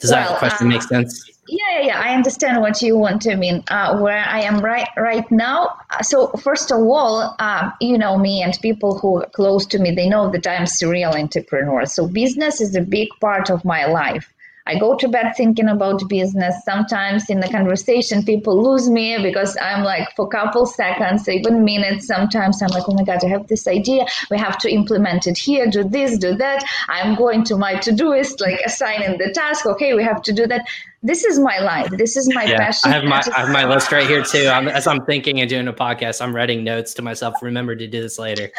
Does 0.00 0.10
well, 0.10 0.28
that 0.28 0.38
question 0.38 0.66
uh, 0.66 0.70
make 0.70 0.82
sense? 0.82 1.37
Yeah, 1.50 1.80
yeah, 1.80 2.00
I 2.00 2.14
understand 2.14 2.60
what 2.60 2.82
you 2.82 2.98
want 2.98 3.22
to 3.22 3.34
mean. 3.34 3.64
Uh, 3.68 3.98
where 3.98 4.22
I 4.24 4.40
am 4.42 4.60
right 4.60 4.88
right 4.98 5.28
now. 5.30 5.74
Uh, 5.90 6.02
so 6.02 6.28
first 6.32 6.70
of 6.70 6.78
all, 6.78 7.34
uh, 7.38 7.70
you 7.80 7.96
know 7.96 8.18
me 8.18 8.42
and 8.42 8.58
people 8.60 8.98
who 8.98 9.22
are 9.22 9.26
close 9.30 9.64
to 9.68 9.78
me, 9.78 9.90
they 9.90 10.08
know 10.08 10.30
that 10.30 10.46
I'm 10.46 10.66
serial 10.66 11.14
entrepreneur. 11.14 11.86
So 11.86 12.06
business 12.06 12.60
is 12.60 12.76
a 12.76 12.82
big 12.82 13.08
part 13.20 13.48
of 13.50 13.64
my 13.64 13.86
life. 13.86 14.30
I 14.68 14.78
go 14.78 14.94
to 14.96 15.08
bed 15.08 15.32
thinking 15.34 15.66
about 15.66 16.06
business. 16.08 16.54
Sometimes 16.62 17.30
in 17.30 17.40
the 17.40 17.48
conversation, 17.48 18.22
people 18.22 18.62
lose 18.62 18.90
me 18.90 19.16
because 19.22 19.56
I'm 19.62 19.82
like, 19.82 20.14
for 20.14 20.26
a 20.26 20.28
couple 20.28 20.66
seconds, 20.66 21.26
even 21.26 21.64
minutes, 21.64 22.06
sometimes 22.06 22.62
I'm 22.62 22.68
like, 22.68 22.86
oh 22.86 22.92
my 22.92 23.02
God, 23.02 23.24
I 23.24 23.28
have 23.28 23.46
this 23.46 23.66
idea. 23.66 24.04
We 24.30 24.36
have 24.38 24.58
to 24.58 24.70
implement 24.70 25.26
it 25.26 25.38
here, 25.38 25.66
do 25.70 25.84
this, 25.84 26.18
do 26.18 26.34
that. 26.34 26.62
I'm 26.90 27.14
going 27.14 27.44
to 27.44 27.56
my 27.56 27.76
Todoist, 27.76 28.42
like 28.42 28.60
assigning 28.60 29.16
the 29.16 29.32
task. 29.32 29.64
Okay, 29.64 29.94
we 29.94 30.04
have 30.04 30.20
to 30.22 30.32
do 30.34 30.46
that. 30.46 30.68
This 31.02 31.24
is 31.24 31.38
my 31.38 31.60
life. 31.60 31.88
This 31.92 32.16
is 32.18 32.28
my 32.34 32.44
yeah, 32.44 32.58
passion. 32.58 32.90
I 32.90 32.94
have 32.96 33.04
my, 33.04 33.22
I 33.34 33.40
have 33.40 33.50
my 33.50 33.64
list 33.64 33.90
right 33.90 34.06
here 34.06 34.22
too. 34.22 34.48
I'm, 34.48 34.68
as 34.68 34.86
I'm 34.86 35.02
thinking 35.06 35.40
and 35.40 35.48
doing 35.48 35.68
a 35.68 35.72
podcast, 35.72 36.20
I'm 36.20 36.36
writing 36.36 36.62
notes 36.62 36.92
to 36.94 37.02
myself. 37.02 37.36
Remember 37.40 37.74
to 37.74 37.86
do 37.86 38.02
this 38.02 38.18
later. 38.18 38.50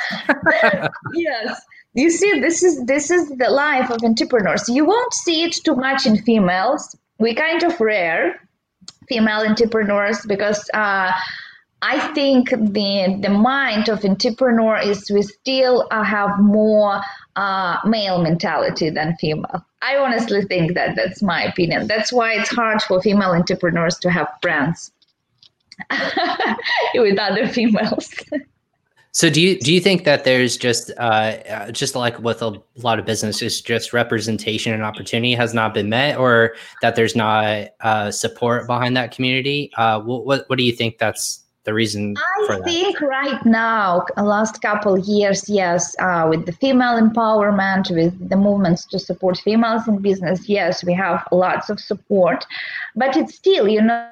yes 1.14 1.62
you 1.94 2.10
see 2.10 2.40
this 2.40 2.64
is 2.64 2.86
this 2.86 3.10
is 3.10 3.30
the 3.30 3.50
life 3.50 3.90
of 3.90 4.04
entrepreneurs 4.04 4.70
you 4.70 4.86
won't 4.86 5.14
see 5.14 5.44
it 5.44 5.54
too 5.66 5.76
much 5.76 6.06
in 6.06 6.18
females 6.18 6.96
we 7.20 7.34
kind 7.34 7.64
of 7.64 7.80
rare 7.80 8.40
female 9.08 9.42
entrepreneurs 9.42 10.26
because 10.26 10.70
uh, 10.74 11.12
I 11.82 12.14
think 12.14 12.50
the 12.50 13.18
the 13.22 13.30
mind 13.30 13.90
of 13.90 14.04
entrepreneur 14.04 14.78
is 14.78 15.10
we 15.10 15.22
still 15.22 15.88
uh, 15.92 16.04
have 16.04 16.40
more 16.40 17.02
uh, 17.36 17.78
male 17.86 18.22
mentality 18.22 18.90
than 18.90 19.16
female. 19.16 19.66
I 19.82 19.96
honestly 19.98 20.44
think 20.44 20.74
that 20.74 20.96
that's 20.96 21.22
my 21.22 21.44
opinion. 21.44 21.88
That's 21.88 22.12
why 22.12 22.34
it's 22.34 22.50
hard 22.50 22.82
for 22.82 23.02
female 23.02 23.32
entrepreneurs 23.32 23.98
to 24.00 24.12
have 24.12 24.28
friends 24.42 24.92
with 26.96 27.18
other 27.18 27.48
females. 27.48 28.14
So 29.20 29.30
do 29.30 29.42
you 29.42 29.60
do 29.60 29.74
you 29.74 29.82
think 29.82 30.06
that 30.06 30.24
there's 30.24 30.56
just 30.56 30.92
uh, 30.98 31.02
uh, 31.02 31.72
just 31.72 31.94
like 31.94 32.18
with 32.20 32.42
a 32.42 32.54
lot 32.78 33.00
of 33.00 33.06
businesses, 33.06 33.60
just 33.60 33.92
representation 33.92 34.72
and 34.72 34.82
opportunity 34.82 35.34
has 35.34 35.54
not 35.54 35.74
been 35.74 35.90
met, 35.90 36.18
or 36.18 36.56
that 36.82 36.96
there's 36.96 37.18
not 37.18 37.68
uh, 37.82 38.12
support 38.12 38.66
behind 38.66 38.96
that 38.96 39.14
community? 39.14 39.72
Uh, 39.76 40.00
what 40.00 40.48
what 40.48 40.58
do 40.58 40.64
you 40.64 40.72
think 40.72 41.00
that's 41.00 41.44
the 41.66 41.74
reason? 41.74 42.16
I 42.50 42.62
think 42.64 43.02
right 43.02 43.46
now, 43.46 44.06
last 44.16 44.62
couple 44.62 44.98
years, 44.98 45.50
yes, 45.50 45.94
uh, 46.00 46.26
with 46.30 46.46
the 46.46 46.54
female 46.54 46.98
empowerment, 46.98 47.94
with 47.94 48.30
the 48.30 48.38
movements 48.38 48.86
to 48.86 49.00
support 49.00 49.38
females 49.40 49.86
in 49.86 49.98
business, 49.98 50.48
yes, 50.48 50.82
we 50.82 50.94
have 50.94 51.28
lots 51.34 51.70
of 51.70 51.82
support, 51.82 52.46
but 52.96 53.18
it's 53.18 53.36
still, 53.36 53.68
you 53.68 53.82
know, 53.82 54.08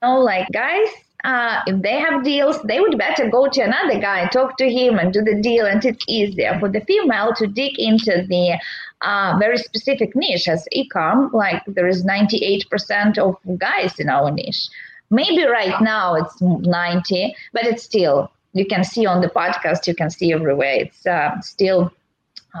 like 0.00 0.46
guys 0.52 0.88
uh, 1.24 1.60
if 1.66 1.82
they 1.82 1.98
have 1.98 2.22
deals, 2.22 2.62
they 2.62 2.80
would 2.80 2.96
better 2.96 3.28
go 3.28 3.48
to 3.48 3.60
another 3.60 3.98
guy, 3.98 4.28
talk 4.28 4.56
to 4.58 4.70
him, 4.70 4.98
and 4.98 5.12
do 5.12 5.22
the 5.22 5.40
deal. 5.40 5.66
And 5.66 5.84
it's 5.84 6.04
easier 6.06 6.56
for 6.60 6.68
the 6.68 6.80
female 6.82 7.34
to 7.34 7.46
dig 7.46 7.78
into 7.78 8.24
the 8.28 8.58
uh, 9.00 9.36
very 9.38 9.58
specific 9.58 10.14
niche 10.14 10.48
as 10.48 10.68
ecom. 10.76 11.32
Like 11.32 11.62
there 11.66 11.88
is 11.88 12.04
98% 12.04 13.18
of 13.18 13.36
guys 13.58 13.98
in 13.98 14.08
our 14.08 14.30
niche. 14.30 14.68
Maybe 15.10 15.44
right 15.44 15.80
now 15.82 16.14
it's 16.14 16.40
90, 16.40 17.34
but 17.52 17.64
it's 17.64 17.82
still 17.82 18.30
you 18.52 18.66
can 18.66 18.84
see 18.84 19.06
on 19.06 19.20
the 19.20 19.28
podcast. 19.28 19.86
You 19.86 19.94
can 19.94 20.10
see 20.10 20.32
everywhere. 20.32 20.74
It's 20.74 21.06
uh, 21.06 21.40
still 21.40 21.92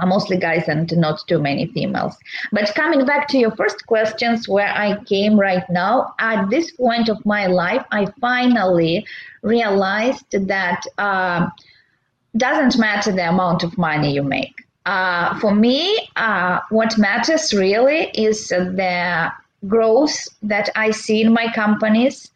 uh, 0.00 0.06
mostly 0.06 0.36
guys 0.36 0.68
and 0.68 0.94
not 0.96 1.26
too 1.26 1.38
many 1.38 1.66
females. 1.66 2.16
But 2.52 2.74
coming 2.74 3.04
back 3.04 3.28
to 3.28 3.38
your 3.38 3.50
first 3.52 3.86
questions, 3.86 4.48
where 4.48 4.68
I 4.68 5.02
came 5.04 5.38
right 5.38 5.68
now, 5.70 6.14
at 6.18 6.50
this 6.50 6.70
point 6.72 7.08
of 7.08 7.24
my 7.24 7.46
life, 7.46 7.84
I 7.90 8.06
finally 8.20 9.06
realized 9.42 10.30
that 10.30 10.82
uh, 10.98 11.48
doesn't 12.36 12.78
matter 12.78 13.12
the 13.12 13.28
amount 13.28 13.62
of 13.62 13.76
money 13.78 14.12
you 14.12 14.22
make. 14.22 14.64
Uh, 14.86 15.38
for 15.40 15.54
me, 15.54 16.08
uh, 16.16 16.60
what 16.70 16.96
matters 16.96 17.52
really 17.52 18.10
is 18.14 18.48
the 18.48 19.30
growth 19.66 20.28
that 20.42 20.70
I 20.76 20.90
see 20.92 21.22
in 21.22 21.32
my 21.32 21.52
companies. 21.52 22.30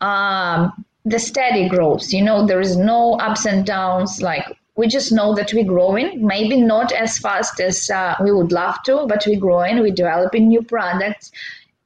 Um, 0.00 0.84
the 1.04 1.18
steady 1.18 1.68
growth 1.68 2.12
you 2.12 2.22
know 2.22 2.46
there 2.46 2.60
is 2.60 2.76
no 2.76 3.14
ups 3.14 3.44
and 3.44 3.66
downs 3.66 4.22
like 4.22 4.56
we 4.76 4.86
just 4.88 5.12
know 5.12 5.34
that 5.34 5.52
we're 5.52 5.64
growing. 5.64 6.26
Maybe 6.26 6.60
not 6.60 6.92
as 6.92 7.18
fast 7.18 7.60
as 7.60 7.90
uh, 7.90 8.16
we 8.22 8.32
would 8.32 8.52
love 8.52 8.82
to 8.84 9.06
but 9.06 9.24
we're 9.26 9.40
growing. 9.40 9.80
We're 9.80 9.92
developing 9.94 10.48
new 10.48 10.62
products. 10.62 11.30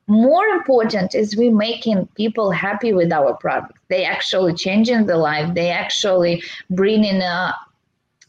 More 0.09 0.47
important 0.47 1.15
is 1.15 1.37
we're 1.37 1.51
making 1.51 2.07
people 2.15 2.53
happy 2.53 2.93
with 2.93 3.13
our 3.13 3.35
product. 3.35 3.79
They 3.89 4.05
actually 4.05 4.55
changing 4.55 5.07
the 5.07 5.17
life. 5.17 5.53
They 5.55 5.71
actually 5.71 6.45
bringing 6.71 7.23
uh, 7.23 7.53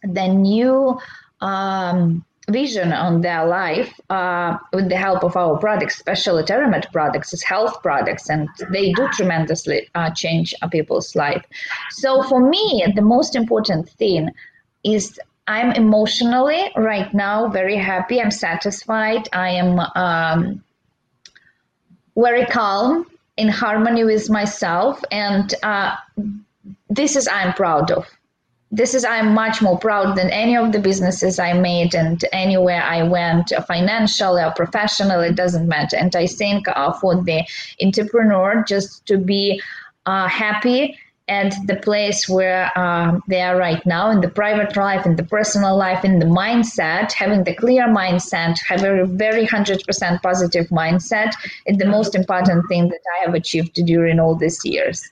the 0.02 0.28
new 0.28 1.00
um, 1.40 2.26
vision 2.50 2.94
on 2.94 3.22
their 3.22 3.46
life 3.46 4.00
uh, 4.10 4.58
with 4.74 4.90
the 4.90 4.96
help 4.96 5.24
of 5.24 5.36
our 5.36 5.58
products, 5.58 5.96
especially 5.96 6.44
TerraMed 6.44 6.92
products, 6.92 7.34
as 7.34 7.44
health 7.44 7.82
products, 7.82 8.30
and 8.30 8.48
they 8.72 8.94
do 8.94 9.08
tremendously 9.12 9.90
uh, 9.96 10.10
change 10.12 10.54
people's 10.72 11.16
life. 11.16 11.46
So 11.92 12.24
for 12.24 12.50
me, 12.50 12.86
the 12.96 13.02
most 13.02 13.36
important 13.36 13.90
thing 13.90 14.30
is 14.84 15.20
I'm 15.48 15.72
emotionally 15.74 16.72
right 16.76 17.14
now 17.14 17.48
very 17.50 17.78
happy. 17.78 18.22
I'm 18.22 18.32
satisfied. 18.32 19.28
I 19.34 19.50
am 19.50 19.80
um, 19.96 20.64
very 22.16 22.46
calm, 22.46 23.06
in 23.38 23.48
harmony 23.48 24.04
with 24.04 24.30
myself, 24.30 25.02
and 25.12 25.54
uh, 25.64 25.96
this 26.90 27.16
is 27.16 27.28
I'm 27.28 27.54
proud 27.54 27.92
of 27.92 28.17
this 28.72 28.94
is 28.94 29.06
i'm 29.06 29.34
much 29.34 29.62
more 29.62 29.78
proud 29.80 30.18
than 30.18 30.30
any 30.30 30.56
of 30.58 30.72
the 30.72 30.80
businesses 30.80 31.40
i 31.40 31.54
made 31.54 31.96
and 31.96 32.26
anywhere 32.34 32.84
i 32.84 33.02
went 33.02 33.52
uh, 33.54 33.62
financially 33.62 34.42
or 34.42 34.52
professionally 34.52 35.28
it 35.28 35.36
doesn't 35.36 35.68
matter. 35.68 35.96
And 35.96 36.16
i 36.16 36.28
think 36.28 36.68
uh, 36.68 36.94
for 36.94 37.16
the 37.24 37.44
entrepreneur 37.82 38.64
just 38.68 39.06
to 39.08 39.18
be 39.18 39.62
uh, 40.06 40.28
happy 40.28 40.98
and 41.30 41.52
the 41.66 41.76
place 41.76 42.30
where 42.30 42.72
uh, 42.78 43.20
they 43.28 43.42
are 43.42 43.58
right 43.58 43.86
now 43.86 44.10
in 44.10 44.22
the 44.22 44.30
private 44.30 44.76
life 44.78 45.06
in 45.06 45.18
the 45.18 45.24
personal 45.24 45.78
life 45.78 46.04
in 46.04 46.20
the 46.20 46.26
mindset 46.26 47.12
having 47.14 47.44
the 47.46 47.56
clear 47.56 47.88
mindset 47.88 48.58
have 48.68 48.84
a 48.84 49.06
very 49.06 49.46
100% 49.46 50.22
positive 50.22 50.68
mindset 50.68 51.34
is 51.66 51.78
the 51.78 51.86
most 51.86 52.16
important 52.16 52.68
thing 52.68 52.90
that 52.90 53.02
i 53.18 53.26
have 53.26 53.34
achieved 53.34 53.74
during 53.86 54.20
all 54.20 54.36
these 54.36 54.64
years 54.66 55.10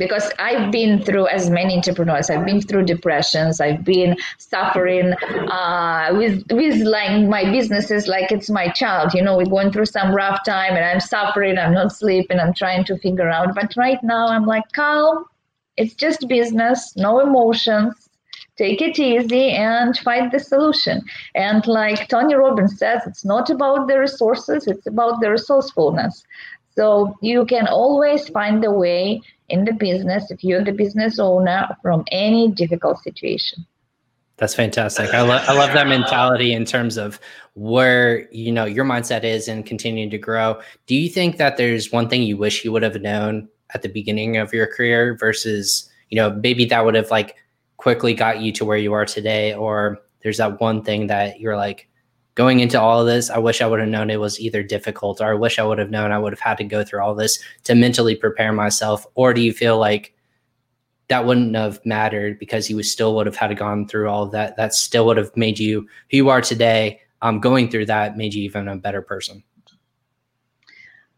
because 0.00 0.32
I've 0.38 0.72
been 0.72 1.02
through 1.02 1.28
as 1.28 1.50
many 1.50 1.76
entrepreneurs. 1.76 2.30
I've 2.30 2.46
been 2.46 2.62
through 2.62 2.86
depressions. 2.86 3.60
I've 3.60 3.84
been 3.84 4.16
suffering 4.38 5.12
uh, 5.58 6.14
with 6.14 6.42
with 6.50 6.80
like 6.80 7.28
my 7.28 7.44
businesses 7.44 8.08
like 8.08 8.32
it's 8.32 8.48
my 8.48 8.68
child. 8.70 9.12
You 9.12 9.22
know, 9.22 9.36
we're 9.36 9.54
going 9.56 9.70
through 9.70 9.90
some 9.98 10.14
rough 10.14 10.40
time, 10.44 10.74
and 10.74 10.84
I'm 10.84 11.00
suffering. 11.00 11.58
I'm 11.58 11.74
not 11.74 11.92
sleeping. 11.92 12.40
I'm 12.40 12.54
trying 12.54 12.84
to 12.84 12.96
figure 12.96 13.28
out. 13.28 13.54
But 13.54 13.76
right 13.76 14.02
now, 14.02 14.28
I'm 14.28 14.46
like 14.46 14.64
calm. 14.72 15.26
It's 15.76 15.94
just 15.94 16.26
business, 16.28 16.96
no 16.96 17.20
emotions. 17.20 18.08
Take 18.56 18.80
it 18.82 18.98
easy 18.98 19.50
and 19.50 19.96
find 19.98 20.32
the 20.32 20.38
solution. 20.38 21.02
And 21.34 21.66
like 21.66 22.08
Tony 22.08 22.34
Robbins 22.34 22.78
says, 22.78 23.02
it's 23.06 23.24
not 23.24 23.50
about 23.50 23.86
the 23.86 23.98
resources; 23.98 24.66
it's 24.66 24.86
about 24.86 25.20
the 25.20 25.30
resourcefulness. 25.30 26.24
So 26.74 27.14
you 27.20 27.44
can 27.44 27.66
always 27.66 28.28
find 28.30 28.64
a 28.64 28.70
way 28.70 29.20
in 29.50 29.64
the 29.64 29.72
business 29.72 30.30
if 30.30 30.42
you're 30.42 30.64
the 30.64 30.72
business 30.72 31.18
owner 31.18 31.68
from 31.82 32.04
any 32.10 32.50
difficult 32.50 33.02
situation. 33.02 33.66
That's 34.40 34.54
fantastic. 34.54 35.12
I, 35.12 35.20
lo- 35.20 35.44
I 35.46 35.52
love 35.52 35.74
that 35.74 35.86
mentality 35.86 36.54
in 36.54 36.64
terms 36.64 36.96
of 36.96 37.20
where 37.52 38.26
you 38.32 38.50
know 38.50 38.64
your 38.64 38.86
mindset 38.86 39.22
is 39.22 39.48
and 39.48 39.66
continuing 39.66 40.08
to 40.08 40.18
grow. 40.18 40.58
Do 40.86 40.94
you 40.94 41.10
think 41.10 41.36
that 41.36 41.58
there's 41.58 41.92
one 41.92 42.08
thing 42.08 42.22
you 42.22 42.38
wish 42.38 42.64
you 42.64 42.72
would 42.72 42.82
have 42.82 42.98
known 43.02 43.50
at 43.74 43.82
the 43.82 43.88
beginning 43.90 44.38
of 44.38 44.54
your 44.54 44.66
career 44.66 45.14
versus 45.20 45.90
you 46.08 46.16
know 46.16 46.30
maybe 46.30 46.64
that 46.64 46.86
would 46.86 46.94
have 46.94 47.10
like 47.10 47.36
quickly 47.76 48.14
got 48.14 48.40
you 48.40 48.50
to 48.52 48.64
where 48.64 48.78
you 48.78 48.94
are 48.94 49.04
today, 49.04 49.52
or 49.52 49.98
there's 50.22 50.38
that 50.38 50.58
one 50.58 50.82
thing 50.82 51.08
that 51.08 51.38
you're 51.38 51.56
like, 51.56 51.89
going 52.40 52.60
into 52.60 52.80
all 52.80 53.02
of 53.02 53.06
this, 53.06 53.28
I 53.28 53.36
wish 53.36 53.60
I 53.60 53.66
would 53.66 53.80
have 53.80 53.88
known 53.90 54.08
it 54.08 54.18
was 54.18 54.40
either 54.40 54.62
difficult 54.62 55.20
or 55.20 55.30
I 55.30 55.34
wish 55.34 55.58
I 55.58 55.62
would 55.62 55.76
have 55.76 55.90
known 55.90 56.10
I 56.10 56.18
would 56.18 56.32
have 56.32 56.40
had 56.40 56.56
to 56.56 56.64
go 56.64 56.82
through 56.82 57.02
all 57.02 57.14
this 57.14 57.38
to 57.64 57.74
mentally 57.74 58.16
prepare 58.16 58.50
myself? 58.50 59.06
Or 59.14 59.34
do 59.34 59.42
you 59.42 59.52
feel 59.52 59.76
like 59.78 60.14
that 61.08 61.26
wouldn't 61.26 61.54
have 61.54 61.84
mattered 61.84 62.38
because 62.38 62.70
you 62.70 62.82
still 62.82 63.14
would 63.14 63.26
have 63.26 63.36
had 63.36 63.48
to 63.48 63.54
gone 63.54 63.86
through 63.86 64.08
all 64.08 64.24
that? 64.28 64.56
That 64.56 64.72
still 64.72 65.04
would 65.04 65.18
have 65.18 65.36
made 65.36 65.58
you 65.58 65.82
who 66.10 66.16
you 66.16 66.28
are 66.30 66.40
today. 66.40 67.02
Um, 67.20 67.40
going 67.40 67.68
through 67.68 67.84
that 67.84 68.16
made 68.16 68.32
you 68.32 68.42
even 68.44 68.68
a 68.68 68.76
better 68.76 69.02
person. 69.02 69.44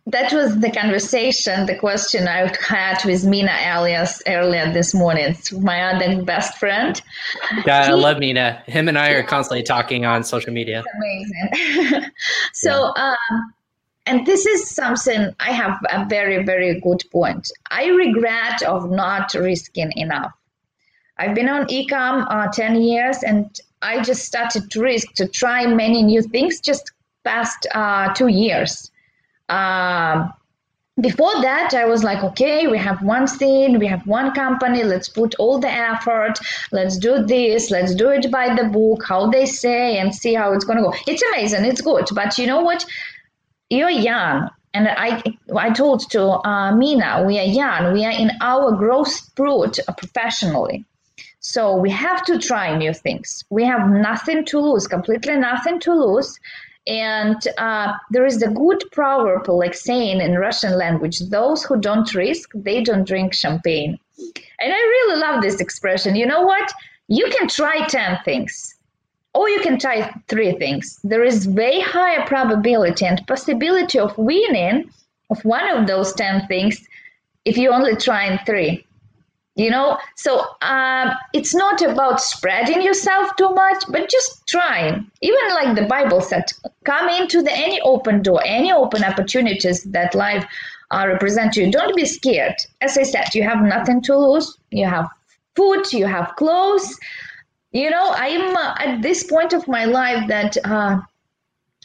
That 0.06 0.32
was 0.32 0.58
the 0.58 0.70
conversation, 0.70 1.66
the 1.66 1.76
question 1.76 2.26
I 2.26 2.52
had 2.60 3.04
with 3.04 3.24
Mina 3.24 3.56
Elias 3.64 4.20
earlier 4.26 4.72
this 4.72 4.94
morning. 4.94 5.26
It's 5.26 5.52
my 5.52 5.94
other 5.94 6.22
best 6.22 6.58
friend. 6.58 7.00
Yeah, 7.64 7.86
he, 7.86 7.92
I 7.92 7.94
love 7.94 8.18
Mina. 8.18 8.62
Him 8.66 8.88
and 8.88 8.98
I 8.98 9.10
are 9.10 9.22
constantly 9.22 9.62
talking 9.62 10.04
on 10.04 10.24
social 10.24 10.52
media. 10.52 10.82
Amazing. 10.96 12.10
so, 12.52 12.92
yeah. 12.96 13.14
um, 13.30 13.54
and 14.06 14.26
this 14.26 14.44
is 14.44 14.68
something 14.68 15.32
I 15.38 15.52
have 15.52 15.78
a 15.90 16.04
very, 16.06 16.42
very 16.42 16.80
good 16.80 17.04
point. 17.12 17.52
I 17.70 17.86
regret 17.86 18.62
of 18.64 18.90
not 18.90 19.32
risking 19.34 19.92
enough. 19.94 20.32
I've 21.18 21.36
been 21.36 21.48
on 21.48 21.66
ecom 21.66 22.26
uh, 22.28 22.50
10 22.50 22.82
years 22.82 23.22
and 23.22 23.56
I 23.82 24.02
just 24.02 24.24
started 24.24 24.68
to 24.72 24.80
risk 24.80 25.12
to 25.14 25.28
try 25.28 25.66
many 25.66 26.02
new 26.02 26.22
things 26.22 26.60
just 26.60 26.90
past 27.22 27.68
uh, 27.72 28.12
two 28.14 28.26
years 28.26 28.90
um, 29.48 30.32
before 31.00 31.32
that 31.40 31.72
i 31.72 31.86
was 31.86 32.04
like 32.04 32.22
okay 32.22 32.66
we 32.66 32.76
have 32.76 33.02
one 33.02 33.26
thing 33.26 33.78
we 33.78 33.86
have 33.86 34.06
one 34.06 34.30
company 34.34 34.84
let's 34.84 35.08
put 35.08 35.34
all 35.36 35.58
the 35.58 35.70
effort 35.70 36.38
let's 36.70 36.98
do 36.98 37.24
this 37.24 37.70
let's 37.70 37.94
do 37.94 38.10
it 38.10 38.30
by 38.30 38.54
the 38.54 38.64
book 38.64 39.02
how 39.08 39.30
they 39.30 39.46
say 39.46 39.96
and 39.98 40.14
see 40.14 40.34
how 40.34 40.52
it's 40.52 40.66
going 40.66 40.76
to 40.76 40.84
go 40.84 40.94
it's 41.06 41.22
amazing 41.32 41.64
it's 41.64 41.80
good 41.80 42.06
but 42.14 42.36
you 42.36 42.46
know 42.46 42.60
what 42.60 42.84
you're 43.70 43.88
young 43.88 44.50
and 44.74 44.88
I, 44.88 45.22
I 45.54 45.70
told 45.70 46.08
to 46.12 46.22
uh, 46.48 46.74
Mina, 46.74 47.24
we 47.26 47.38
are 47.38 47.44
young, 47.44 47.92
we 47.92 48.04
are 48.04 48.10
in 48.10 48.30
our 48.40 48.72
growth 48.72 49.08
spurt 49.08 49.78
professionally. 49.98 50.84
So 51.40 51.76
we 51.76 51.90
have 51.90 52.24
to 52.26 52.38
try 52.38 52.74
new 52.76 52.94
things. 52.94 53.44
We 53.50 53.64
have 53.64 53.90
nothing 53.90 54.44
to 54.46 54.60
lose, 54.60 54.86
completely 54.86 55.36
nothing 55.36 55.80
to 55.80 55.92
lose. 55.92 56.38
And 56.86 57.36
uh, 57.58 57.92
there 58.10 58.26
is 58.26 58.42
a 58.42 58.48
good 58.48 58.82
proverb, 58.90 59.48
like 59.48 59.74
saying 59.74 60.20
in 60.20 60.38
Russian 60.38 60.76
language, 60.76 61.20
those 61.20 61.62
who 61.62 61.80
don't 61.80 62.12
risk, 62.14 62.50
they 62.54 62.82
don't 62.82 63.06
drink 63.06 63.34
champagne. 63.34 63.98
And 64.60 64.72
I 64.72 64.76
really 64.76 65.20
love 65.20 65.42
this 65.42 65.60
expression. 65.60 66.16
You 66.16 66.26
know 66.26 66.42
what? 66.42 66.72
You 67.08 67.28
can 67.30 67.48
try 67.48 67.86
10 67.86 68.18
things, 68.24 68.74
or 69.34 69.48
you 69.48 69.60
can 69.60 69.78
try 69.78 70.12
three 70.28 70.52
things. 70.52 70.98
There 71.04 71.24
is 71.24 71.48
way 71.48 71.80
higher 71.80 72.26
probability 72.26 73.04
and 73.04 73.24
possibility 73.26 73.98
of 73.98 74.16
winning 74.18 74.90
of 75.30 75.44
one 75.44 75.68
of 75.68 75.86
those 75.86 76.12
10 76.14 76.46
things 76.46 76.86
if 77.44 77.56
you 77.56 77.70
only 77.70 77.96
try 77.96 78.36
three 78.44 78.84
you 79.54 79.70
know? 79.70 79.98
So 80.16 80.44
um, 80.62 81.10
it's 81.32 81.54
not 81.54 81.82
about 81.82 82.20
spreading 82.20 82.82
yourself 82.82 83.34
too 83.36 83.50
much 83.50 83.84
but 83.88 84.10
just 84.10 84.46
trying. 84.46 85.10
Even 85.20 85.48
like 85.50 85.76
the 85.76 85.86
bible 85.86 86.20
said 86.20 86.44
come 86.84 87.08
into 87.08 87.42
the 87.42 87.52
any 87.52 87.80
open 87.82 88.22
door 88.22 88.40
any 88.44 88.72
open 88.72 89.04
opportunities 89.04 89.82
that 89.84 90.14
life 90.14 90.44
uh, 90.90 91.04
represent 91.06 91.56
you. 91.56 91.70
Don't 91.70 91.96
be 91.96 92.04
scared. 92.04 92.54
As 92.80 92.98
i 92.98 93.02
said 93.02 93.34
you 93.34 93.42
have 93.42 93.62
nothing 93.62 94.02
to 94.02 94.16
lose. 94.16 94.56
You 94.70 94.86
have 94.86 95.08
food 95.56 95.92
you 95.92 96.06
have 96.06 96.34
clothes. 96.36 96.98
You 97.72 97.90
know 97.90 98.12
i'm 98.16 98.56
uh, 98.56 98.74
at 98.78 99.02
this 99.02 99.24
point 99.24 99.52
of 99.52 99.66
my 99.68 99.84
life 99.84 100.28
that 100.28 100.56
uh, 100.64 101.00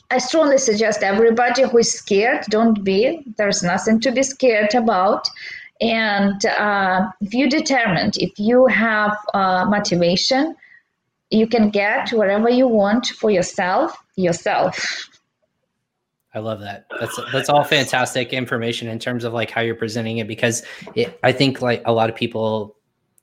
I 0.10 0.19
strongly 0.19 0.58
suggest 0.58 1.03
everybody 1.03 1.63
who 1.63 1.80
is 1.80 1.91
scared, 1.91 2.45
don't 2.49 2.82
be. 2.82 3.25
There's 3.38 3.62
nothing 3.62 3.99
to 4.01 4.12
be 4.12 4.23
scared 4.23 4.73
about. 4.73 5.27
And 5.82 6.44
uh, 6.46 7.10
if 7.22 7.34
you 7.34 7.50
determined, 7.50 8.18
if 8.18 8.40
you 8.40 8.66
have 8.68 9.18
uh, 9.34 9.66
motivation, 9.66 10.56
you 11.30 11.48
can 11.48 11.70
get 11.70 12.12
whatever 12.12 12.50
you 12.50 12.68
want 12.68 13.08
for 13.08 13.30
yourself, 13.30 13.96
yourself. 14.16 15.10
I 16.34 16.40
love 16.40 16.60
that. 16.60 16.86
That's 17.00 17.20
that's 17.32 17.50
all 17.50 17.63
fantastic 17.63 18.32
information 18.32 18.88
in 18.88 19.00
terms 19.00 19.24
of 19.24 19.34
like 19.34 19.50
how 19.50 19.62
you're 19.62 19.76
presenting 19.76 20.20
it 20.20 20.28
because 20.28 20.63
it, 20.94 21.20
I 21.24 21.32
think 21.32 21.62
like 21.62 21.82
a 21.86 21.92
lot 21.92 22.10
of 22.10 22.16
people, 22.16 22.76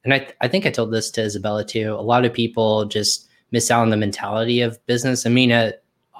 and 0.05 0.12
I 0.12 0.27
I 0.40 0.49
think 0.49 0.67
I 0.67 0.71
told 0.71 0.93
this 0.93 1.11
to 1.12 1.23
Isabella 1.23 1.64
too. 1.64 1.95
A 1.97 2.03
lot 2.03 2.25
of 2.25 2.33
people 2.33 2.87
just 2.87 3.29
miss 3.53 3.71
out 3.71 3.83
on 3.83 3.90
the 3.90 3.97
mentality 3.97 4.62
of 4.62 4.85
business. 4.87 5.27
I 5.27 5.31
mean, 5.31 5.53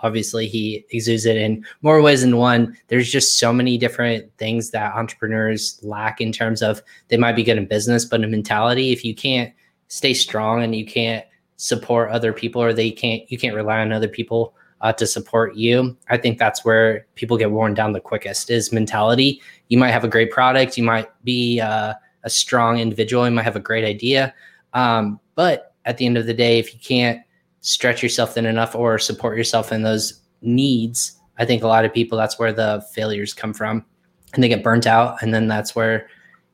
obviously 0.05 0.47
he 0.47 0.85
exudes 0.91 1.27
it 1.27 1.37
in 1.37 1.65
more 1.83 2.01
ways 2.01 2.21
than 2.21 2.37
one. 2.37 2.77
There's 2.89 3.11
just 3.11 3.39
so 3.39 3.53
many 3.53 3.79
different 3.79 4.31
things 4.37 4.71
that 4.71 4.95
entrepreneurs 4.95 5.81
lack 5.83 6.21
in 6.21 6.31
terms 6.31 6.63
of 6.63 6.83
they 7.09 7.17
might 7.17 7.35
be 7.35 7.43
good 7.43 7.59
in 7.59 7.67
business 7.67 8.05
but 8.05 8.23
in 8.23 8.31
mentality 8.31 8.93
if 8.93 9.05
you 9.05 9.15
can't 9.15 9.53
stay 9.89 10.15
strong 10.15 10.63
and 10.63 10.75
you 10.75 10.85
can't 10.85 11.25
support 11.57 12.11
other 12.11 12.33
people 12.33 12.63
or 12.63 12.73
they 12.73 12.91
can't 12.91 13.23
you 13.31 13.39
can't 13.39 13.55
rely 13.55 13.81
on 13.81 13.93
other 13.93 14.09
people 14.09 14.55
uh, 14.81 14.93
to 14.93 15.07
support 15.07 15.55
you 15.55 15.97
i 16.11 16.17
think 16.17 16.39
that's 16.39 16.65
where 16.65 17.07
people 17.15 17.37
get 17.37 17.51
worn 17.51 17.75
down 17.75 17.93
the 17.93 18.01
quickest 18.01 18.51
is 18.51 18.73
mentality. 18.73 19.41
You 19.69 19.79
might 19.79 19.93
have 19.93 20.05
a 20.05 20.09
great 20.09 20.31
product 20.31 20.77
you 20.77 20.85
might 20.85 21.09
be 21.25 21.61
uh, 21.61 21.95
a 22.25 22.31
strong 22.31 22.79
individual 22.79 23.25
you 23.25 23.31
might 23.31 23.45
have 23.45 23.57
a 23.57 23.61
great 23.61 23.85
idea 23.85 24.35
um, 24.75 25.21
but 25.37 25.75
at 25.85 25.99
the 25.99 26.07
end 26.07 26.19
of 26.19 26.27
the 26.27 26.35
day 26.35 26.59
if 26.59 26.75
you 26.75 26.81
can't 26.81 27.21
stretch 27.65 28.03
yourself 28.03 28.35
thin 28.35 28.45
enough 28.45 28.75
or 28.75 28.99
support 28.99 29.39
yourself 29.39 29.73
in 29.73 29.83
those 29.83 30.21
needs, 30.43 31.19
I 31.39 31.47
think 31.47 31.63
a 31.63 31.67
lot 31.67 31.87
of 31.87 31.95
people 31.95 32.19
that's 32.19 32.39
where 32.39 32.53
the 32.53 32.85
failures 32.93 33.33
come 33.33 33.55
from 33.55 33.83
and 34.35 34.45
they 34.45 34.49
get 34.49 34.63
burnt 34.63 34.87
out. 34.87 35.17
And 35.23 35.33
then 35.33 35.49
that's 35.49 35.75
where, 35.75 36.07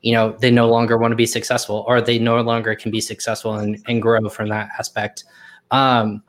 you 0.03 0.13
know, 0.13 0.37
they 0.39 0.53
no 0.53 0.69
longer 0.69 0.97
want 0.97 1.11
to 1.11 1.17
be 1.17 1.27
successful 1.27 1.85
or 1.89 2.01
they 2.01 2.21
no 2.21 2.41
longer 2.41 2.77
can 2.77 2.93
be 2.93 3.01
successful 3.01 3.57
and, 3.57 3.83
and 3.89 4.01
grow 4.01 4.29
from 4.29 4.51
that 4.51 4.69
aspect. 4.79 5.25
Um, 5.73 6.23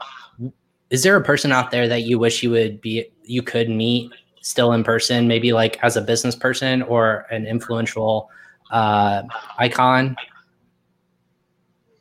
is 0.89 1.03
there 1.03 1.15
a 1.15 1.23
person 1.23 1.51
out 1.51 1.69
there 1.69 1.87
that 1.87 2.01
you 2.01 2.17
wish 2.17 2.41
you 2.41 2.49
would 2.49 2.81
be, 2.81 3.05
you 3.23 3.43
could 3.43 3.69
meet 3.69 4.11
still 4.41 4.73
in 4.73 4.83
person, 4.83 5.27
maybe 5.27 5.53
like 5.53 5.77
as 5.83 5.95
a 5.95 6.01
business 6.01 6.35
person 6.35 6.81
or 6.81 7.27
an 7.29 7.45
influential 7.45 8.31
uh, 8.71 9.21
icon? 9.59 10.15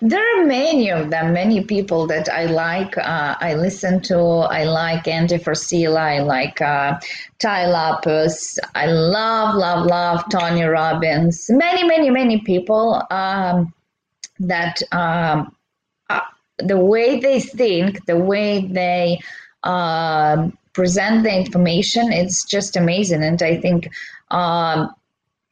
There 0.00 0.22
are 0.22 0.46
many 0.46 0.90
of 0.90 1.10
them, 1.10 1.32
many 1.32 1.64
people 1.64 2.06
that 2.08 2.28
I 2.28 2.46
like. 2.46 2.96
Uh, 2.98 3.34
I 3.40 3.54
listen 3.54 4.00
to. 4.02 4.18
I 4.18 4.64
like 4.64 5.08
Andy 5.08 5.38
Frisella. 5.38 6.00
I 6.00 6.20
like 6.20 6.60
uh, 6.60 6.98
Tai 7.38 7.66
Lopez. 7.66 8.58
I 8.74 8.86
love, 8.86 9.54
love, 9.54 9.86
love 9.86 10.24
Tony 10.30 10.62
Robbins. 10.62 11.48
Many, 11.50 11.84
many, 11.84 12.10
many 12.10 12.40
people 12.40 13.02
um, 13.10 13.72
that 14.38 14.82
um, 14.92 15.54
uh, 16.10 16.20
the 16.58 16.78
way 16.78 17.20
they 17.20 17.40
think, 17.40 18.04
the 18.06 18.16
way 18.16 18.66
they 18.66 19.18
uh, 19.64 20.48
present 20.74 21.24
the 21.24 21.34
information, 21.34 22.12
it's 22.12 22.44
just 22.44 22.76
amazing. 22.76 23.22
And 23.22 23.42
I 23.42 23.60
think 23.60 23.88
um, 24.30 24.94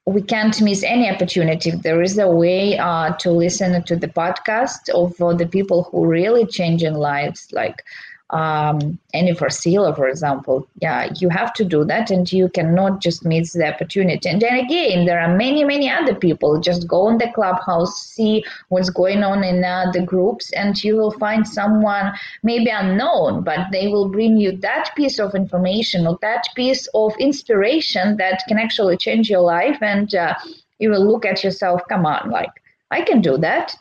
we 0.06 0.22
can't 0.22 0.60
miss 0.62 0.84
any 0.84 1.10
opportunity. 1.10 1.72
There 1.72 2.00
is 2.00 2.16
a 2.16 2.28
way 2.28 2.78
uh, 2.78 3.14
to 3.16 3.30
listen 3.32 3.82
to 3.82 3.96
the 3.96 4.06
podcast 4.06 4.88
of 4.90 5.20
uh, 5.20 5.34
the 5.34 5.46
people 5.46 5.82
who 5.84 6.06
really 6.06 6.46
changing 6.46 6.94
lives, 6.94 7.48
like 7.52 7.84
um, 8.30 8.98
any 9.14 9.34
for 9.34 9.46
Frisella, 9.46 9.94
for 9.94 10.08
example. 10.08 10.66
Yeah, 10.80 11.12
you 11.20 11.28
have 11.28 11.52
to 11.54 11.64
do 11.64 11.84
that, 11.84 12.10
and 12.10 12.30
you 12.32 12.48
cannot 12.48 13.00
just 13.00 13.24
miss 13.24 13.52
the 13.52 13.72
opportunity. 13.72 14.28
And 14.28 14.42
then 14.42 14.58
again, 14.58 15.06
there 15.06 15.20
are 15.20 15.36
many, 15.36 15.62
many 15.64 15.88
other 15.88 16.14
people. 16.14 16.60
Just 16.60 16.88
go 16.88 17.06
on 17.06 17.18
the 17.18 17.30
clubhouse, 17.32 18.02
see 18.02 18.44
what's 18.68 18.90
going 18.90 19.22
on 19.22 19.44
in 19.44 19.60
the 19.60 20.02
groups, 20.04 20.52
and 20.52 20.82
you 20.82 20.96
will 20.96 21.12
find 21.12 21.46
someone 21.46 22.12
maybe 22.42 22.70
unknown, 22.70 23.44
but 23.44 23.68
they 23.70 23.86
will 23.88 24.08
bring 24.08 24.36
you 24.36 24.56
that 24.58 24.90
piece 24.96 25.20
of 25.20 25.34
information 25.34 26.06
or 26.06 26.18
that 26.22 26.44
piece 26.56 26.88
of 26.94 27.14
inspiration 27.18 28.16
that 28.16 28.42
can 28.48 28.58
actually 28.58 28.96
change 28.96 29.30
your 29.30 29.40
life. 29.42 29.78
And 29.80 30.12
uh, 30.14 30.34
you 30.78 30.90
will 30.90 31.06
look 31.06 31.24
at 31.24 31.44
yourself, 31.44 31.80
come 31.88 32.04
on, 32.06 32.30
like 32.30 32.50
I 32.90 33.02
can 33.02 33.20
do 33.20 33.38
that. 33.38 33.76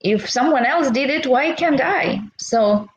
If 0.00 0.30
someone 0.30 0.64
else 0.64 0.90
did 0.90 1.10
it, 1.10 1.26
why 1.26 1.52
can't 1.52 1.80
I? 1.80 2.20
So 2.36 2.88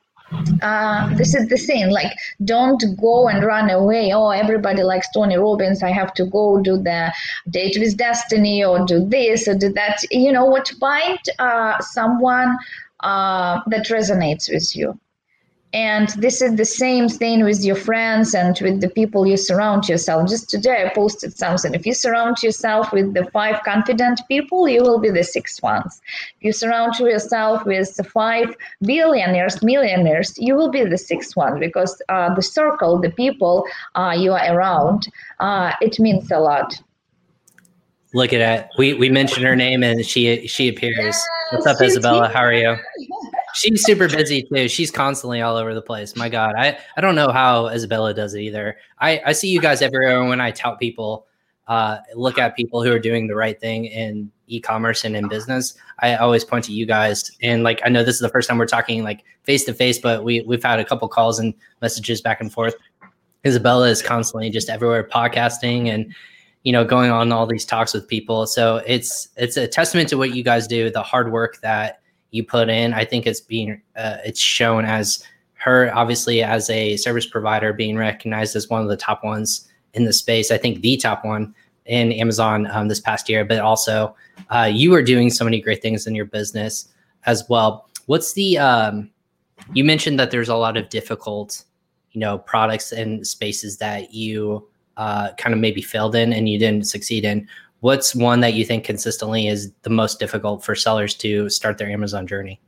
uh, 0.62 1.14
this 1.16 1.36
is 1.36 1.48
the 1.50 1.58
thing 1.58 1.90
like 1.90 2.12
don't 2.46 2.84
go 3.00 3.28
and 3.28 3.44
run 3.44 3.70
away. 3.70 4.12
Oh 4.14 4.30
everybody 4.30 4.84
likes 4.84 5.08
tony 5.14 5.38
robbins. 5.38 5.84
I 5.84 5.92
have 5.92 6.14
to 6.16 6.26
go 6.26 6.62
do 6.62 6.78
the 6.78 7.14
date 7.50 7.78
with 7.80 7.98
destiny 7.98 8.64
or 8.64 8.86
do 8.86 9.06
this 9.06 9.48
or 9.48 9.56
do 9.56 9.72
that. 9.74 10.04
You 10.12 10.32
know 10.32 10.46
what 10.46 10.72
find 10.80 11.20
uh, 11.40 11.80
someone 11.80 12.58
uh, 13.02 13.62
that 13.68 13.88
resonates 13.88 14.52
with 14.52 14.76
you 14.76 15.00
and 15.74 16.10
this 16.18 16.42
is 16.42 16.56
the 16.56 16.66
same 16.66 17.08
thing 17.08 17.44
with 17.44 17.64
your 17.64 17.78
friends 17.78 18.36
and 18.36 18.60
with 18.62 18.82
the 18.82 18.90
people 18.90 19.26
you 19.26 19.38
surround 19.38 19.88
yourself. 19.88 20.28
Just 20.28 20.50
today, 20.50 20.86
I 20.86 20.94
posted 20.94 21.38
something. 21.38 21.74
If 21.74 21.86
you 21.86 21.94
surround 21.94 22.44
yourself 22.44 22.92
with 22.92 23.14
the 23.14 23.26
five 23.32 23.64
confident 23.64 24.20
people, 24.28 24.68
you 24.68 24.82
will 24.82 25.00
be 25.00 25.10
the 25.10 25.24
sixth 25.24 25.64
ones. 25.64 26.02
If 26.40 26.44
you 26.44 26.52
surround 26.52 27.00
yourself 27.00 27.66
with 27.66 27.96
the 27.96 28.04
five 28.04 28.54
billionaires, 28.82 29.64
millionaires, 29.64 30.34
you 30.38 30.56
will 30.56 30.70
be 30.70 30.84
the 30.84 30.98
sixth 30.98 31.38
one 31.38 31.58
because 31.60 32.02
uh, 32.10 32.34
the 32.34 32.42
circle, 32.42 33.00
the 33.00 33.12
people 33.12 33.66
uh, 33.96 34.14
you 34.18 34.34
are 34.34 34.54
around, 34.54 35.08
uh, 35.40 35.72
it 35.80 36.00
means 36.00 36.32
a 36.32 36.40
lot. 36.40 36.78
Look 38.14 38.34
at 38.34 38.40
that. 38.40 38.72
We 38.78 38.94
we 38.94 39.10
mentioned 39.10 39.46
her 39.46 39.56
name 39.56 39.84
and 39.84 40.06
she 40.06 40.46
she 40.46 40.68
appears. 40.68 40.98
Yes, 40.98 41.28
What's 41.52 41.66
up, 41.66 41.82
Isabella? 41.82 42.28
How 42.28 42.42
are 42.42 42.54
you? 42.54 42.76
she's 43.54 43.84
super 43.84 44.08
busy 44.08 44.44
too. 44.44 44.68
She's 44.68 44.92
constantly 44.92 45.42
all 45.42 45.56
over 45.56 45.74
the 45.74 45.82
place. 45.82 46.16
My 46.16 46.30
God, 46.30 46.54
I, 46.58 46.78
I 46.98 47.02
don't 47.02 47.16
know 47.16 47.32
how 47.32 47.68
Isabella 47.68 48.14
does 48.14 48.34
it 48.34 48.42
either. 48.42 48.78
I, 49.00 49.22
I 49.26 49.32
see 49.34 49.50
you 49.50 49.62
guys 49.62 49.82
everywhere 49.82 50.24
when 50.24 50.42
I 50.42 50.52
tout 50.52 50.80
people, 50.80 51.28
uh, 51.68 51.98
look 52.16 52.38
at 52.38 52.56
people 52.56 52.84
who 52.84 52.92
are 52.92 53.00
doing 53.00 53.28
the 53.28 53.36
right 53.36 53.60
thing 53.60 53.86
in 53.86 54.32
e-commerce 54.48 55.06
and 55.06 55.16
in 55.16 55.28
business. 55.28 55.74
I 56.00 56.16
always 56.16 56.44
point 56.44 56.66
to 56.66 56.74
you 56.74 56.86
guys. 56.86 57.32
And 57.42 57.64
like, 57.64 57.82
I 57.86 57.90
know 57.90 58.04
this 58.04 58.16
is 58.16 58.22
the 58.22 58.30
first 58.30 58.50
time 58.50 58.58
we're 58.58 58.66
talking 58.66 59.04
like 59.04 59.24
face 59.44 59.64
to 59.66 59.74
face, 59.74 60.00
but 60.00 60.24
we, 60.24 60.42
we've 60.42 60.64
had 60.64 60.80
a 60.80 60.86
couple 60.86 61.08
calls 61.08 61.40
and 61.40 61.54
messages 61.82 62.22
back 62.22 62.42
and 62.42 62.52
forth. 62.52 62.76
Isabella 63.46 63.88
is 63.88 64.02
constantly 64.02 64.50
just 64.50 64.70
everywhere 64.70 65.04
podcasting 65.04 65.88
and 65.88 66.14
you 66.64 66.72
know 66.72 66.86
going 66.86 67.10
on 67.10 67.32
all 67.32 67.48
these 67.48 67.66
talks 67.66 67.92
with 67.92 68.08
people 68.08 68.46
so 68.46 68.84
it's 68.86 69.30
it's 69.36 69.58
a 69.58 69.68
testament 69.68 70.08
to 70.10 70.16
what 70.16 70.36
you 70.36 70.44
guys 70.44 70.68
do 70.68 70.92
the 70.92 71.02
hard 71.02 71.32
work 71.32 71.60
that 71.62 72.01
you 72.32 72.44
put 72.44 72.70
in 72.70 72.94
i 72.94 73.06
think 73.06 73.28
it's 73.28 73.42
being 73.42 73.82
uh, 73.96 74.18
it's 74.26 74.40
shown 74.40 74.86
as 74.86 75.24
her 75.54 75.96
obviously 75.96 76.42
as 76.42 76.70
a 76.70 76.98
service 76.98 77.26
provider 77.26 77.72
being 77.72 77.96
recognized 77.96 78.56
as 78.56 78.70
one 78.70 78.82
of 78.82 78.88
the 78.88 78.98
top 78.98 79.24
ones 79.24 79.68
in 79.94 80.06
the 80.06 80.14
space 80.14 80.52
i 80.52 80.58
think 80.58 80.82
the 80.82 80.98
top 80.98 81.24
one 81.24 81.54
in 81.86 82.12
amazon 82.14 82.68
um, 82.72 82.88
this 82.88 83.00
past 83.00 83.30
year. 83.30 83.46
But 83.46 83.60
also 83.60 84.16
uh, 84.50 84.70
you 84.72 84.94
are 84.94 85.02
doing 85.02 85.30
so 85.30 85.44
many 85.44 85.62
great 85.62 85.82
things 85.82 86.08
in 86.08 86.16
your 86.16 86.26
business 86.26 86.88
as 87.26 87.48
well. 87.50 87.90
What's 88.06 88.34
the 88.34 88.58
um, 88.58 89.12
you 89.74 89.84
mentioned 89.84 90.20
that 90.20 90.32
there's 90.32 90.50
a 90.50 90.56
lot 90.56 90.78
of 90.78 90.90
difficult 90.90 91.64
you 92.12 92.20
know 92.20 92.38
products 92.40 92.92
and 92.92 93.26
spaces 93.26 93.78
that 93.78 94.14
you 94.14 94.68
uh, 94.98 95.32
kind 95.38 95.54
of 95.54 95.60
maybe 95.60 95.82
failed 95.82 96.16
in 96.16 96.34
and 96.34 96.48
you 96.50 96.60
didn't 96.60 96.88
succeed 96.88 97.26
in 97.26 97.48
what's 97.82 98.16
one 98.16 98.40
that 98.40 98.54
you 98.54 98.66
think 98.66 98.84
consistently 98.84 99.48
is 99.48 99.72
the 99.84 99.90
most 99.90 100.20
difficult 100.20 100.64
for 100.64 100.74
sellers 100.74 101.14
to 101.14 101.50
start 101.50 101.78
their 101.78 101.90
amazon 101.90 102.26
journey 102.26 102.60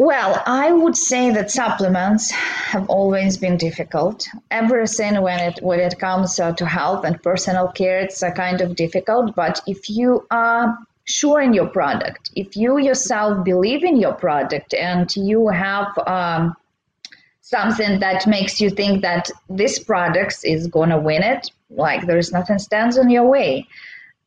well, 0.00 0.42
I 0.46 0.72
would 0.72 0.96
say 0.96 1.30
that 1.30 1.50
supplements 1.50 2.30
have 2.30 2.88
always 2.88 3.36
been 3.36 3.58
difficult. 3.58 4.26
Everything 4.50 5.20
when 5.20 5.38
it 5.40 5.58
when 5.62 5.78
it 5.78 5.98
comes 5.98 6.40
uh, 6.40 6.52
to 6.52 6.64
health 6.64 7.04
and 7.04 7.22
personal 7.22 7.68
care, 7.68 8.00
it's 8.00 8.22
uh, 8.22 8.30
kind 8.30 8.62
of 8.62 8.76
difficult. 8.76 9.34
But 9.34 9.60
if 9.66 9.90
you 9.90 10.26
are 10.30 10.78
sure 11.04 11.42
in 11.42 11.52
your 11.52 11.68
product, 11.68 12.30
if 12.34 12.56
you 12.56 12.78
yourself 12.78 13.44
believe 13.44 13.84
in 13.84 13.96
your 14.00 14.14
product, 14.14 14.72
and 14.72 15.14
you 15.16 15.48
have 15.48 15.88
um, 16.06 16.56
something 17.42 18.00
that 18.00 18.26
makes 18.26 18.58
you 18.58 18.70
think 18.70 19.02
that 19.02 19.30
this 19.50 19.78
product 19.78 20.38
is 20.44 20.66
going 20.66 20.88
to 20.88 20.98
win 20.98 21.22
it, 21.22 21.50
like 21.70 22.06
there's 22.06 22.32
nothing 22.32 22.58
stands 22.58 22.96
in 22.96 23.10
your 23.10 23.28
way. 23.28 23.66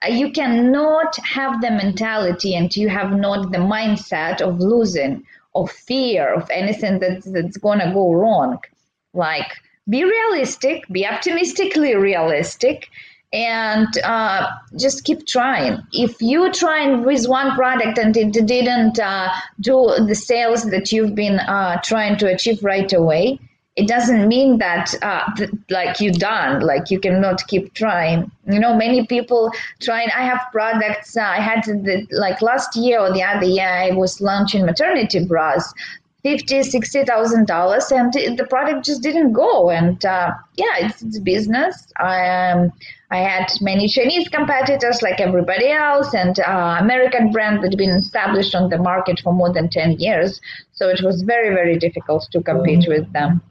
Uh, 0.04 0.10
you 0.10 0.32
cannot 0.32 1.16
have 1.18 1.62
the 1.62 1.72
mentality 1.72 2.56
and 2.56 2.76
you 2.76 2.90
have 2.90 3.12
not 3.12 3.52
the 3.52 3.58
mindset 3.58 4.42
of 4.42 4.60
losing, 4.60 5.24
of 5.56 5.72
fear, 5.72 6.34
of 6.34 6.50
anything 6.50 7.00
that's, 7.00 7.26
that's 7.26 7.58
going 7.58 7.80
to 7.80 7.92
go 7.94 8.14
wrong. 8.14 8.60
Like, 9.14 9.52
be 9.90 10.04
realistic, 10.04 10.88
be 10.90 11.06
optimistically 11.06 11.96
realistic, 11.96 12.90
and 13.34 13.88
uh, 14.04 14.48
just 14.78 15.04
keep 15.04 15.26
trying. 15.28 15.82
If 15.92 16.22
you 16.22 16.52
try 16.52 16.88
with 16.96 17.28
one 17.28 17.56
product 17.56 17.98
and 17.98 18.16
it 18.16 18.32
didn't 18.32 19.00
uh, 19.00 19.30
do 19.60 19.96
the 20.08 20.16
sales 20.16 20.70
that 20.70 20.92
you've 20.92 21.16
been 21.16 21.40
uh, 21.40 21.82
trying 21.82 22.18
to 22.18 22.28
achieve 22.28 22.64
right 22.64 22.92
away, 22.94 23.40
it 23.76 23.88
doesn't 23.88 24.28
mean 24.28 24.60
that 24.60 24.94
uh, 25.02 25.24
th- 25.36 25.50
like 25.70 26.00
you're 26.00 26.14
done 26.14 26.62
like 26.62 26.92
you 26.92 27.00
cannot 27.00 27.46
keep 27.48 27.74
trying 27.74 28.30
you 28.48 28.60
know 28.60 28.76
many 28.76 29.06
people 29.08 29.52
trying 29.82 30.10
i 30.16 30.22
have 30.22 30.40
products 30.52 31.18
uh, 31.18 31.22
i 31.22 31.40
had 31.40 31.64
the, 31.64 32.06
like 32.12 32.42
last 32.42 32.76
year 32.76 33.00
or 33.00 33.12
the 33.12 33.24
other 33.24 33.46
year 33.46 33.68
i 33.68 33.90
was 33.92 34.22
launching 34.22 34.66
maternity 34.66 35.26
bras 35.26 35.74
fifty, 36.24 36.64
sixty 36.64 37.04
thousand 37.04 37.48
dollars, 37.48 37.92
and 37.92 38.12
the 38.14 38.48
product 38.50 38.86
just 38.86 39.04
didn't 39.04 39.34
go. 39.34 39.70
And 39.70 40.04
uh, 40.06 40.32
yeah, 40.56 40.78
it's, 40.78 41.02
it's 41.02 41.20
business. 41.20 41.92
I 41.98 42.52
um, 42.52 42.72
I 43.12 43.18
had 43.18 43.52
many 43.62 43.88
Chinese 43.88 44.28
competitors 44.30 45.02
like 45.02 45.20
everybody 45.20 45.70
else, 45.70 46.14
and 46.14 46.40
uh, 46.40 46.78
American 46.80 47.32
brand 47.32 47.58
that 47.58 47.72
had 47.72 47.78
been 47.78 47.92
established 47.92 48.56
on 48.56 48.70
the 48.70 48.78
market 48.78 49.20
for 49.20 49.34
more 49.34 49.54
than 49.54 49.70
ten 49.70 49.92
years. 50.00 50.42
So 50.72 50.90
it 50.90 51.02
was 51.04 51.22
very 51.22 51.54
very 51.54 51.78
difficult 51.78 52.28
to 52.32 52.42
compete 52.42 52.88
with 52.88 53.12
them. 53.14 53.42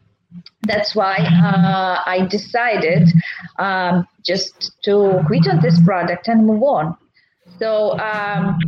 That's 0.64 0.94
why 0.94 1.16
uh, 1.16 2.03
I 2.07 2.27
decided 2.31 3.09
um, 3.59 4.07
just 4.22 4.81
to 4.83 5.22
quit 5.27 5.48
on 5.48 5.61
this 5.61 5.81
product 5.83 6.29
and 6.29 6.46
move 6.46 6.62
on. 6.62 6.96
So 7.59 7.98
um, 7.98 8.59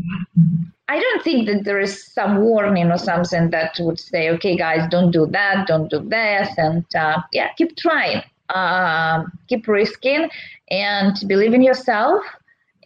I 0.89 1.01
don't 1.01 1.23
think 1.23 1.47
that 1.47 1.65
there 1.65 1.81
is 1.81 2.05
some 2.13 2.39
warning 2.39 2.91
or 2.91 2.99
something 2.99 3.51
that 3.51 3.77
would 3.81 3.99
say, 3.99 4.31
okay, 4.31 4.57
guys, 4.57 4.89
don't 4.91 5.11
do 5.11 5.27
that, 5.27 5.67
don't 5.67 5.89
do 5.89 6.01
this, 6.01 6.49
and 6.59 6.85
uh, 6.95 7.23
yeah, 7.33 7.53
keep 7.57 7.77
trying, 7.77 8.23
um, 8.55 9.33
keep 9.49 9.67
risking, 9.67 10.29
and 10.71 11.17
believe 11.27 11.55
in 11.55 11.63
yourself. 11.63 12.25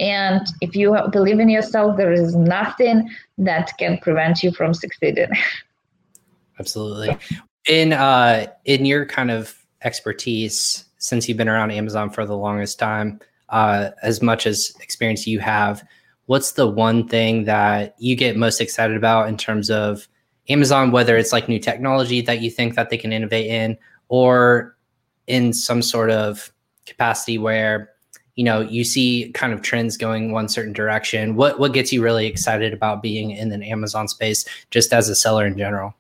And 0.01 0.47
if 0.61 0.77
you 0.77 0.97
believe 1.11 1.41
in 1.41 1.49
yourself, 1.49 1.97
there 1.97 2.13
is 2.13 2.37
nothing 2.37 3.11
that 3.39 3.73
can 3.79 3.99
prevent 3.99 4.43
you 4.43 4.53
from 4.53 4.75
succeeding. 4.75 5.31
Absolutely. 6.61 7.17
In 7.69 7.93
uh, 7.93 8.47
in 8.65 8.87
your 8.87 9.05
kind 9.05 9.31
of 9.31 9.55
expertise, 9.83 10.87
since 10.97 11.29
you've 11.29 11.37
been 11.37 11.51
around 11.51 11.71
Amazon 11.71 12.09
for 12.09 12.25
the 12.25 12.37
longest 12.37 12.79
time, 12.79 13.21
uh, 13.51 13.91
as 14.03 14.23
much 14.23 14.47
as 14.47 14.75
experience 14.81 15.27
you 15.27 15.39
have, 15.41 15.87
what's 16.27 16.53
the 16.53 16.67
one 16.67 17.07
thing 17.07 17.45
that 17.45 17.95
you 17.99 18.17
get 18.17 18.39
most 18.39 18.63
excited 18.63 18.97
about 18.97 19.29
in 19.29 19.37
terms 19.37 19.71
of 19.71 20.09
Amazon, 20.49 20.93
whether 20.93 21.19
it's 21.19 21.31
like 21.31 21.47
new 21.47 21.59
technology 21.59 22.23
that 22.23 22.41
you 22.41 22.51
think 22.51 22.75
that 22.75 22.89
they 22.89 22.97
can 22.97 23.13
innovate 23.13 23.47
in, 23.47 23.77
or 24.09 24.75
in 25.27 25.53
some 25.53 25.83
sort 25.83 26.11
of 26.11 26.51
capacity 26.87 27.37
where 27.37 27.91
you 28.35 28.45
know 28.45 28.61
you 28.63 28.83
see 28.83 29.31
kind 29.35 29.53
of 29.53 29.61
trends 29.61 29.99
going 29.99 30.33
one 30.33 30.49
certain 30.49 30.73
direction? 30.73 31.37
What 31.37 31.59
what 31.59 31.75
gets 31.75 31.93
you 31.93 32.03
really 32.03 32.27
excited 32.27 32.73
about 32.73 33.03
being 33.03 33.31
in 33.33 33.53
an 33.53 33.63
amazon 33.63 34.09
space 34.09 34.47
just 34.71 34.95
as 34.95 35.11
a 35.11 35.15
seller 35.15 35.47
in 35.47 35.59
general 35.59 35.95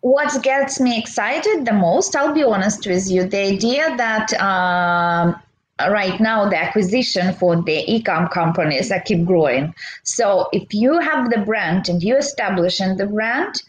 what 0.00 0.42
gets 0.42 0.80
me 0.80 0.98
excited 0.98 1.64
the 1.64 1.72
most 1.72 2.14
i'll 2.14 2.34
be 2.34 2.44
honest 2.44 2.86
with 2.86 3.10
you 3.10 3.24
the 3.24 3.38
idea 3.38 3.96
that 3.96 4.32
um, 4.34 5.34
right 5.80 6.18
now 6.20 6.48
the 6.48 6.58
acquisition 6.58 7.32
for 7.34 7.62
the 7.62 7.84
e-com 7.86 8.28
companies 8.28 8.88
that 8.88 9.04
keep 9.04 9.24
growing. 9.24 9.74
So 10.02 10.48
if 10.52 10.74
you 10.74 10.98
have 10.98 11.30
the 11.30 11.38
brand 11.38 11.88
and 11.88 12.02
you 12.02 12.16
establish 12.16 12.80
in 12.80 12.96
the 12.96 13.06
brand 13.06 13.62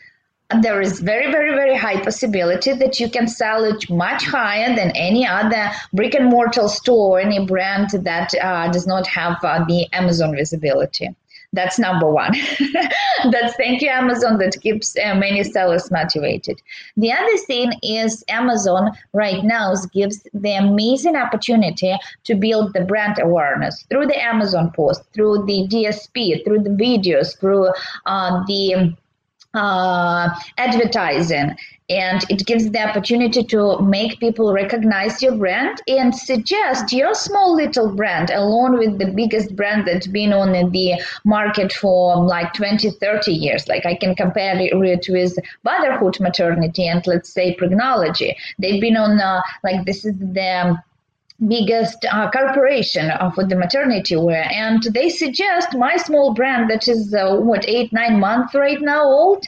there 0.63 0.81
is 0.81 0.99
very 0.99 1.31
very 1.31 1.51
very 1.51 1.77
high 1.77 2.01
possibility 2.01 2.73
that 2.73 2.99
you 2.99 3.07
can 3.07 3.27
sell 3.27 3.63
it 3.63 3.87
much 3.87 4.25
higher 4.25 4.75
than 4.75 4.89
any 4.95 5.27
other 5.27 5.69
brick 5.93 6.15
and 6.15 6.25
mortar 6.25 6.67
store 6.67 7.19
any 7.19 7.45
brand 7.45 7.91
that 7.91 8.33
uh, 8.41 8.67
does 8.71 8.87
not 8.87 9.05
have 9.05 9.37
uh, 9.43 9.63
the 9.65 9.87
amazon 9.93 10.35
visibility 10.35 11.07
that's 11.53 11.79
number 11.79 12.09
one. 12.09 12.35
That's 13.31 13.55
thank 13.55 13.81
you, 13.81 13.89
Amazon, 13.89 14.37
that 14.37 14.55
keeps 14.61 14.95
uh, 15.03 15.15
many 15.15 15.43
sellers 15.43 15.89
motivated. 15.89 16.61
The 16.95 17.11
other 17.11 17.37
thing 17.47 17.71
is 17.81 18.23
Amazon 18.29 18.91
right 19.13 19.43
now 19.43 19.73
gives 19.91 20.25
the 20.33 20.53
amazing 20.53 21.15
opportunity 21.15 21.97
to 22.25 22.35
build 22.35 22.73
the 22.73 22.81
brand 22.81 23.17
awareness 23.19 23.83
through 23.89 24.07
the 24.07 24.21
Amazon 24.21 24.71
post, 24.75 25.01
through 25.13 25.45
the 25.45 25.67
DSP, 25.67 26.43
through 26.45 26.59
the 26.59 26.69
videos, 26.69 27.37
through 27.39 27.69
uh, 28.05 28.43
the 28.47 28.95
uh, 29.55 30.29
advertising 30.57 31.55
and 31.89 32.23
it 32.29 32.45
gives 32.45 32.69
the 32.69 32.81
opportunity 32.81 33.43
to 33.43 33.79
make 33.81 34.19
people 34.19 34.53
recognize 34.53 35.21
your 35.21 35.35
brand 35.35 35.81
and 35.87 36.15
suggest 36.15 36.91
your 36.93 37.13
small 37.13 37.55
little 37.55 37.89
brand 37.95 38.29
along 38.29 38.77
with 38.77 38.99
the 38.99 39.11
biggest 39.11 39.55
brand 39.55 39.87
that's 39.87 40.07
been 40.07 40.31
on 40.31 40.51
the 40.71 40.93
market 41.25 41.73
for 41.73 42.17
like 42.25 42.53
20 42.53 42.89
30 42.91 43.31
years. 43.31 43.67
Like 43.67 43.85
i 43.85 43.95
can 43.95 44.15
compare 44.15 44.55
it 44.59 45.05
with 45.09 45.37
motherhood 45.63 46.19
maternity 46.19 46.87
and 46.87 47.05
let's 47.07 47.29
say 47.29 47.55
Pregnology 47.55 48.35
they've 48.59 48.81
been 48.81 48.97
on 48.97 49.19
uh, 49.19 49.41
like 49.63 49.85
this 49.85 50.05
is 50.05 50.17
the 50.17 50.81
biggest 51.47 52.05
uh, 52.11 52.29
corporation 52.31 53.11
for 53.33 53.45
the 53.45 53.55
maternity 53.55 54.15
wear. 54.15 54.45
And 54.51 54.83
they 54.83 55.09
suggest 55.09 55.75
my 55.75 55.95
small 55.95 56.33
brand 56.33 56.69
that 56.69 56.87
is 56.87 57.13
uh, 57.13 57.37
what 57.37 57.67
eight 57.67 57.93
nine 57.93 58.19
months 58.19 58.53
right 58.53 58.81
now 58.81 59.03
old 59.03 59.45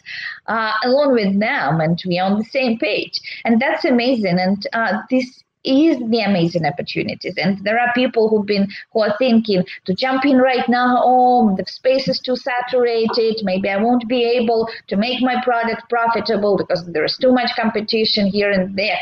uh, 0.47 0.73
along 0.83 1.13
with 1.13 1.39
them 1.39 1.81
and 1.81 2.01
we 2.05 2.19
are 2.19 2.29
on 2.29 2.37
the 2.39 2.45
same 2.45 2.77
page. 2.77 3.19
And 3.45 3.61
that's 3.61 3.85
amazing. 3.85 4.39
And 4.39 4.65
uh, 4.73 5.01
this 5.09 5.43
is 5.63 5.97
the 6.09 6.21
amazing 6.21 6.65
opportunities. 6.65 7.35
And 7.37 7.63
there 7.63 7.79
are 7.79 7.93
people 7.93 8.29
who've 8.29 8.45
been 8.45 8.67
who 8.93 9.01
are 9.01 9.15
thinking 9.17 9.63
to 9.85 9.93
jump 9.93 10.25
in 10.25 10.37
right 10.37 10.67
now 10.67 11.01
oh 11.03 11.55
the 11.55 11.65
space 11.67 12.07
is 12.07 12.19
too 12.19 12.35
saturated. 12.35 13.41
Maybe 13.43 13.69
i 13.69 13.77
won't 13.77 14.07
be 14.07 14.23
able 14.23 14.67
to 14.87 14.95
make 14.95 15.21
my 15.21 15.35
product 15.43 15.89
profitable 15.89 16.57
because 16.57 16.85
there's 16.87 17.17
too 17.17 17.31
much 17.31 17.51
competition 17.55 18.27
here 18.27 18.51
and 18.51 18.75
there. 18.75 18.97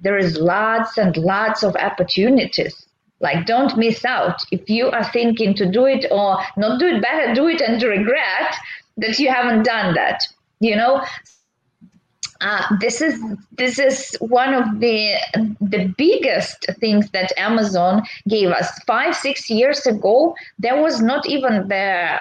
There 0.00 0.18
is 0.18 0.36
lots 0.36 0.98
and 0.98 1.16
lots 1.16 1.62
of 1.62 1.76
opportunities. 1.76 2.86
Like, 3.20 3.46
don't 3.46 3.78
miss 3.78 4.04
out. 4.04 4.40
If 4.50 4.68
you 4.68 4.88
are 4.90 5.08
thinking 5.12 5.54
to 5.54 5.70
do 5.70 5.86
it 5.86 6.06
or 6.10 6.38
not 6.56 6.80
do 6.80 6.86
it 6.86 7.00
better, 7.00 7.32
do 7.32 7.46
it 7.46 7.60
and 7.60 7.80
regret 7.80 8.52
that 8.96 9.18
you 9.20 9.30
haven't 9.30 9.62
done 9.62 9.94
that. 9.94 10.26
You 10.62 10.76
know, 10.76 11.04
uh, 12.40 12.76
this 12.80 13.00
is 13.00 13.20
this 13.52 13.78
is 13.80 14.16
one 14.20 14.54
of 14.54 14.80
the 14.80 15.16
the 15.60 15.92
biggest 15.96 16.66
things 16.80 17.10
that 17.10 17.32
Amazon 17.36 18.02
gave 18.28 18.48
us. 18.50 18.68
Five 18.86 19.16
six 19.16 19.50
years 19.50 19.86
ago, 19.86 20.34
there 20.60 20.80
was 20.80 21.00
not 21.00 21.26
even 21.28 21.66
the 21.68 22.20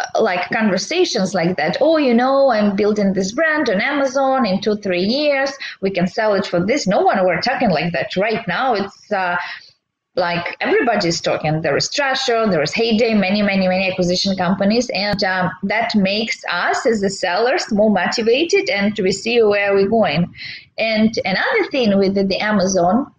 uh, 0.00 0.20
like 0.20 0.48
conversations 0.50 1.34
like 1.34 1.56
that. 1.56 1.76
Oh 1.80 1.98
you 1.98 2.14
know 2.14 2.50
i'm 2.50 2.76
building 2.76 3.12
this 3.14 3.32
brand 3.32 3.68
on 3.68 3.80
amazon 3.80 4.46
in 4.46 4.60
two 4.60 4.76
three 4.76 5.02
years. 5.04 5.50
We 5.80 5.90
can 5.90 6.06
sell 6.06 6.34
it 6.34 6.46
for 6.46 6.60
this. 6.64 6.86
No 6.86 7.00
one 7.02 7.24
were 7.24 7.40
talking 7.40 7.70
like 7.70 7.92
that. 7.92 8.16
Right 8.16 8.46
now 8.48 8.74
it's 8.74 9.12
uh, 9.12 9.36
like 10.18 10.56
everybody's 10.60 11.20
talking. 11.20 11.62
There 11.62 11.76
is 11.76 11.88
Thrasio, 11.88 12.50
there 12.50 12.62
is 12.62 12.74
Heyday, 12.74 13.14
many, 13.14 13.40
many, 13.40 13.68
many 13.68 13.90
acquisition 13.90 14.36
companies, 14.36 14.90
and 14.92 15.22
um, 15.22 15.50
that 15.62 15.94
makes 15.94 16.42
us 16.50 16.84
as 16.84 17.00
the 17.00 17.08
sellers 17.08 17.72
more 17.72 17.90
motivated 17.90 18.68
and 18.68 18.98
we 18.98 19.12
see 19.12 19.40
where 19.42 19.72
we're 19.74 19.88
going. 19.88 20.34
And 20.76 21.16
another 21.24 21.70
thing 21.70 21.96
with 21.96 22.14
the, 22.14 22.24
the 22.24 22.38
Amazon 22.38 23.12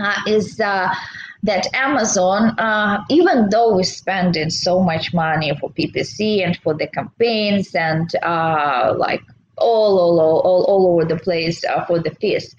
uh, 0.00 0.14
is 0.26 0.60
uh, 0.60 0.94
that 1.42 1.66
Amazon, 1.74 2.58
uh, 2.58 3.04
even 3.10 3.48
though 3.50 3.74
we're 3.74 3.82
spending 3.82 4.50
so 4.50 4.80
much 4.80 5.12
money 5.12 5.52
for 5.60 5.70
PPC 5.70 6.44
and 6.44 6.56
for 6.58 6.72
the 6.72 6.86
campaigns 6.86 7.74
and 7.74 8.14
uh, 8.22 8.94
like 8.96 9.22
all, 9.56 9.98
all, 9.98 10.20
all, 10.20 10.64
all 10.64 10.92
over 10.92 11.04
the 11.04 11.20
place 11.20 11.64
uh, 11.64 11.84
for 11.84 11.98
the 11.98 12.10
fees, 12.20 12.54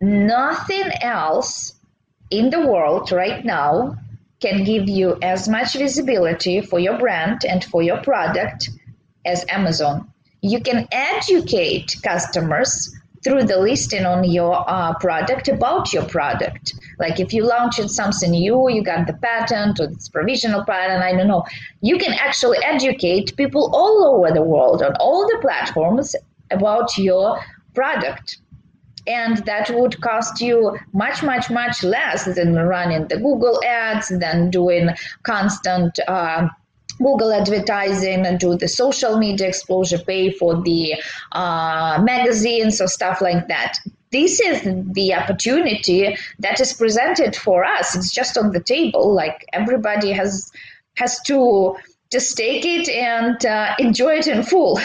nothing 0.00 0.90
else 1.00 1.74
in 2.32 2.50
the 2.50 2.66
world 2.66 3.12
right 3.12 3.44
now 3.44 3.96
can 4.40 4.64
give 4.64 4.88
you 4.88 5.16
as 5.22 5.48
much 5.48 5.74
visibility 5.74 6.60
for 6.60 6.78
your 6.80 6.98
brand 6.98 7.44
and 7.44 7.62
for 7.64 7.82
your 7.82 7.98
product 7.98 8.70
as 9.24 9.44
Amazon. 9.48 10.10
You 10.40 10.60
can 10.60 10.88
educate 10.90 11.94
customers 12.02 12.92
through 13.22 13.44
the 13.44 13.58
listing 13.58 14.04
on 14.04 14.24
your 14.24 14.68
uh, 14.68 14.94
product 14.98 15.46
about 15.46 15.92
your 15.92 16.04
product. 16.04 16.74
Like 16.98 17.20
if 17.20 17.32
you 17.32 17.44
launched 17.44 17.88
something 17.88 18.32
new, 18.32 18.68
you 18.68 18.82
got 18.82 19.06
the 19.06 19.12
patent 19.12 19.78
or 19.78 19.84
it's 19.84 20.08
provisional 20.08 20.64
patent, 20.64 21.04
I 21.04 21.12
don't 21.12 21.28
know. 21.28 21.44
You 21.82 21.98
can 21.98 22.14
actually 22.14 22.58
educate 22.64 23.36
people 23.36 23.70
all 23.72 24.16
over 24.16 24.34
the 24.34 24.42
world 24.42 24.82
on 24.82 24.94
all 24.96 25.28
the 25.28 25.38
platforms 25.40 26.16
about 26.50 26.98
your 26.98 27.38
product 27.74 28.38
and 29.06 29.38
that 29.46 29.70
would 29.70 30.00
cost 30.00 30.40
you 30.40 30.78
much 30.92 31.22
much 31.22 31.50
much 31.50 31.82
less 31.82 32.24
than 32.34 32.54
running 32.54 33.06
the 33.08 33.16
google 33.16 33.60
ads 33.64 34.08
than 34.08 34.50
doing 34.50 34.88
constant 35.24 35.98
uh, 36.08 36.48
Google 36.98 37.32
advertising 37.32 38.26
and 38.26 38.38
do 38.38 38.56
the 38.56 38.68
social 38.68 39.18
media 39.18 39.48
exposure, 39.48 39.98
pay 39.98 40.30
for 40.30 40.62
the 40.62 40.94
uh, 41.32 42.00
magazines 42.02 42.80
or 42.80 42.86
stuff 42.86 43.20
like 43.20 43.48
that. 43.48 43.78
This 44.10 44.40
is 44.40 44.62
the 44.92 45.14
opportunity 45.14 46.16
that 46.38 46.60
is 46.60 46.72
presented 46.72 47.34
for 47.34 47.64
us. 47.64 47.96
It's 47.96 48.12
just 48.12 48.36
on 48.36 48.52
the 48.52 48.60
table. 48.60 49.12
Like 49.12 49.46
everybody 49.52 50.12
has 50.12 50.50
has 50.96 51.18
to 51.22 51.76
just 52.10 52.36
take 52.36 52.64
it 52.64 52.88
and 52.90 53.44
uh, 53.46 53.74
enjoy 53.78 54.16
it 54.16 54.26
in 54.26 54.42
full. 54.42 54.78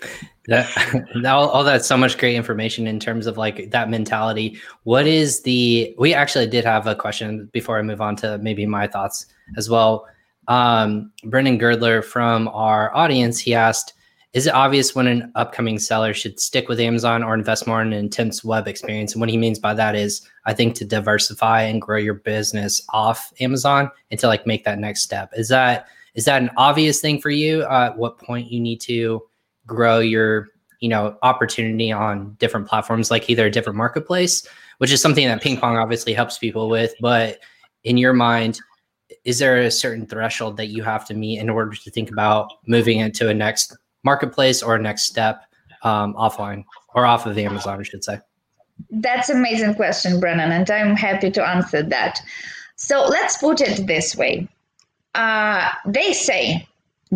that, 0.46 1.06
all, 1.26 1.48
all 1.48 1.64
that's 1.64 1.86
so 1.86 1.96
much 1.96 2.18
great 2.18 2.34
information 2.34 2.86
in 2.86 3.00
terms 3.00 3.26
of 3.26 3.36
like 3.36 3.70
that 3.70 3.90
mentality. 3.90 4.58
What 4.82 5.06
is 5.06 5.42
the 5.42 5.94
we 5.98 6.14
actually 6.14 6.46
did 6.46 6.64
have 6.64 6.86
a 6.86 6.94
question 6.94 7.48
before 7.52 7.78
i 7.78 7.82
move 7.82 8.00
on 8.00 8.16
to 8.16 8.38
maybe 8.38 8.66
my 8.66 8.86
thoughts 8.86 9.26
as 9.56 9.70
well. 9.70 10.06
Um 10.48 11.12
brendan 11.24 11.58
girdler 11.58 12.02
from 12.02 12.48
our 12.48 12.94
audience 12.94 13.38
he 13.38 13.54
asked 13.54 13.94
is 14.34 14.48
it 14.48 14.54
obvious 14.54 14.96
when 14.96 15.06
an 15.06 15.30
upcoming 15.36 15.78
seller 15.78 16.12
should 16.12 16.40
stick 16.40 16.68
with 16.68 16.80
amazon 16.80 17.22
or 17.22 17.34
invest 17.34 17.66
more 17.66 17.80
in 17.80 17.92
an 17.92 17.98
intense 17.98 18.44
web 18.44 18.66
experience? 18.66 19.12
And 19.12 19.20
what 19.20 19.30
he 19.30 19.38
means 19.38 19.58
by 19.58 19.72
that 19.74 19.94
is 19.94 20.28
i 20.44 20.52
think 20.52 20.74
to 20.76 20.84
diversify 20.84 21.62
and 21.62 21.80
grow 21.80 21.98
your 21.98 22.14
business 22.14 22.84
off 22.90 23.32
amazon 23.40 23.90
and 24.10 24.20
to 24.20 24.26
like 24.26 24.46
make 24.46 24.64
that 24.64 24.78
next 24.78 25.02
step. 25.02 25.30
Is 25.34 25.48
that 25.48 25.86
is 26.14 26.26
that 26.26 26.42
an 26.42 26.50
obvious 26.56 27.00
thing 27.00 27.20
for 27.20 27.30
you? 27.30 27.62
Uh, 27.62 27.86
at 27.86 27.98
what 27.98 28.18
point 28.18 28.50
you 28.50 28.60
need 28.60 28.80
to 28.82 29.22
grow 29.66 29.98
your 29.98 30.48
you 30.80 30.88
know 30.88 31.16
opportunity 31.22 31.90
on 31.90 32.34
different 32.38 32.68
platforms 32.68 33.10
like 33.10 33.28
either 33.30 33.46
a 33.46 33.50
different 33.50 33.76
marketplace 33.76 34.46
which 34.78 34.92
is 34.92 35.00
something 35.00 35.26
that 35.26 35.40
ping 35.40 35.56
pong 35.56 35.76
obviously 35.76 36.12
helps 36.12 36.38
people 36.38 36.68
with 36.68 36.94
but 37.00 37.38
in 37.84 37.96
your 37.96 38.12
mind 38.12 38.60
is 39.24 39.38
there 39.38 39.58
a 39.58 39.70
certain 39.70 40.06
threshold 40.06 40.56
that 40.56 40.66
you 40.66 40.82
have 40.82 41.06
to 41.06 41.14
meet 41.14 41.38
in 41.38 41.48
order 41.48 41.74
to 41.74 41.90
think 41.90 42.10
about 42.10 42.50
moving 42.66 42.98
into 42.98 43.28
a 43.28 43.34
next 43.34 43.76
marketplace 44.02 44.62
or 44.62 44.74
a 44.74 44.82
next 44.82 45.04
step 45.04 45.44
um, 45.82 46.14
offline 46.14 46.64
or 46.94 47.06
off 47.06 47.26
of 47.26 47.38
amazon 47.38 47.80
i 47.80 47.82
should 47.82 48.04
say? 48.04 48.18
That's 48.90 49.30
amazing 49.30 49.74
question 49.74 50.20
brennan 50.20 50.52
and 50.52 50.70
i'm 50.70 50.96
happy 50.96 51.30
to 51.30 51.46
answer 51.46 51.82
that. 51.82 52.20
So 52.76 53.06
let's 53.06 53.38
put 53.38 53.60
it 53.60 53.86
this 53.86 54.16
way. 54.16 54.48
Uh, 55.14 55.70
they 55.86 56.12
say 56.12 56.66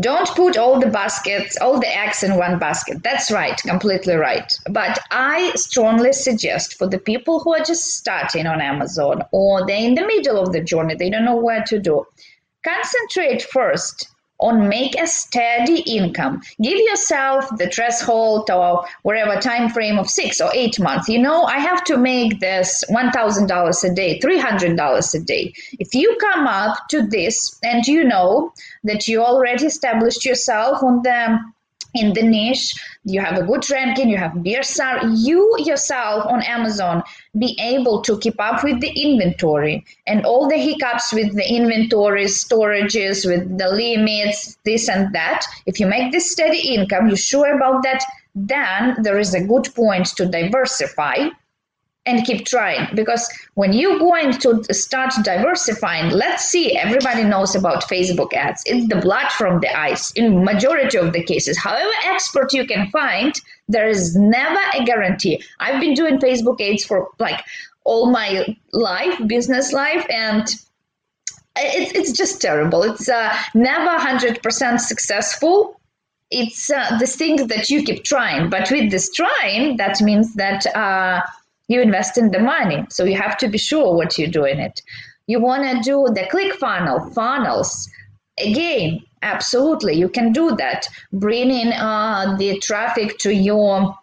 don't 0.01 0.28
put 0.30 0.57
all 0.57 0.78
the 0.78 0.88
baskets, 0.88 1.57
all 1.61 1.80
the 1.80 1.96
eggs 1.96 2.22
in 2.22 2.36
one 2.36 2.59
basket. 2.59 3.03
That's 3.03 3.30
right, 3.30 3.57
completely 3.59 4.14
right. 4.14 4.53
But 4.70 4.99
I 5.11 5.53
strongly 5.57 6.12
suggest 6.12 6.74
for 6.74 6.86
the 6.86 6.99
people 6.99 7.40
who 7.40 7.55
are 7.55 7.64
just 7.64 7.94
starting 7.94 8.46
on 8.46 8.61
Amazon 8.61 9.22
or 9.32 9.66
they're 9.66 9.86
in 9.86 9.94
the 9.94 10.07
middle 10.07 10.38
of 10.38 10.53
the 10.53 10.61
journey, 10.62 10.94
they 10.94 11.11
don't 11.11 11.24
know 11.24 11.36
where 11.36 11.64
to 11.64 11.78
do, 11.78 12.05
concentrate 12.64 13.42
first 13.42 14.09
on 14.41 14.68
make 14.68 14.95
a 15.01 15.07
steady 15.07 15.80
income. 15.80 16.41
Give 16.62 16.78
yourself 16.78 17.49
the 17.59 17.68
threshold 17.68 18.51
or 18.51 18.84
whatever 19.03 19.41
time 19.41 19.68
frame 19.70 19.99
of 19.99 20.09
six 20.09 20.41
or 20.41 20.51
eight 20.55 20.78
months. 20.78 21.09
You 21.09 21.18
know 21.18 21.45
i 21.45 21.59
have 21.59 21.84
to 21.84 21.97
make 21.97 22.41
this 22.41 22.84
$1000 22.91 23.84
a 23.84 23.95
day 23.95 24.20
$300 24.20 25.14
a 25.14 25.20
day. 25.24 25.53
If 25.78 25.95
you 25.95 26.16
come 26.20 26.47
up 26.47 26.76
to 26.91 27.07
this 27.07 27.59
and 27.62 27.86
you 27.86 28.05
know 28.05 28.53
that 28.84 29.09
you 29.09 29.22
already 29.22 29.66
established 29.66 30.24
yourself 30.24 30.82
on 30.82 31.03
the 31.03 31.39
in 31.95 32.12
the 32.12 32.22
niche 32.22 32.74
you 33.05 33.20
have 33.20 33.39
a 33.39 33.43
good 33.43 33.68
ranking 33.70 34.09
you 34.09 34.18
have 34.18 34.32
BRSR, 34.32 35.14
you 35.16 35.57
yourself 35.59 36.26
on 36.26 36.43
Amazon 36.43 37.03
be 37.39 37.59
able 37.61 38.03
to 38.03 38.18
keep 38.18 38.41
up 38.41 38.64
with 38.64 38.80
the 38.80 38.91
inventory 38.91 39.84
and 40.07 40.24
all 40.24 40.49
the 40.49 40.57
hiccups 40.57 41.12
with 41.12 41.34
the 41.34 41.49
inventories, 41.49 42.45
storages, 42.45 43.26
with 43.26 43.59
the 43.59 43.68
limits, 43.68 44.59
this 44.64 44.89
and 44.89 45.14
that. 45.14 45.45
If 45.66 45.78
you 45.80 45.86
make 45.86 46.12
this 46.12 46.30
steady 46.30 46.74
income, 46.74 47.09
you're 47.09 47.16
sure 47.16 47.55
about 47.55 47.82
that, 47.82 48.05
then 48.34 48.97
there 49.03 49.18
is 49.18 49.34
a 49.34 49.45
good 49.45 49.68
point 49.74 50.07
to 50.16 50.26
diversify 50.26 51.28
and 52.09 52.24
keep 52.24 52.47
trying. 52.47 52.89
Because 52.95 53.28
when 53.55 53.72
you're 53.72 53.99
going 53.99 54.32
to 54.32 54.64
start 54.72 55.12
diversifying 55.22 56.11
let's 56.11 56.45
see 56.45 56.76
everybody 56.76 57.22
knows 57.22 57.55
about 57.55 57.84
facebook 57.84 58.32
ads. 58.32 58.62
It's 58.66 58.89
the 58.89 59.01
blood 59.01 59.28
from 59.32 59.61
the 59.61 59.78
eyes 59.78 60.12
in 60.16 60.45
majority 60.45 60.97
of 60.97 61.12
the 61.12 61.22
cases. 61.22 61.59
However 61.59 61.91
expert 62.07 62.53
you 62.53 62.66
can 62.66 62.91
find 62.91 63.34
there 63.68 63.88
is 63.88 64.16
never 64.16 64.60
a 64.74 64.84
guarantee 64.84 65.42
i've 65.60 65.80
been 65.80 65.94
doing 65.94 66.18
facebook 66.18 66.60
ads 66.60 66.84
for 66.84 67.08
like 67.18 67.40
all 67.84 68.10
my 68.10 68.56
life 68.72 69.18
business 69.26 69.72
life 69.72 70.06
and 70.10 70.54
it's, 71.56 71.92
it's 71.92 72.12
just 72.12 72.40
terrible 72.40 72.82
it's 72.82 73.08
uh, 73.08 73.36
never 73.54 73.98
100% 73.98 74.80
successful 74.80 75.80
it's 76.30 76.70
uh, 76.70 76.98
the 76.98 77.06
things 77.06 77.46
that 77.46 77.70
you 77.70 77.82
keep 77.82 78.04
trying 78.04 78.50
but 78.50 78.70
with 78.70 78.90
this 78.90 79.10
trying 79.10 79.76
that 79.76 80.00
means 80.00 80.34
that 80.34 80.66
uh, 80.76 81.20
you 81.68 81.82
invest 81.82 82.18
in 82.18 82.30
the 82.30 82.40
money. 82.40 82.84
So 82.90 83.04
you 83.04 83.16
have 83.16 83.36
to 83.38 83.48
be 83.48 83.58
sure 83.58 83.94
what 83.94 84.18
you're 84.18 84.30
doing 84.30 84.58
it. 84.58 84.82
You 85.26 85.40
want 85.40 85.64
to 85.64 85.80
do 85.82 86.06
the 86.12 86.26
click 86.30 86.54
funnel, 86.54 87.10
funnels. 87.10 87.88
Again, 88.38 89.00
absolutely, 89.22 89.94
you 89.94 90.08
can 90.08 90.32
do 90.32 90.54
that. 90.56 90.88
Bringing 91.12 91.72
uh, 91.72 92.36
the 92.38 92.58
traffic 92.58 93.18
to 93.18 93.32
your 93.32 93.96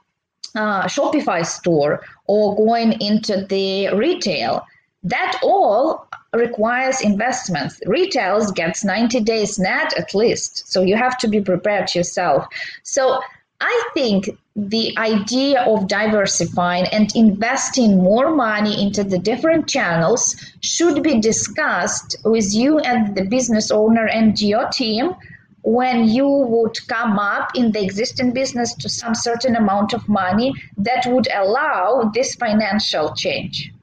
uh, 0.56 0.84
Shopify 0.86 1.46
store 1.46 2.02
or 2.28 2.56
going 2.56 3.00
into 3.02 3.46
the 3.46 3.90
retail. 3.90 4.66
That 5.04 5.40
all 5.44 6.08
requires 6.34 7.02
investments. 7.02 7.80
Retails 7.86 8.52
gets 8.52 8.84
90 8.84 9.20
days 9.22 9.60
net 9.60 9.94
at 9.98 10.16
least. 10.16 10.68
So 10.72 10.82
you 10.82 10.96
have 10.96 11.18
to 11.20 11.28
be 11.28 11.42
prepared 11.42 11.94
yourself. 11.94 12.48
So 12.84 13.20
I 13.60 13.90
think 13.94 14.30
the 14.56 14.98
idea 14.98 15.62
of 15.62 15.88
diversifying 15.88 16.86
and 16.92 17.14
investing 17.16 17.98
more 17.98 18.34
money 18.36 18.82
into 18.82 19.04
the 19.04 19.18
different 19.18 19.68
channels 19.68 20.36
should 20.62 21.04
be 21.04 21.20
discussed 21.20 22.18
with 22.24 22.54
you 22.54 22.80
and 22.80 23.16
the 23.16 23.26
business 23.26 23.72
owner 23.72 24.08
and 24.08 24.40
your 24.40 24.68
team 24.70 25.16
when 25.64 26.08
you 26.08 26.28
would 26.28 26.78
come 26.88 27.18
up 27.18 27.50
in 27.56 27.72
the 27.72 27.84
existing 27.84 28.32
business 28.32 28.74
to 28.76 28.88
some 28.88 29.16
certain 29.16 29.56
amount 29.56 29.94
of 29.94 30.08
money 30.08 30.54
that 30.78 31.06
would 31.08 31.28
allow 31.34 32.12
this 32.14 32.36
financial 32.36 33.14
change 33.16 33.74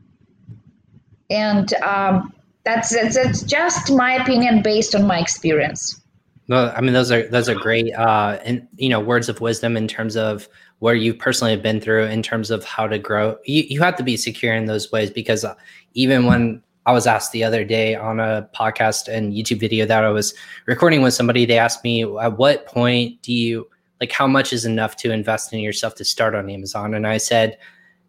and 1.32 1.72
um, 1.82 2.32
that's, 2.64 2.90
that's 2.90 3.16
that's 3.16 3.42
just 3.42 3.90
my 3.90 4.14
opinion 4.14 4.62
based 4.62 4.94
on 4.94 5.06
my 5.06 5.18
experience. 5.18 6.01
Well, 6.52 6.70
I 6.76 6.82
mean, 6.82 6.92
those 6.92 7.10
are 7.10 7.26
those 7.28 7.48
are 7.48 7.54
great, 7.54 7.94
uh, 7.94 8.38
and 8.44 8.68
you 8.76 8.90
know, 8.90 9.00
words 9.00 9.30
of 9.30 9.40
wisdom 9.40 9.74
in 9.74 9.88
terms 9.88 10.18
of 10.18 10.50
where 10.80 10.94
you 10.94 11.14
personally 11.14 11.50
have 11.50 11.62
been 11.62 11.80
through 11.80 12.04
in 12.04 12.22
terms 12.22 12.50
of 12.50 12.62
how 12.62 12.86
to 12.86 12.98
grow. 12.98 13.38
You 13.46 13.62
you 13.70 13.80
have 13.80 13.96
to 13.96 14.02
be 14.02 14.18
secure 14.18 14.52
in 14.52 14.66
those 14.66 14.92
ways 14.92 15.10
because 15.10 15.46
uh, 15.46 15.54
even 15.94 16.26
when 16.26 16.62
I 16.84 16.92
was 16.92 17.06
asked 17.06 17.32
the 17.32 17.42
other 17.42 17.64
day 17.64 17.94
on 17.94 18.20
a 18.20 18.46
podcast 18.54 19.08
and 19.08 19.32
YouTube 19.32 19.60
video 19.60 19.86
that 19.86 20.04
I 20.04 20.10
was 20.10 20.34
recording 20.66 21.00
with 21.00 21.14
somebody, 21.14 21.46
they 21.46 21.56
asked 21.56 21.84
me, 21.84 22.02
at 22.20 22.36
what 22.36 22.66
point 22.66 23.22
do 23.22 23.32
you 23.32 23.66
like 23.98 24.12
how 24.12 24.26
much 24.26 24.52
is 24.52 24.66
enough 24.66 24.96
to 24.96 25.10
invest 25.10 25.54
in 25.54 25.60
yourself 25.60 25.94
to 25.94 26.04
start 26.04 26.34
on 26.34 26.50
Amazon? 26.50 26.92
And 26.92 27.06
I 27.06 27.16
said, 27.16 27.56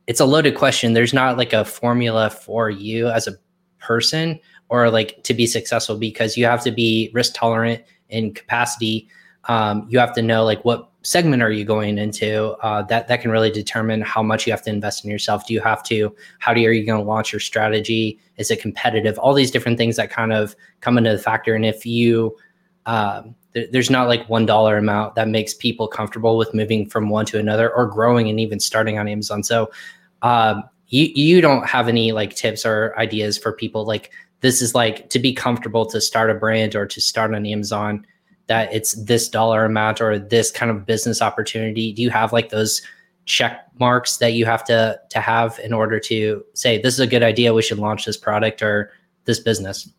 it's 0.08 0.20
a 0.20 0.26
loaded 0.26 0.56
question. 0.58 0.91
There's 0.91 1.14
not 1.14 1.38
like 1.38 1.54
a 1.54 1.64
formula 1.64 2.30
for 2.30 2.70
you 2.70 3.08
as 3.08 3.26
a 3.26 3.38
person 3.80 4.38
or 4.68 4.89
like 4.89 5.24
to 5.24 5.34
be 5.34 5.48
successful 5.48 5.96
because 5.96 6.36
you 6.36 6.44
have 6.44 6.62
to 6.66 6.72
be 6.72 7.10
risk 7.14 7.36
tolerant 7.36 7.82
in 8.10 8.34
capacity. 8.34 9.08
Um, 9.45 9.86
you 9.89 9.99
have 9.99 10.14
to 10.14 10.22
know 10.22 10.45
like 10.45 10.64
what 10.64 10.89
segment 11.01 11.43
are 11.43 11.51
you 11.51 11.66
going 11.66 11.97
into? 11.97 12.51
Uh, 12.64 12.82
that 12.84 13.08
that 13.08 13.22
can 13.22 13.30
really 13.30 13.51
determine 13.51 14.01
how 14.01 14.24
much 14.24 14.47
you 14.47 14.54
have 14.54 14.62
to 14.64 14.70
invest 14.70 15.04
in 15.04 15.12
yourself. 15.12 15.45
Do 15.45 15.54
you 15.54 15.60
have 15.60 15.84
to? 15.84 16.16
How 16.39 16.54
do 16.54 16.62
you, 16.62 16.70
are 16.70 16.72
you 16.72 16.86
going 16.86 17.01
to 17.01 17.08
launch 17.08 17.34
your 17.34 17.41
strategy? 17.41 18.20
Is 18.38 18.49
it 18.51 18.62
competitive? 18.62 19.18
All 19.20 19.34
these 19.34 19.51
different 19.51 19.78
things 19.78 19.97
that 19.97 20.10
kind 20.10 20.32
of 20.32 20.56
come 20.82 20.97
into 20.97 21.12
the 21.12 21.20
factor. 21.20 21.56
And 21.56 21.66
if 21.66 21.86
you 21.86 22.38
um, 22.86 23.36
th- 23.54 23.70
there's 23.72 23.89
not 23.89 24.08
like 24.08 24.28
one 24.30 24.45
dollar 24.45 24.78
amount 24.78 25.16
that 25.16 25.28
makes 25.28 25.54
people 25.54 25.88
comfortable 25.88 26.38
with 26.38 26.54
moving 26.54 26.89
from 26.89 27.10
one 27.10 27.26
to 27.28 27.39
another 27.39 27.74
or 27.74 27.86
growing 27.86 28.30
and 28.30 28.39
even 28.39 28.60
starting 28.60 28.97
on 28.97 29.08
amazon. 29.08 29.43
So 29.43 29.72
um, 30.22 30.64
you 30.88 31.06
you 31.16 31.41
don't 31.41 31.66
have 31.68 31.88
any 31.88 32.12
like 32.12 32.36
tips 32.36 32.66
or 32.66 32.97
ideas 32.97 33.38
for 33.38 33.54
people 33.54 33.86
like 33.86 34.12
this 34.44 34.62
is 34.62 34.76
like 34.76 35.10
to 35.10 35.18
be 35.18 35.34
comfortable 35.34 35.88
to 35.88 36.00
start 36.00 36.30
a 36.30 36.36
brand 36.36 36.76
or 36.76 36.86
to 36.86 37.02
start 37.02 37.34
on 37.34 37.46
amazon 37.48 38.06
that 38.48 38.74
it's 38.74 38.94
this 38.94 39.30
dollar 39.30 39.66
amount 39.66 40.02
or 40.02 40.20
this 40.20 40.52
kind 40.52 40.70
of 40.70 40.86
business 40.86 41.22
opportunity? 41.22 41.94
Do 41.94 42.02
you 42.02 42.10
have 42.10 42.34
like 42.34 42.50
those 42.50 42.82
check 43.26 43.68
marks 43.80 44.18
that 44.18 44.34
you 44.34 44.46
have 44.46 44.64
to 44.66 45.00
to 45.10 45.20
have 45.20 45.60
in 45.64 45.74
order 45.74 46.00
to 46.00 46.44
say 46.54 46.82
this 46.82 46.94
is 46.94 47.00
a 47.00 47.08
good 47.08 47.24
idea, 47.24 47.54
we 47.54 47.62
should 47.62 47.80
launch 47.80 48.06
this 48.06 48.18
product 48.18 48.62
or 48.62 48.91
this 49.26 49.39
business? 49.39 49.89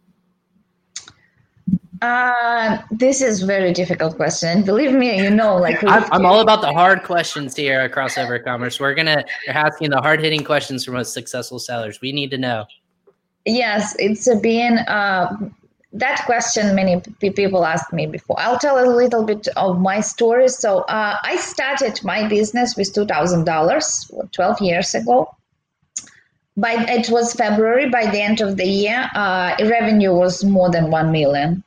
Uh, 2.03 2.83
this 2.91 3.23
is 3.23 3.41
very 3.43 3.73
difficult 3.73 4.15
question. 4.17 4.63
Believe 4.63 4.93
me, 4.93 5.23
you 5.23 5.31
know, 5.31 5.57
like 5.57 5.83
I'm, 5.85 6.05
I'm, 6.13 6.27
all 6.27 6.41
about 6.41 6.61
the 6.61 6.71
hard 6.71 7.03
questions 7.03 7.57
here 7.57 7.81
at 7.81 7.93
Crossover 7.93 8.45
Commerce. 8.45 8.79
We're 8.79 8.95
gonna 8.95 9.25
asking 9.49 9.89
the 9.91 10.03
hard 10.03 10.21
hitting 10.21 10.45
questions 10.45 10.85
from 10.85 10.95
most 10.95 11.15
successful 11.15 11.59
sellers. 11.59 12.03
We 12.03 12.13
need 12.13 12.31
to 12.33 12.39
know. 12.39 12.67
Yes, 13.45 13.95
it's 13.99 14.29
been 14.41 14.79
uh, 14.79 15.37
that 15.93 16.23
question 16.25 16.75
many 16.75 17.01
people 17.21 17.65
asked 17.65 17.93
me 17.93 18.07
before. 18.07 18.37
I'll 18.39 18.59
tell 18.59 18.83
a 18.83 18.89
little 18.91 19.25
bit 19.25 19.49
of 19.57 19.81
my 19.81 20.01
story. 20.01 20.49
So 20.49 20.81
uh, 20.81 21.17
I 21.23 21.37
started 21.37 22.03
my 22.03 22.27
business 22.27 22.77
with 22.77 22.93
two 22.93 23.07
thousand 23.07 23.45
dollars 23.45 24.11
twelve 24.33 24.61
years 24.61 24.95
ago. 24.95 25.35
By 26.57 26.85
it 26.89 27.11
was 27.11 27.35
February. 27.35 27.91
By 27.91 28.07
the 28.11 28.21
end 28.21 28.41
of 28.41 28.57
the 28.57 28.67
year, 28.67 29.11
uh, 29.15 29.57
revenue 29.61 30.15
was 30.15 30.43
more 30.45 30.71
than 30.71 30.91
one 30.91 31.13
million. 31.13 31.63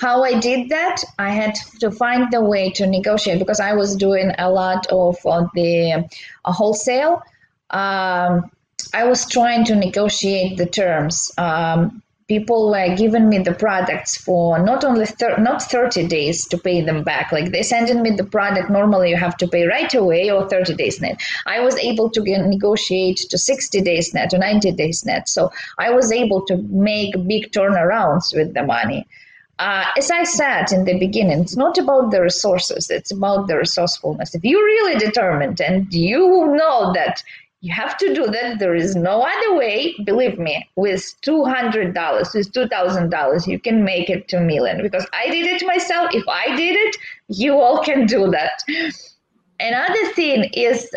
How 0.00 0.22
I 0.22 0.38
did 0.38 0.68
that? 0.68 1.02
I 1.18 1.30
had 1.30 1.56
to 1.80 1.90
find 1.90 2.32
the 2.32 2.40
way 2.40 2.70
to 2.70 2.86
negotiate 2.86 3.38
because 3.38 3.60
I 3.60 3.74
was 3.74 3.96
doing 3.96 4.32
a 4.38 4.50
lot 4.50 4.86
of 4.92 5.16
uh, 5.26 5.46
the 5.54 6.08
uh, 6.44 6.52
wholesale. 6.52 7.22
Um, 7.70 8.50
I 8.94 9.04
was 9.04 9.28
trying 9.28 9.64
to 9.66 9.74
negotiate 9.74 10.56
the 10.56 10.66
terms. 10.66 11.30
Um, 11.36 12.02
people 12.28 12.70
were 12.70 12.94
giving 12.94 13.28
me 13.28 13.38
the 13.38 13.54
products 13.54 14.16
for 14.16 14.58
not 14.58 14.84
only 14.84 15.06
thir- 15.06 15.38
not 15.38 15.62
30 15.62 16.06
days 16.06 16.46
to 16.46 16.58
pay 16.58 16.82
them 16.82 17.02
back 17.02 17.32
like 17.32 17.50
they 17.52 17.62
sending 17.62 18.02
me 18.02 18.10
the 18.10 18.24
product 18.24 18.70
normally 18.70 19.08
you 19.10 19.16
have 19.16 19.36
to 19.38 19.48
pay 19.48 19.64
right 19.66 19.94
away 19.94 20.30
or 20.30 20.46
30 20.48 20.74
days 20.74 21.00
net 21.00 21.18
i 21.46 21.58
was 21.58 21.76
able 21.78 22.10
to 22.10 22.20
get, 22.20 22.44
negotiate 22.44 23.16
to 23.16 23.38
60 23.38 23.80
days 23.80 24.12
net 24.12 24.34
or 24.34 24.38
90 24.38 24.72
days 24.72 25.06
net 25.06 25.26
so 25.26 25.50
i 25.78 25.90
was 25.90 26.12
able 26.12 26.44
to 26.44 26.58
make 26.68 27.14
big 27.26 27.50
turnarounds 27.50 28.36
with 28.36 28.52
the 28.54 28.62
money 28.62 29.06
uh, 29.60 29.86
as 29.96 30.08
I 30.08 30.22
said 30.22 30.70
in 30.70 30.84
the 30.84 30.96
beginning, 31.00 31.40
it's 31.40 31.56
not 31.56 31.78
about 31.78 32.12
the 32.12 32.22
resources, 32.22 32.90
it's 32.90 33.10
about 33.10 33.48
the 33.48 33.56
resourcefulness. 33.56 34.32
If 34.32 34.44
you're 34.44 34.62
really 34.62 34.96
determined 35.00 35.60
and 35.60 35.92
you 35.92 36.54
know 36.56 36.92
that 36.92 37.24
you 37.60 37.74
have 37.74 37.96
to 37.98 38.14
do 38.14 38.26
that. 38.26 38.58
There 38.60 38.74
is 38.74 38.94
no 38.94 39.22
other 39.22 39.56
way. 39.56 39.94
Believe 40.04 40.38
me, 40.38 40.68
with 40.76 41.02
$200, 41.22 42.34
with 42.34 42.52
$2,000, 42.52 43.46
you 43.46 43.58
can 43.58 43.84
make 43.84 44.08
it 44.08 44.28
to 44.28 44.40
million 44.40 44.80
because 44.82 45.06
I 45.12 45.28
did 45.28 45.46
it 45.46 45.66
myself. 45.66 46.10
If 46.14 46.26
I 46.28 46.54
did 46.54 46.76
it, 46.76 46.96
you 47.28 47.58
all 47.58 47.82
can 47.82 48.06
do 48.06 48.30
that. 48.30 48.62
Another 49.58 50.12
thing 50.12 50.44
is, 50.54 50.88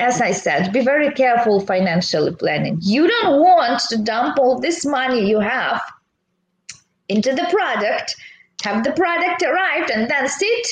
as 0.00 0.20
I 0.20 0.32
said, 0.32 0.72
be 0.72 0.80
very 0.80 1.12
careful 1.12 1.60
financially 1.60 2.34
planning. 2.34 2.78
You 2.82 3.06
don't 3.06 3.40
want 3.40 3.80
to 3.90 3.98
dump 3.98 4.38
all 4.40 4.58
this 4.58 4.84
money 4.84 5.28
you 5.28 5.38
have 5.38 5.80
into 7.08 7.32
the 7.32 7.46
product, 7.48 8.16
have 8.64 8.82
the 8.82 8.92
product 8.92 9.42
arrived, 9.42 9.90
and 9.90 10.10
then 10.10 10.28
sit 10.28 10.66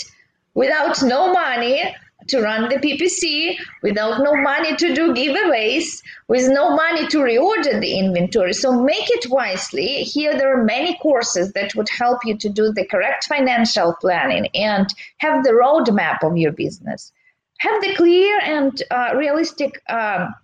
without 0.54 1.00
no 1.04 1.32
money 1.32 1.94
to 2.30 2.40
run 2.40 2.68
the 2.68 2.76
PPC 2.76 3.56
without 3.82 4.22
no 4.22 4.34
money 4.34 4.74
to 4.76 4.94
do 4.94 5.12
giveaways, 5.12 6.02
with 6.28 6.48
no 6.48 6.74
money 6.74 7.06
to 7.08 7.18
reorder 7.18 7.80
the 7.80 7.98
inventory. 7.98 8.52
So 8.52 8.82
make 8.82 9.08
it 9.10 9.30
wisely. 9.30 10.02
Here, 10.04 10.36
there 10.36 10.58
are 10.58 10.64
many 10.64 10.96
courses 10.98 11.52
that 11.52 11.74
would 11.74 11.88
help 11.88 12.18
you 12.24 12.36
to 12.38 12.48
do 12.48 12.72
the 12.72 12.86
correct 12.86 13.24
financial 13.24 13.94
planning 14.00 14.48
and 14.54 14.86
have 15.18 15.44
the 15.44 15.50
roadmap 15.50 16.22
of 16.22 16.36
your 16.36 16.52
business. 16.52 17.12
Have 17.58 17.82
the 17.82 17.94
clear 17.94 18.40
and 18.42 18.82
uh, 18.90 19.12
realistic 19.16 19.82
um, 19.90 20.34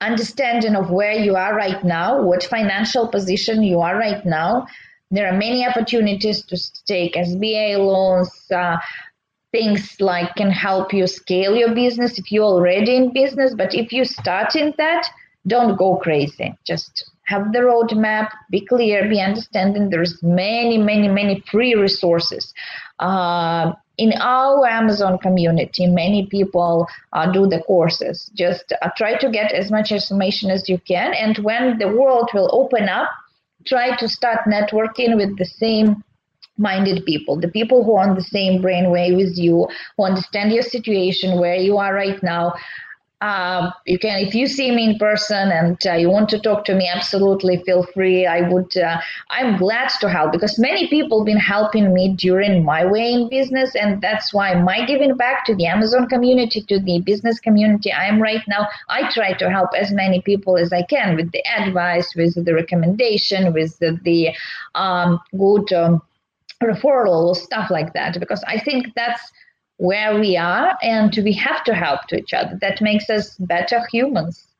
understanding 0.00 0.76
of 0.76 0.90
where 0.90 1.12
you 1.12 1.36
are 1.36 1.54
right 1.54 1.82
now, 1.84 2.22
what 2.22 2.44
financial 2.44 3.08
position 3.08 3.62
you 3.62 3.80
are 3.80 3.96
right 3.96 4.24
now. 4.24 4.66
There 5.10 5.26
are 5.26 5.36
many 5.36 5.66
opportunities 5.66 6.42
to 6.46 6.84
take 6.84 7.14
SBA 7.14 7.78
loans, 7.78 8.30
uh, 8.50 8.76
things 9.52 9.96
like 10.00 10.34
can 10.36 10.50
help 10.50 10.92
you 10.92 11.06
scale 11.06 11.56
your 11.56 11.74
business 11.74 12.18
if 12.18 12.30
you're 12.30 12.44
already 12.44 12.96
in 12.96 13.12
business. 13.12 13.54
But 13.56 13.74
if 13.74 13.92
you're 13.92 14.04
starting 14.04 14.74
that, 14.78 15.06
don't 15.46 15.76
go 15.76 15.96
crazy. 15.96 16.54
Just 16.64 17.10
have 17.24 17.52
the 17.52 17.60
roadmap, 17.60 18.30
be 18.50 18.64
clear, 18.64 19.08
be 19.08 19.20
understanding. 19.20 19.90
There's 19.90 20.22
many, 20.22 20.78
many, 20.78 21.08
many 21.08 21.42
free 21.50 21.74
resources. 21.74 22.52
Uh, 22.98 23.72
in 23.98 24.12
our 24.20 24.66
Amazon 24.66 25.18
community, 25.18 25.86
many 25.86 26.26
people 26.26 26.86
uh, 27.12 27.30
do 27.32 27.46
the 27.46 27.60
courses. 27.62 28.30
Just 28.34 28.72
uh, 28.80 28.90
try 28.96 29.18
to 29.18 29.30
get 29.30 29.52
as 29.52 29.70
much 29.70 29.90
information 29.90 30.50
as 30.50 30.68
you 30.68 30.78
can. 30.78 31.12
And 31.14 31.36
when 31.38 31.78
the 31.78 31.88
world 31.88 32.30
will 32.32 32.48
open 32.52 32.88
up, 32.88 33.10
try 33.66 33.96
to 33.96 34.08
start 34.08 34.40
networking 34.46 35.16
with 35.16 35.36
the 35.36 35.44
same 35.44 36.04
minded 36.58 37.04
people, 37.06 37.40
the 37.40 37.48
people 37.48 37.84
who 37.84 37.94
are 37.94 38.08
on 38.08 38.14
the 38.14 38.22
same 38.22 38.60
brainwave 38.62 39.22
as 39.22 39.38
you, 39.38 39.68
who 39.96 40.04
understand 40.04 40.52
your 40.52 40.62
situation, 40.62 41.38
where 41.38 41.56
you 41.56 41.78
are 41.78 41.94
right 41.94 42.22
now. 42.22 42.54
Uh, 43.20 43.72
you 43.84 43.98
can, 43.98 44.20
if 44.20 44.32
you 44.32 44.46
see 44.46 44.70
me 44.70 44.90
in 44.90 44.98
person 44.98 45.50
and 45.50 45.76
uh, 45.88 45.94
you 45.94 46.08
want 46.08 46.28
to 46.28 46.38
talk 46.38 46.64
to 46.64 46.72
me, 46.72 46.88
absolutely 46.88 47.60
feel 47.66 47.82
free. 47.92 48.26
I 48.26 48.48
would, 48.48 48.76
uh, 48.76 49.00
I'm 49.30 49.56
glad 49.56 49.90
to 50.00 50.08
help 50.08 50.30
because 50.30 50.56
many 50.56 50.86
people 50.86 51.24
been 51.24 51.36
helping 51.36 51.92
me 51.92 52.14
during 52.16 52.64
my 52.64 52.86
way 52.86 53.12
in 53.12 53.28
business, 53.28 53.74
and 53.74 54.00
that's 54.00 54.32
why 54.32 54.54
my 54.54 54.86
giving 54.86 55.16
back 55.16 55.44
to 55.46 55.56
the 55.56 55.66
Amazon 55.66 56.08
community, 56.08 56.62
to 56.62 56.78
the 56.78 57.00
business 57.00 57.40
community 57.40 57.90
I 57.90 58.06
am 58.06 58.22
right 58.22 58.42
now. 58.46 58.68
I 58.88 59.10
try 59.10 59.32
to 59.32 59.50
help 59.50 59.70
as 59.76 59.90
many 59.90 60.22
people 60.22 60.56
as 60.56 60.72
I 60.72 60.82
can 60.82 61.16
with 61.16 61.32
the 61.32 61.44
advice, 61.58 62.14
with 62.14 62.44
the 62.44 62.54
recommendation, 62.54 63.52
with 63.52 63.76
the, 63.80 63.98
the 64.04 64.28
um, 64.76 65.18
good. 65.36 65.72
Um, 65.72 66.02
referral 66.62 67.28
or 67.28 67.34
stuff 67.34 67.70
like 67.70 67.92
that 67.92 68.18
because 68.18 68.42
i 68.48 68.58
think 68.58 68.86
that's 68.96 69.32
where 69.78 70.18
we 70.18 70.36
are 70.36 70.76
and 70.82 71.16
we 71.24 71.32
have 71.32 71.64
to 71.64 71.74
help 71.74 72.02
to 72.08 72.16
each 72.16 72.34
other. 72.34 72.58
That 72.60 72.82
makes 72.82 73.08
us 73.08 73.36
better 73.38 73.80
humans. 73.90 74.46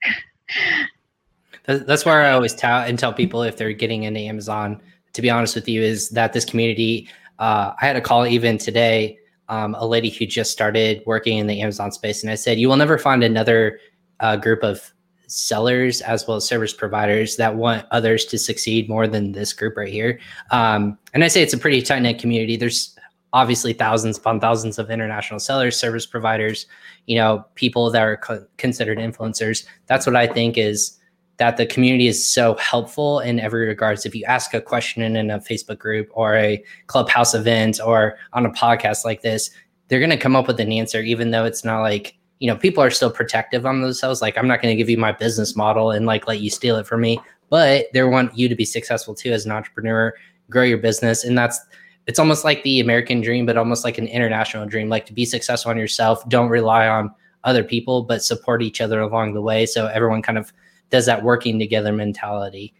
That's 1.66 2.06
where 2.06 2.22
i 2.22 2.32
always 2.32 2.54
tell 2.54 2.80
and 2.80 2.98
tell 2.98 3.12
people 3.12 3.42
if 3.42 3.58
they're 3.58 3.74
getting 3.74 4.04
into 4.04 4.20
amazon 4.20 4.80
to 5.12 5.20
be 5.20 5.28
honest 5.28 5.54
with 5.54 5.68
you 5.68 5.82
is 5.82 6.08
that 6.10 6.32
this 6.32 6.46
community 6.46 7.10
uh, 7.38 7.74
i 7.78 7.86
had 7.86 7.94
a 7.94 8.00
call 8.00 8.26
even 8.26 8.56
today 8.56 9.18
um, 9.50 9.74
a 9.74 9.86
lady 9.86 10.08
who 10.08 10.24
just 10.24 10.50
started 10.50 11.02
working 11.04 11.36
in 11.36 11.46
the 11.46 11.60
amazon 11.60 11.92
space 11.92 12.22
and 12.22 12.32
i 12.32 12.34
said 12.34 12.58
you 12.58 12.70
will 12.70 12.76
never 12.78 12.96
find 12.96 13.22
another 13.22 13.78
uh, 14.20 14.34
group 14.34 14.62
of 14.62 14.94
sellers 15.28 16.00
as 16.00 16.26
well 16.26 16.38
as 16.38 16.46
service 16.46 16.72
providers 16.72 17.36
that 17.36 17.54
want 17.54 17.86
others 17.90 18.24
to 18.24 18.38
succeed 18.38 18.88
more 18.88 19.06
than 19.06 19.32
this 19.32 19.52
group 19.52 19.76
right 19.76 19.92
here. 19.92 20.18
Um, 20.50 20.98
and 21.14 21.22
I 21.22 21.28
say 21.28 21.42
it's 21.42 21.52
a 21.52 21.58
pretty 21.58 21.82
tight 21.82 22.00
knit 22.00 22.18
community. 22.18 22.56
There's 22.56 22.96
obviously 23.34 23.74
thousands 23.74 24.16
upon 24.16 24.40
thousands 24.40 24.78
of 24.78 24.90
international 24.90 25.38
sellers, 25.38 25.78
service 25.78 26.06
providers, 26.06 26.66
you 27.06 27.16
know, 27.16 27.44
people 27.54 27.90
that 27.90 28.02
are 28.02 28.16
co- 28.16 28.46
considered 28.56 28.98
influencers. 28.98 29.66
That's 29.86 30.06
what 30.06 30.16
I 30.16 30.26
think 30.26 30.56
is 30.56 30.98
that 31.36 31.58
the 31.58 31.66
community 31.66 32.08
is 32.08 32.26
so 32.26 32.54
helpful 32.56 33.20
in 33.20 33.38
every 33.38 33.66
regards. 33.66 34.06
If 34.06 34.14
you 34.14 34.24
ask 34.24 34.54
a 34.54 34.60
question 34.60 35.02
in 35.14 35.30
a 35.30 35.38
Facebook 35.38 35.78
group 35.78 36.08
or 36.12 36.36
a 36.36 36.62
clubhouse 36.86 37.34
event 37.34 37.80
or 37.84 38.16
on 38.32 38.46
a 38.46 38.50
podcast 38.50 39.04
like 39.04 39.22
this, 39.22 39.50
they're 39.88 40.00
going 40.00 40.10
to 40.10 40.16
come 40.16 40.34
up 40.34 40.48
with 40.48 40.58
an 40.58 40.72
answer, 40.72 41.00
even 41.00 41.30
though 41.30 41.44
it's 41.44 41.64
not 41.64 41.82
like, 41.82 42.17
you 42.40 42.46
know, 42.46 42.56
people 42.56 42.82
are 42.82 42.90
still 42.90 43.10
protective 43.10 43.66
on 43.66 43.80
themselves. 43.80 44.22
Like, 44.22 44.38
I'm 44.38 44.46
not 44.46 44.62
going 44.62 44.72
to 44.72 44.76
give 44.76 44.88
you 44.88 44.98
my 44.98 45.12
business 45.12 45.56
model 45.56 45.90
and 45.90 46.06
like 46.06 46.26
let 46.28 46.40
you 46.40 46.50
steal 46.50 46.76
it 46.76 46.86
from 46.86 47.00
me, 47.00 47.20
but 47.50 47.86
they 47.92 48.02
want 48.02 48.36
you 48.36 48.48
to 48.48 48.54
be 48.54 48.64
successful 48.64 49.14
too 49.14 49.32
as 49.32 49.44
an 49.44 49.52
entrepreneur, 49.52 50.14
grow 50.50 50.62
your 50.62 50.78
business. 50.78 51.24
And 51.24 51.36
that's, 51.36 51.60
it's 52.06 52.18
almost 52.18 52.44
like 52.44 52.62
the 52.62 52.80
American 52.80 53.20
dream, 53.20 53.44
but 53.44 53.56
almost 53.56 53.84
like 53.84 53.98
an 53.98 54.06
international 54.06 54.66
dream, 54.66 54.88
like 54.88 55.04
to 55.06 55.12
be 55.12 55.24
successful 55.24 55.70
on 55.70 55.76
yourself. 55.76 56.26
Don't 56.28 56.48
rely 56.48 56.88
on 56.88 57.12
other 57.44 57.62
people, 57.62 58.02
but 58.02 58.22
support 58.22 58.62
each 58.62 58.80
other 58.80 59.00
along 59.00 59.34
the 59.34 59.42
way. 59.42 59.66
So 59.66 59.86
everyone 59.86 60.22
kind 60.22 60.38
of 60.38 60.52
does 60.90 61.06
that 61.06 61.22
working 61.22 61.58
together 61.58 61.92
mentality. 61.92 62.74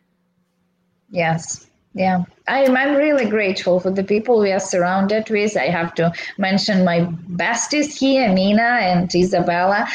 Yes. 1.11 1.68
Yeah, 1.95 2.25
I'm, 2.47 2.77
I'm 2.77 2.95
really 2.97 3.29
grateful 3.29 3.81
for 3.81 3.91
the 3.91 4.05
people 4.05 4.39
we 4.39 4.53
are 4.53 4.61
surrounded 4.61 5.31
with. 5.31 5.57
I 5.57 5.67
have 5.67 5.95
to 5.95 6.13
mention 6.37 6.85
my 6.85 7.01
besties 7.31 7.99
here, 7.99 8.33
Mina 8.33 8.63
and 8.63 9.13
Isabella. 9.15 9.89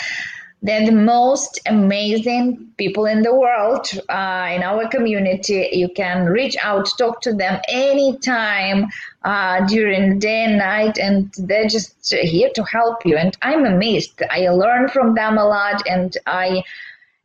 They're 0.62 0.86
the 0.86 0.94
most 0.94 1.60
amazing 1.66 2.72
people 2.78 3.06
in 3.06 3.22
the 3.22 3.36
world 3.36 3.86
uh, 4.08 4.50
in 4.56 4.64
our 4.64 4.88
community. 4.88 5.70
You 5.74 5.90
can 5.90 6.26
reach 6.26 6.56
out, 6.62 6.88
talk 6.98 7.20
to 7.22 7.34
them 7.34 7.60
anytime 7.68 8.88
uh, 9.24 9.68
during 9.68 10.20
day 10.20 10.46
and 10.46 10.58
night, 10.58 10.98
and 10.98 11.34
they're 11.38 11.68
just 11.68 12.14
here 12.14 12.50
to 12.56 12.64
help 12.64 13.06
you. 13.06 13.18
And 13.18 13.38
I'm 13.42 13.66
amazed. 13.66 14.22
I 14.30 14.48
learn 14.50 14.88
from 14.88 15.16
them 15.16 15.38
a 15.38 15.46
lot, 15.46 15.84
and 15.86 16.18
I 16.28 16.64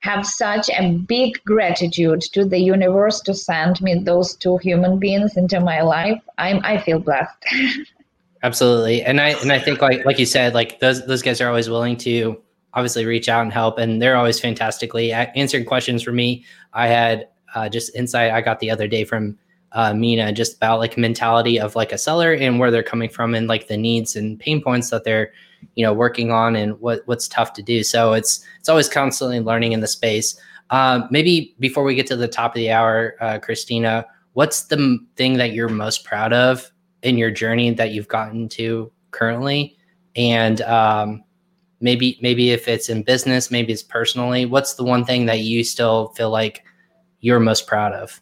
have 0.01 0.25
such 0.25 0.71
a 0.71 0.93
big 0.93 1.43
gratitude 1.45 2.21
to 2.21 2.45
the 2.45 2.59
universe 2.59 3.21
to 3.23 3.35
send 3.35 3.81
me 3.81 3.99
those 3.99 4.37
two 4.37 4.57
human 4.59 4.99
beings 4.99 5.37
into 5.37 5.61
my 5.61 5.83
life. 5.83 6.21
I'm 6.39 6.61
I 6.65 6.79
feel 6.79 7.01
blessed. 7.01 7.45
Absolutely. 8.43 9.03
And 9.03 9.21
I 9.21 9.31
and 9.31 9.53
I 9.53 9.59
think 9.59 9.83
like 9.83 10.05
like 10.05 10.19
you 10.19 10.27
said, 10.27 10.55
like 10.55 10.79
those 10.81 11.05
those 11.07 11.23
guys 11.23 11.41
are 11.41 11.49
always 11.49 11.69
willing 11.69 11.97
to 11.99 12.41
obviously 12.75 13.05
reach 13.07 13.29
out 13.29 13.43
and 13.43 13.53
help 13.53 13.79
and 13.79 14.01
they're 14.01 14.17
always 14.17 14.39
fantastically 14.39 15.13
answering 15.13 15.65
questions 15.65 16.03
for 16.03 16.13
me. 16.13 16.45
I 16.73 16.87
had 16.87 17.29
uh, 17.55 17.69
just 17.69 17.95
insight 17.97 18.31
I 18.31 18.41
got 18.41 18.61
the 18.61 18.71
other 18.71 18.87
day 18.87 19.05
from 19.05 19.37
uh, 19.73 19.93
Mina 19.95 20.33
just 20.33 20.57
about 20.57 20.79
like 20.79 20.97
mentality 20.97 21.59
of 21.59 21.75
like 21.75 21.93
a 21.93 21.99
seller 21.99 22.33
and 22.33 22.61
where 22.61 22.71
they're 22.71 22.83
coming 22.83 23.09
from 23.09 23.35
and 23.35 23.49
like 23.49 23.69
the 23.69 23.77
needs 23.77 24.17
and 24.17 24.39
pain 24.39 24.63
points 24.63 24.91
that 24.91 25.05
they're 25.05 25.33
you 25.75 25.85
know 25.85 25.93
working 25.93 26.31
on 26.31 26.57
and 26.57 26.79
what 26.81 27.03
what's 27.07 27.29
tough 27.29 27.53
to 27.55 27.63
do. 27.63 27.83
So 27.83 28.13
it's 28.13 28.45
it's 28.59 28.69
always 28.69 28.89
constantly 28.89 29.41
learning 29.41 29.73
in 29.73 29.81
the 29.81 29.89
space. 29.89 30.39
Um, 30.71 31.09
maybe 31.11 31.57
before 31.59 31.85
we 31.85 31.95
get 31.95 32.07
to 32.09 32.17
the 32.17 32.29
top 32.29 32.51
of 32.51 32.57
the 32.57 32.71
hour 32.71 33.17
uh, 33.23 33.39
christina 33.39 34.05
what's 34.39 34.65
the 34.65 34.99
thing 35.17 35.37
that 35.39 35.53
you're 35.53 35.69
most 35.69 36.05
proud 36.05 36.33
of 36.33 36.71
in 37.03 37.19
your 37.19 37.29
journey 37.29 37.73
that 37.73 37.91
you've 37.91 38.07
gotten 38.07 38.49
to 38.49 38.89
currently? 39.11 39.77
And 40.15 40.61
um, 40.61 41.25
maybe 41.81 42.19
maybe 42.23 42.51
if 42.51 42.69
it's 42.69 42.89
in 42.89 43.03
business 43.03 43.51
maybe 43.51 43.73
it's 43.73 43.83
personally 43.83 44.47
what's 44.47 44.75
the 44.75 44.85
one 44.85 45.05
thing 45.05 45.27
that 45.27 45.41
you 45.41 45.65
still 45.65 46.09
feel 46.11 46.31
like 46.31 46.65
you're 47.21 47.41
most 47.41 47.67
proud 47.67 47.93
of 47.93 48.21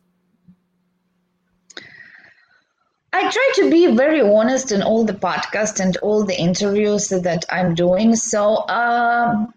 I 3.17 3.31
try 3.31 3.51
to 3.55 3.71
be 3.71 3.87
very 3.97 4.21
honest 4.21 4.73
in 4.73 4.83
all 4.83 5.03
the 5.03 5.15
podcasts 5.15 5.81
and 5.81 5.97
all 5.99 6.27
the 6.27 6.39
interviews 6.39 7.09
that 7.09 7.47
I'm 7.49 7.75
doing. 7.75 8.15
So, 8.15 8.69
um, 8.69 9.55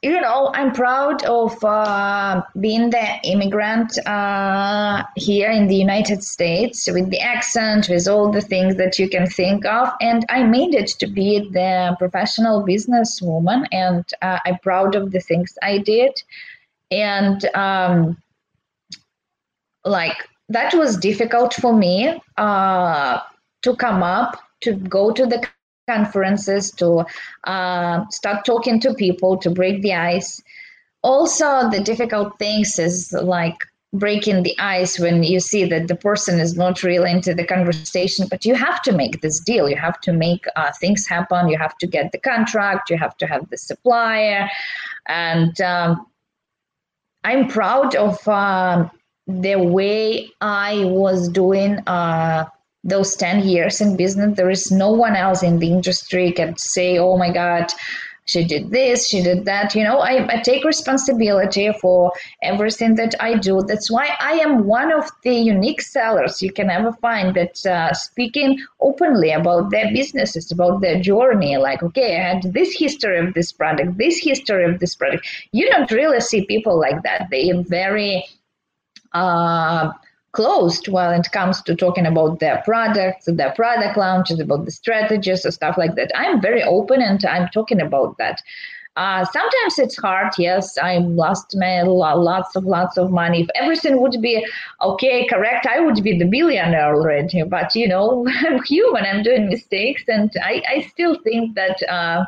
you 0.00 0.18
know, 0.18 0.50
I'm 0.54 0.72
proud 0.72 1.22
of 1.24 1.62
uh, 1.62 2.40
being 2.58 2.88
the 2.88 3.06
immigrant 3.24 3.98
uh, 4.06 5.04
here 5.14 5.50
in 5.50 5.66
the 5.66 5.76
United 5.76 6.24
States 6.24 6.90
with 6.90 7.10
the 7.10 7.20
accent, 7.20 7.90
with 7.90 8.08
all 8.08 8.32
the 8.32 8.40
things 8.40 8.76
that 8.76 8.98
you 8.98 9.10
can 9.10 9.26
think 9.26 9.66
of. 9.66 9.90
And 10.00 10.24
I 10.30 10.44
made 10.44 10.74
it 10.74 10.88
to 11.00 11.06
be 11.06 11.50
the 11.50 11.94
professional 11.98 12.64
businesswoman, 12.64 13.66
and 13.72 14.06
uh, 14.22 14.38
I'm 14.46 14.58
proud 14.60 14.94
of 14.94 15.12
the 15.12 15.20
things 15.20 15.58
I 15.62 15.78
did. 15.78 16.12
And 16.90 17.44
um, 17.54 18.16
like 19.84 20.16
that 20.52 20.74
was 20.74 20.96
difficult 20.96 21.54
for 21.54 21.74
me 21.74 22.20
uh, 22.36 23.18
to 23.62 23.76
come 23.76 24.02
up, 24.02 24.38
to 24.60 24.74
go 24.74 25.12
to 25.12 25.26
the 25.26 25.46
conferences, 25.88 26.70
to 26.72 27.04
uh, 27.44 28.04
start 28.10 28.44
talking 28.44 28.78
to 28.80 28.94
people, 28.94 29.36
to 29.38 29.50
break 29.50 29.82
the 29.82 29.94
ice. 29.94 30.40
Also, 31.02 31.68
the 31.70 31.80
difficult 31.80 32.38
things 32.38 32.78
is 32.78 33.12
like 33.12 33.56
breaking 33.94 34.42
the 34.42 34.58
ice 34.58 34.98
when 34.98 35.22
you 35.22 35.38
see 35.38 35.64
that 35.64 35.88
the 35.88 35.96
person 35.96 36.40
is 36.40 36.56
not 36.56 36.82
really 36.82 37.10
into 37.10 37.34
the 37.34 37.44
conversation 37.44 38.26
but 38.30 38.42
you 38.42 38.54
have 38.54 38.80
to 38.80 38.92
make 38.92 39.20
this 39.20 39.38
deal. 39.40 39.68
You 39.68 39.76
have 39.76 40.00
to 40.02 40.12
make 40.12 40.46
uh, 40.56 40.70
things 40.80 41.06
happen. 41.06 41.48
You 41.48 41.58
have 41.58 41.76
to 41.78 41.86
get 41.86 42.12
the 42.12 42.18
contract. 42.18 42.88
You 42.88 42.96
have 42.96 43.16
to 43.18 43.26
have 43.26 43.50
the 43.50 43.58
supplier. 43.58 44.48
And 45.06 45.60
um, 45.60 46.06
i'm 47.24 47.48
proud 47.48 47.94
of 47.94 48.26
um, 48.26 48.90
the 49.26 49.56
way 49.56 50.30
I 50.40 50.84
was 50.84 51.28
doing 51.28 51.78
uh, 51.86 52.46
those 52.84 53.14
10 53.16 53.46
years 53.46 53.80
in 53.80 53.96
business, 53.96 54.36
there 54.36 54.50
is 54.50 54.70
no 54.70 54.90
one 54.90 55.14
else 55.14 55.42
in 55.42 55.58
the 55.58 55.70
industry 55.70 56.32
can 56.32 56.56
say, 56.56 56.98
oh 56.98 57.16
my 57.16 57.32
God, 57.32 57.72
she 58.24 58.44
did 58.44 58.70
this, 58.70 59.08
she 59.08 59.22
did 59.22 59.44
that. 59.44 59.74
You 59.74 59.84
know, 59.84 59.98
I, 59.98 60.26
I 60.32 60.40
take 60.42 60.64
responsibility 60.64 61.72
for 61.80 62.12
everything 62.42 62.94
that 62.96 63.14
I 63.20 63.34
do. 63.34 63.62
That's 63.66 63.90
why 63.90 64.16
I 64.20 64.32
am 64.34 64.64
one 64.64 64.92
of 64.92 65.10
the 65.22 65.34
unique 65.34 65.80
sellers 65.82 66.40
you 66.40 66.52
can 66.52 66.70
ever 66.70 66.92
find 66.92 67.34
that 67.34 67.64
uh, 67.66 67.92
speaking 67.92 68.58
openly 68.80 69.32
about 69.32 69.70
their 69.70 69.92
businesses, 69.92 70.52
about 70.52 70.80
their 70.80 71.00
journey. 71.00 71.56
Like, 71.56 71.82
okay, 71.82 72.16
I 72.16 72.34
had 72.34 72.52
this 72.52 72.76
history 72.76 73.18
of 73.18 73.34
this 73.34 73.50
product, 73.52 73.98
this 73.98 74.18
history 74.18 74.64
of 74.64 74.78
this 74.78 74.94
product. 74.94 75.26
You 75.50 75.68
don't 75.70 75.90
really 75.90 76.20
see 76.20 76.46
people 76.46 76.78
like 76.78 77.02
that. 77.02 77.28
They 77.30 77.50
are 77.50 77.62
very 77.62 78.24
uh, 79.14 79.92
closed 80.32 80.88
when 80.88 81.20
it 81.20 81.30
comes 81.32 81.62
to 81.62 81.74
talking 81.76 82.06
about 82.06 82.40
their 82.40 82.62
products, 82.64 83.26
their 83.26 83.52
product 83.52 83.96
launches, 83.96 84.40
about 84.40 84.64
the 84.64 84.70
strategies, 84.70 85.44
or 85.44 85.50
stuff 85.50 85.76
like 85.76 85.94
that. 85.96 86.10
I'm 86.14 86.40
very 86.40 86.62
open 86.62 87.02
and 87.02 87.24
I'm 87.24 87.48
talking 87.48 87.80
about 87.80 88.16
that. 88.18 88.40
Uh, 88.94 89.24
sometimes 89.24 89.78
it's 89.78 89.96
hard. 89.96 90.34
Yes, 90.38 90.76
I 90.76 90.98
lost 90.98 91.56
my 91.56 91.80
lots 91.82 92.54
of 92.56 92.64
lots 92.64 92.98
of 92.98 93.10
money. 93.10 93.40
If 93.40 93.48
everything 93.54 94.02
would 94.02 94.20
be 94.20 94.46
okay, 94.82 95.26
correct, 95.26 95.66
I 95.66 95.80
would 95.80 96.02
be 96.02 96.18
the 96.18 96.26
billionaire 96.26 96.94
already. 96.94 97.42
But 97.42 97.74
you 97.74 97.88
know, 97.88 98.26
I'm 98.46 98.62
human. 98.64 99.06
I'm 99.06 99.22
doing 99.22 99.48
mistakes, 99.48 100.04
and 100.08 100.30
I, 100.42 100.62
I 100.68 100.80
still 100.90 101.18
think 101.24 101.54
that 101.54 101.82
uh, 101.88 102.26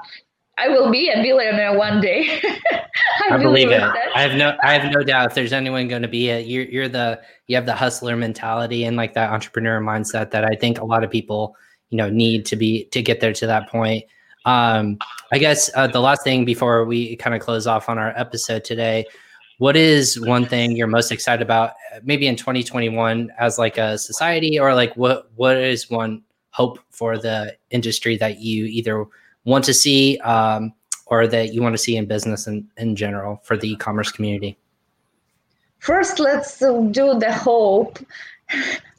I 0.57 0.68
will 0.68 0.90
be 0.90 1.11
a 1.11 1.20
billionaire 1.22 1.76
one 1.76 2.00
day. 2.00 2.40
I, 2.72 3.34
I 3.34 3.38
believe 3.38 3.70
it. 3.70 3.80
That. 3.80 3.96
I 4.14 4.22
have 4.22 4.36
no, 4.36 4.57
I 4.62 4.78
have 4.78 4.92
no 4.92 5.02
doubt. 5.02 5.28
If 5.28 5.34
there's 5.34 5.52
anyone 5.52 5.88
going 5.88 6.02
to 6.02 6.09
be 6.09 6.28
it, 6.28 6.46
you're, 6.46 6.64
you're 6.64 6.88
the, 6.88 7.20
you 7.46 7.57
have 7.57 7.66
the 7.66 7.74
hustler 7.74 8.16
mentality 8.16 8.84
and 8.84 8.96
like 8.96 9.14
that 9.14 9.30
entrepreneur 9.30 9.80
mindset 9.80 10.30
that 10.30 10.44
I 10.44 10.55
think 10.55 10.78
a 10.78 10.84
lot 10.84 11.02
of 11.02 11.11
people, 11.11 11.57
you 11.90 11.98
know, 11.98 12.09
need 12.09 12.46
to 12.46 12.57
be 12.57 12.84
to 12.86 13.02
get 13.02 13.20
there 13.20 13.32
to 13.32 13.46
that 13.46 13.68
point. 13.68 14.05
Um, 14.44 14.98
I 15.32 15.38
guess 15.38 15.70
uh, 15.74 15.86
the 15.86 16.00
last 16.00 16.22
thing 16.22 16.44
before 16.44 16.84
we 16.84 17.16
kind 17.16 17.34
of 17.34 17.40
close 17.40 17.66
off 17.66 17.88
on 17.88 17.98
our 17.98 18.12
episode 18.16 18.64
today, 18.64 19.07
what 19.59 19.76
is 19.76 20.20
one 20.20 20.46
thing 20.46 20.76
you're 20.76 20.86
most 20.86 21.11
excited 21.11 21.42
about, 21.42 21.72
maybe 22.02 22.26
in 22.26 22.36
2021 22.36 23.32
as 23.38 23.59
like 23.59 23.78
a 23.78 23.96
society, 23.96 24.59
or 24.59 24.74
like 24.74 24.94
what 24.96 25.30
what 25.36 25.57
is 25.57 25.88
one 25.88 26.22
hope 26.50 26.78
for 26.90 27.18
the 27.18 27.57
industry 27.70 28.16
that 28.16 28.38
you 28.40 28.66
either 28.66 29.07
want 29.45 29.64
to 29.64 29.74
see 29.74 30.18
um, 30.18 30.72
or 31.07 31.26
that 31.26 31.53
you 31.53 31.62
want 31.62 31.74
to 31.74 31.78
see 31.78 31.97
in 31.97 32.07
business 32.07 32.47
in, 32.47 32.68
in 32.76 32.97
general 32.97 33.40
for 33.45 33.57
the 33.57 33.70
e-commerce 33.70 34.11
community? 34.11 34.59
First, 35.78 36.18
let's 36.18 36.59
do 36.59 37.18
the 37.18 37.32
hope 37.32 37.99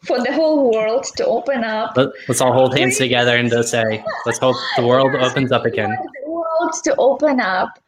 for 0.04 0.20
the 0.20 0.32
whole 0.32 0.72
world 0.72 1.06
to 1.18 1.26
open 1.26 1.64
up. 1.64 1.98
Let, 1.98 2.10
us 2.30 2.42
all 2.42 2.54
hold 2.54 2.78
hands 2.78 2.98
together 2.98 3.36
and 3.36 3.50
just 3.50 3.70
say, 3.70 4.04
let's 4.26 4.38
hope 4.38 4.56
the 4.78 4.86
world 4.86 5.16
opens 5.16 5.52
up 5.52 5.66
again. 5.66 5.90
The 5.90 6.30
world 6.30 6.74
to 6.84 6.96
open 6.98 7.40
up 7.40 7.80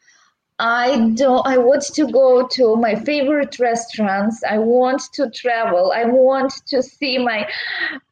I 0.60 1.12
don't 1.14 1.45
I 1.45 1.60
want 1.60 1.84
to 1.84 2.12
go 2.12 2.47
to 2.47 2.76
my 2.76 2.95
favorite 2.95 3.60
restaurants. 3.60 4.43
I 4.43 4.58
want 4.58 5.01
to 5.14 5.30
travel. 5.30 5.91
I 5.95 6.05
want 6.05 6.51
to 6.68 6.82
see 6.82 7.20
my 7.20 7.47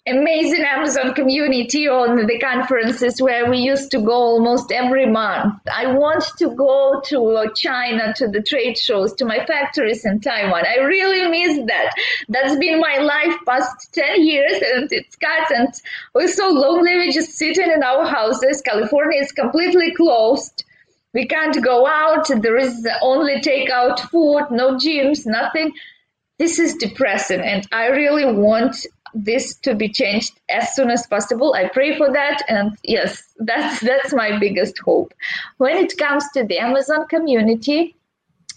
amazing 0.08 0.64
Amazon 0.64 1.14
community 1.14 1.88
on 1.88 2.28
the 2.28 2.40
conferences 2.40 3.22
where 3.22 3.50
we 3.50 3.58
used 3.58 3.90
to 3.92 4.00
go 4.00 4.14
almost 4.14 4.72
every 4.72 5.06
month. 5.10 5.56
I 5.72 5.88
want 5.94 6.24
to 6.38 6.50
go 6.56 7.02
to 7.06 7.20
uh, 7.32 7.54
China 7.56 8.14
to 8.18 8.28
the 8.28 8.42
trade 8.42 8.78
shows, 8.78 9.14
to 9.16 9.26
my 9.26 9.44
factories 9.46 10.06
in 10.06 10.20
Taiwan. 10.20 10.64
I 10.68 10.84
really 10.84 11.28
miss 11.28 11.66
that. 11.68 11.94
That's 12.30 12.56
been 12.58 12.80
my 12.80 12.98
life 12.98 13.36
past 13.48 13.94
10 13.94 14.24
years 14.24 14.62
and 14.74 14.92
it's 14.92 15.16
got 15.16 15.52
and 15.52 15.74
we're 16.14 16.28
so 16.28 16.50
lonely. 16.50 16.96
We're 16.96 17.12
just 17.12 17.32
sitting 17.32 17.72
in 17.72 17.82
our 17.82 18.06
houses. 18.06 18.62
California 18.62 19.22
is 19.22 19.32
completely 19.32 19.94
closed 19.96 20.64
we 21.16 21.26
can't 21.26 21.64
go 21.64 21.88
out. 21.88 22.28
There 22.28 22.58
is 22.58 22.86
only 23.02 23.40
takeout 23.40 24.02
food, 24.12 24.48
no 24.52 24.76
gyms, 24.76 25.26
nothing. 25.26 25.72
This 26.38 26.60
is 26.60 26.76
depressing, 26.76 27.40
and 27.40 27.66
I 27.72 27.88
really 27.88 28.26
want 28.26 28.76
this 29.16 29.56
to 29.58 29.74
be 29.74 29.90
changed 29.90 30.40
as 30.50 30.76
soon 30.76 30.92
as 30.92 31.08
possible. 31.08 31.54
I 31.54 31.70
pray 31.70 31.98
for 31.98 32.12
that, 32.12 32.44
and 32.50 32.78
yes, 32.84 33.24
that's 33.40 33.80
that's 33.80 34.14
my 34.14 34.38
biggest 34.38 34.78
hope. 34.80 35.14
When 35.58 35.78
it 35.78 35.98
comes 35.98 36.26
to 36.34 36.44
the 36.44 36.60
Amazon 36.60 37.08
community 37.08 37.96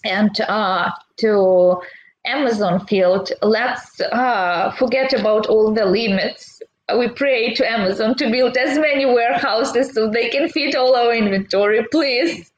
and 0.04 0.38
uh, 0.42 0.90
to 1.18 1.80
Amazon 2.26 2.84
field, 2.86 3.30
let's 3.42 4.00
uh, 4.00 4.72
forget 4.72 5.12
about 5.12 5.46
all 5.46 5.72
the 5.72 5.86
limits 5.86 6.57
we 6.96 7.08
pray 7.08 7.52
to 7.54 7.70
Amazon 7.70 8.14
to 8.16 8.30
build 8.30 8.56
as 8.56 8.78
many 8.78 9.04
warehouses 9.04 9.92
so 9.92 10.08
they 10.08 10.30
can 10.30 10.48
fit 10.48 10.74
all 10.74 10.96
our 10.96 11.14
inventory, 11.14 11.86
please. 11.90 12.50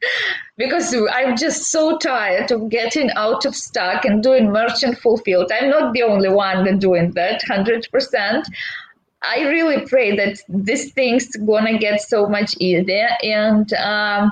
Because 0.56 0.94
I'm 1.12 1.36
just 1.36 1.64
so 1.64 1.98
tired 1.98 2.50
of 2.52 2.68
getting 2.68 3.10
out 3.12 3.44
of 3.44 3.56
stock 3.56 4.04
and 4.04 4.22
doing 4.22 4.52
merchant 4.52 4.98
fulfilled. 4.98 5.50
I'm 5.52 5.70
not 5.70 5.94
the 5.94 6.02
only 6.02 6.28
one 6.28 6.78
doing 6.78 7.12
that, 7.12 7.42
100%. 7.42 8.44
I 9.22 9.42
really 9.48 9.86
pray 9.86 10.16
that 10.16 10.38
this 10.48 10.92
thing's 10.92 11.28
gonna 11.36 11.78
get 11.78 12.00
so 12.00 12.26
much 12.26 12.54
easier 12.58 13.08
and 13.22 13.72
um, 13.74 14.30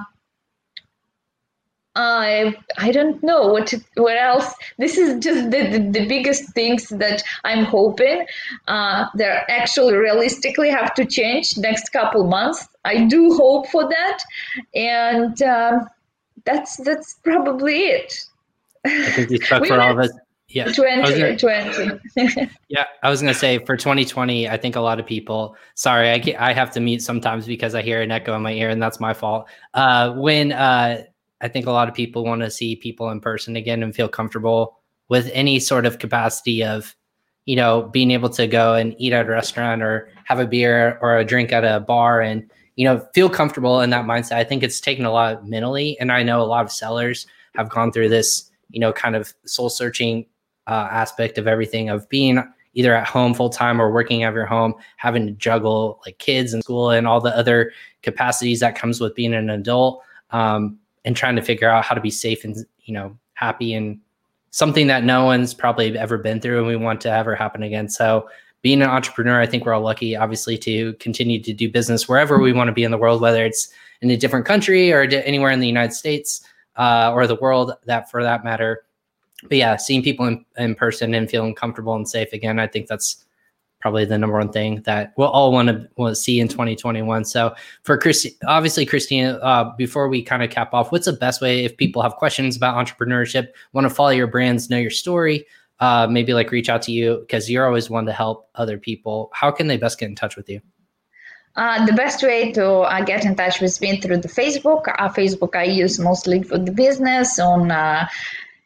I 1.99 2.55
I 2.77 2.93
don't 2.93 3.21
know 3.25 3.49
what 3.49 3.75
what 3.97 4.17
else. 4.17 4.55
This 4.79 4.97
is 4.97 5.19
just 5.19 5.51
the, 5.51 5.67
the, 5.67 5.79
the 5.99 6.07
biggest 6.07 6.55
things 6.55 6.89
that 6.91 7.25
I'm 7.45 7.65
hoping 7.65 8.25
uh, 8.69 9.07
they're 9.17 9.45
actually 9.51 9.95
realistically 9.95 10.71
have 10.71 10.95
to 10.95 11.05
change 11.05 11.59
next 11.59 11.89
couple 11.89 12.23
months. 12.23 12.69
I 12.85 13.05
do 13.07 13.35
hope 13.35 13.67
for 13.67 13.89
that, 13.89 14.19
and 14.77 15.43
um, 15.43 15.89
that's 16.45 16.77
that's 16.77 17.17
probably 17.25 17.81
it. 17.81 18.15
I 18.85 19.11
think 19.11 19.43
spoke 19.43 19.67
for 19.67 19.81
all 19.81 19.91
of 19.91 19.99
us. 19.99 20.13
Yeah, 20.51 20.73
20, 20.73 21.37
gonna, 21.37 21.37
20. 21.37 22.51
yeah, 22.71 22.85
I 23.03 23.11
was 23.11 23.21
going 23.21 23.31
to 23.31 23.39
say 23.47 23.59
for 23.67 23.77
2020, 23.77 24.49
I 24.49 24.57
think 24.57 24.77
a 24.77 24.81
lot 24.81 24.99
of 24.99 25.05
people. 25.05 25.57
Sorry, 25.75 26.11
I 26.11 26.37
I 26.39 26.55
have 26.55 26.71
to 26.71 26.81
mute 26.81 27.03
sometimes 27.03 27.47
because 27.47 27.75
I 27.75 27.83
hear 27.83 28.01
an 28.01 28.11
echo 28.13 28.35
in 28.35 28.43
my 28.43 28.53
ear, 28.53 28.71
and 28.71 28.81
that's 28.81 28.99
my 28.99 29.13
fault. 29.13 29.47
Uh, 29.75 30.13
when 30.13 30.53
uh, 30.53 31.03
I 31.41 31.49
think 31.49 31.67
a 31.67 31.73
lot 31.73 31.89
of 31.89 31.95
people 31.95 32.25
want 32.25 32.43
to 32.43 32.51
see 32.51 32.77
people 32.77 33.11
in 33.11 33.21
person 33.21 33.57
again 33.57 33.83
and 33.83 33.95
feel 33.95 34.09
comfortable 34.09 34.79
with 35.09 35.31
any 35.33 35.61
sort 35.61 35.87
of 35.87 35.99
capacity 35.99 36.65
of, 36.65 36.95
you 37.47 37.57
know, 37.57 37.83
being 37.83 38.11
able 38.11 38.29
to 38.31 38.47
go 38.47 38.75
and 38.75 38.95
eat 38.99 39.13
at 39.13 39.27
a 39.27 39.31
restaurant 39.31 39.83
or 39.83 40.11
have 40.25 40.41
a 40.41 40.47
beer 40.47 40.99
or 41.01 41.17
a 41.17 41.25
drink 41.25 41.53
at 41.53 41.65
a 41.65 41.81
bar 41.81 42.21
and, 42.21 42.51
you 42.77 42.85
know, 42.85 43.07
feel 43.15 43.31
comfortable 43.31 43.81
in 43.81 43.91
that 43.91 44.05
mindset. 44.05 44.37
I 44.37 44.45
think 44.45 44.63
it's 44.63 44.81
taken 44.81 45.05
a 45.05 45.13
lot 45.13 45.49
mentally. 45.49 45.99
And 46.01 46.13
I 46.13 46.23
know 46.23 46.43
a 46.43 46.45
lot 46.45 46.65
of 46.65 46.73
sellers 46.73 47.27
have 47.55 47.71
gone 47.71 47.93
through 47.93 48.11
this, 48.11 48.51
you 48.71 48.81
know, 48.81 48.93
kind 48.93 49.17
of 49.17 49.33
soul 49.47 49.71
searching 49.71 50.27
uh, 50.67 50.89
aspect 50.91 51.39
of 51.39 51.47
everything 51.47 51.89
of 51.89 52.09
being 52.09 52.43
either 52.75 52.95
at 52.95 53.07
home 53.07 53.35
full 53.35 53.51
time 53.51 53.81
or 53.81 53.91
working 53.91 54.23
out 54.23 54.29
of 54.29 54.35
your 54.35 54.47
home, 54.47 54.75
having 54.97 55.27
to 55.27 55.33
juggle 55.33 56.01
like 56.05 56.19
kids 56.19 56.53
and 56.53 56.63
school 56.63 56.91
and 56.91 57.07
all 57.07 57.21
the 57.21 57.37
other 57.37 57.73
capacities 58.03 58.61
that 58.61 58.77
comes 58.77 59.01
with 59.01 59.15
being 59.15 59.35
an 59.35 59.51
adult. 59.51 60.03
Um, 60.31 60.79
and 61.09 61.17
trying 61.17 61.37
to 61.37 61.41
figure 61.41 61.71
out 61.71 61.87
how 61.87 61.95
to 61.95 62.03
be 62.03 62.11
safe 62.11 62.45
and 62.45 62.67
you 62.83 62.93
know 62.93 63.17
happy 63.33 63.73
and 63.73 63.99
something 64.51 64.89
that 64.89 65.05
no 65.05 65.25
one's 65.25 65.55
probably 65.55 65.97
ever 65.97 66.19
been 66.19 66.39
through 66.39 66.59
and 66.59 66.67
we 66.67 66.77
want 66.77 67.01
to 67.01 67.11
ever 67.11 67.35
happen 67.35 67.63
again. 67.63 67.89
So 67.89 68.29
being 68.61 68.83
an 68.83 68.89
entrepreneur 68.89 69.41
i 69.41 69.47
think 69.47 69.65
we're 69.65 69.73
all 69.73 69.81
lucky 69.81 70.17
obviously 70.17 70.59
to 70.59 70.93
continue 70.95 71.41
to 71.41 71.53
do 71.53 71.71
business 71.71 72.09
wherever 72.09 72.41
we 72.41 72.53
want 72.53 72.67
to 72.67 72.73
be 72.73 72.83
in 72.83 72.91
the 72.91 72.99
world 72.99 73.21
whether 73.21 73.47
it's 73.47 73.69
in 74.03 74.11
a 74.11 74.17
different 74.17 74.45
country 74.45 74.93
or 74.93 75.03
anywhere 75.03 75.53
in 75.53 75.61
the 75.61 75.67
united 75.67 75.93
states 75.93 76.45
uh, 76.77 77.13
or 77.15 77.27
the 77.27 77.37
world 77.37 77.73
that 77.87 78.11
for 78.11 78.23
that 78.23 78.45
matter. 78.45 78.83
But 79.45 79.59
yeah 79.59 79.77
seeing 79.77 80.03
people 80.03 80.27
in, 80.27 80.45
in 80.57 80.75
person 80.75 81.15
and 81.15 81.31
feeling 81.31 81.55
comfortable 81.55 81.95
and 81.95 82.09
safe 82.09 82.33
again 82.33 82.59
i 82.59 82.67
think 82.67 82.89
that's 82.89 83.25
probably 83.81 84.05
the 84.05 84.19
number 84.19 84.37
one 84.37 84.51
thing 84.51 84.83
that 84.83 85.13
we'll 85.17 85.29
all 85.29 85.53
want 85.53 85.69
to 85.69 85.89
to 85.97 86.15
see 86.15 86.41
in 86.41 86.49
2021. 86.49 87.25
So 87.25 87.55
for 87.83 88.01
obviously, 88.47 88.87
Christina, 88.87 89.35
uh, 89.39 89.75
before 89.77 90.09
we 90.09 90.23
kind 90.23 90.43
of 90.43 90.51
cap 90.51 90.75
off, 90.75 90.93
what's 90.93 91.07
the 91.07 91.13
best 91.13 91.41
way 91.41 91.65
if 91.65 91.77
people 91.77 92.03
have 92.03 92.17
questions 92.17 92.57
about 92.57 92.75
entrepreneurship, 92.75 93.49
want 93.73 93.87
to 93.87 93.95
follow 93.95 94.11
your 94.11 94.27
brands, 94.27 94.71
know 94.71 94.79
your 94.79 94.91
story, 94.91 95.47
uh, 95.81 96.07
maybe 96.11 96.35
like 96.35 96.51
reach 96.51 96.69
out 96.69 96.83
to 96.83 96.93
you 96.93 97.19
because 97.21 97.51
you're 97.51 97.67
always 97.67 97.89
one 97.89 98.07
to 98.07 98.13
help 98.13 98.49
other 98.55 98.79
people. 98.79 99.31
How 99.33 99.51
can 99.51 99.69
they 99.69 99.77
best 99.77 99.99
get 99.99 100.09
in 100.09 100.17
touch 100.17 100.37
with 100.37 100.49
you? 100.49 100.61
Uh, 101.57 101.85
the 101.87 101.93
best 101.93 102.23
way 102.23 102.53
to 102.53 102.67
uh, 102.67 103.03
get 103.03 103.25
in 103.25 103.35
touch 103.35 103.61
with 103.61 103.81
me 103.81 104.01
through 104.01 104.19
the 104.19 104.29
Facebook. 104.29 104.87
Uh, 104.97 105.09
Facebook 105.09 105.57
I 105.57 105.65
use 105.65 105.99
mostly 105.99 106.43
for 106.43 106.57
the 106.57 106.71
business 106.71 107.39
on 107.41 107.73
uh, 107.73 108.07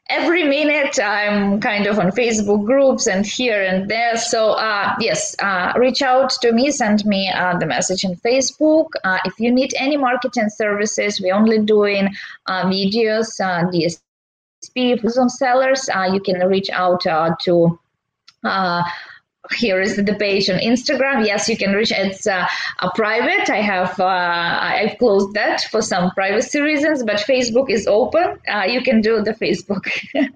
every 0.09 0.43
minute 0.43 0.99
i'm 1.01 1.61
kind 1.61 1.87
of 1.87 1.99
on 1.99 2.11
facebook 2.11 2.65
groups 2.67 3.07
and 3.07 3.25
here 3.25 3.63
and 3.63 3.89
there. 3.89 4.17
So 4.17 4.53
uh, 4.53 4.95
yes 5.01 5.35
uh, 5.39 5.73
reach 5.77 6.03
out 6.03 6.31
to 6.43 6.53
me 6.53 6.71
send 6.71 7.05
me 7.07 7.31
uh, 7.31 7.57
the 7.59 7.67
message 7.67 8.05
in 8.05 8.17
facebook. 8.17 8.89
Uh, 9.05 9.19
if 9.25 9.39
you 9.39 9.51
need 9.51 9.73
any 9.79 9.97
marketing 9.97 10.49
services 10.49 11.21
we're 11.21 11.35
only 11.35 11.61
doing 11.61 12.09
uh, 12.47 12.65
videos 12.65 13.41
uh, 13.41 13.71
dsp 13.71 15.01
for 15.01 15.11
some 15.11 15.29
sellers. 15.29 15.89
You 16.13 16.21
can 16.21 16.47
reach 16.47 16.71
out 16.71 17.01
to 17.01 17.79
here 19.51 19.81
is 19.81 19.97
the 19.97 20.15
page 20.15 20.49
on 20.49 20.59
Instagram. 20.59 21.27
Yes, 21.27 21.49
you 21.49 21.57
can 21.57 21.73
reach. 21.73 21.91
It's 21.91 22.27
uh, 22.27 22.47
a 22.79 22.91
private. 22.95 23.51
I 23.51 23.61
have 23.61 23.99
uh, 23.99 24.05
I've 24.05 24.97
closed 24.99 25.35
that 25.35 25.63
for 25.71 25.83
some 25.83 26.11
privacy 26.13 26.61
reasons, 26.61 27.03
but 27.03 27.17
Facebook 27.17 27.69
is 27.69 27.87
open. 27.87 28.39
Uh, 28.53 28.65
you 28.65 28.83
can 28.83 29.01
do 29.01 29.23
the 29.23 29.33
Facebook. 29.33 29.89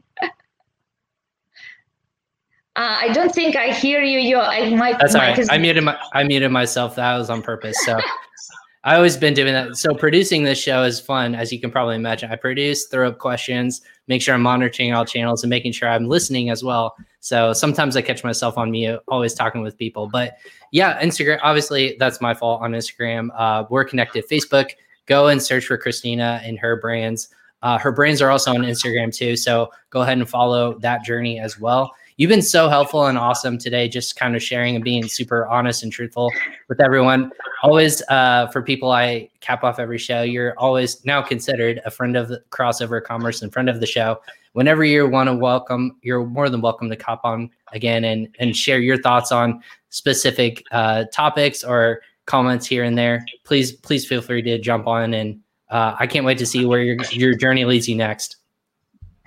Uh, 2.77 2.95
I 3.01 3.09
don't 3.15 3.35
think 3.35 3.57
I 3.57 3.73
hear 3.73 4.03
you. 4.03 4.19
You, 4.19 4.37
I 4.37 4.69
might. 4.75 4.99
That's 4.99 5.15
all 5.15 5.23
right. 5.23 5.51
I 5.51 5.57
muted 5.57 5.83
my, 5.83 5.99
I 6.13 6.25
muted 6.25 6.51
myself. 6.51 6.95
That 6.97 7.17
was 7.17 7.31
on 7.31 7.41
purpose. 7.41 7.75
So 7.87 7.99
I 8.85 8.97
always 8.97 9.17
been 9.17 9.33
doing 9.33 9.55
that. 9.55 9.77
So 9.77 9.95
producing 9.95 10.45
this 10.45 10.59
show 10.59 10.85
is 10.85 11.01
fun, 11.01 11.35
as 11.35 11.51
you 11.51 11.59
can 11.59 11.71
probably 11.71 11.97
imagine. 11.97 12.31
I 12.31 12.37
produce, 12.37 12.87
throw 12.87 13.09
up 13.09 13.19
questions, 13.19 13.81
make 14.09 14.21
sure 14.21 14.35
I'm 14.35 14.43
monitoring 14.43 14.93
all 14.93 15.07
channels 15.07 15.43
and 15.43 15.49
making 15.49 15.73
sure 15.73 15.89
I'm 15.89 16.05
listening 16.05 16.51
as 16.51 16.63
well. 16.63 16.95
So 17.27 17.53
sometimes 17.53 17.97
I 17.97 18.03
catch 18.03 18.23
myself 18.23 18.57
on 18.57 18.71
me 18.71 18.95
always 19.09 19.35
talking 19.35 19.61
with 19.61 19.77
people. 19.77 20.07
But 20.07 20.37
yeah, 20.71 21.03
Instagram, 21.03 21.41
obviously 21.43 21.97
that's 21.99 22.21
my 22.21 22.33
fault 22.35 22.63
on 22.63 22.71
Instagram. 22.71 23.31
Uh, 23.37 23.65
we're 23.69 23.85
connected. 23.85 24.29
Facebook, 24.29 24.71
go 25.07 25.27
and 25.27 25.43
search 25.43 25.67
for 25.67 25.77
Christina 25.77 26.41
and 26.45 26.57
her 26.61 26.81
brands. 26.81 27.31
Uh, 27.63 27.79
her 27.79 27.91
brands 27.91 28.23
are 28.23 28.31
also 28.31 28.53
on 28.53 28.59
Instagram 28.59 29.13
too. 29.13 29.35
So 29.35 29.73
go 29.91 30.03
ahead 30.03 30.19
and 30.19 30.29
follow 30.29 30.79
that 30.79 31.05
journey 31.05 31.41
as 31.41 31.59
well. 31.59 31.93
You've 32.19 32.31
been 32.31 32.41
so 32.41 32.71
helpful 32.71 33.05
and 33.05 33.19
awesome 33.19 33.59
today, 33.59 33.91
just 33.91 34.17
kind 34.17 34.35
of 34.35 34.43
sharing 34.43 34.75
and 34.75 34.83
being 34.83 35.07
super 35.07 35.47
honest 35.49 35.83
and 35.83 35.93
truthful 35.93 36.33
with 36.67 36.81
everyone. 36.81 37.31
Always, 37.63 38.01
uh, 38.09 38.47
for 38.47 38.63
people 38.63 38.91
I 38.91 39.29
cap 39.41 39.63
off 39.63 39.79
every 39.79 39.99
show, 39.99 40.23
you're 40.23 40.59
always 40.59 41.05
now 41.05 41.21
considered 41.21 41.83
a 41.85 41.91
friend 41.91 42.17
of 42.17 42.33
crossover 42.49 43.03
commerce 43.03 43.43
and 43.43 43.53
friend 43.53 43.69
of 43.69 43.81
the 43.81 43.87
show. 43.87 44.19
Whenever 44.55 44.83
you 44.83 45.07
want 45.07 45.29
to 45.29 45.35
welcome, 45.35 45.99
you're 46.01 46.25
more 46.25 46.49
than 46.49 46.63
welcome 46.63 46.89
to 46.89 46.97
cop 46.97 47.21
on 47.23 47.51
again 47.75 48.03
and 48.05 48.35
and 48.39 48.57
share 48.57 48.79
your 48.79 48.97
thoughts 48.97 49.31
on 49.31 49.63
specific 49.91 50.65
uh, 50.71 51.05
topics 51.13 51.63
or 51.63 52.01
comments 52.25 52.65
here 52.65 52.85
and 52.85 52.97
there. 52.97 53.27
Please, 53.45 53.73
please 53.73 54.07
feel 54.07 54.23
free 54.23 54.41
to 54.41 54.59
jump 54.59 54.87
on 54.87 55.13
and 55.13 55.39
uh, 55.69 55.97
I 55.99 56.07
can't 56.07 56.25
wait 56.25 56.39
to 56.39 56.47
see 56.47 56.65
where 56.65 56.81
your 56.81 56.97
your 57.11 57.35
journey 57.35 57.67
leads 57.67 57.87
you 57.87 57.97
next. 57.97 58.37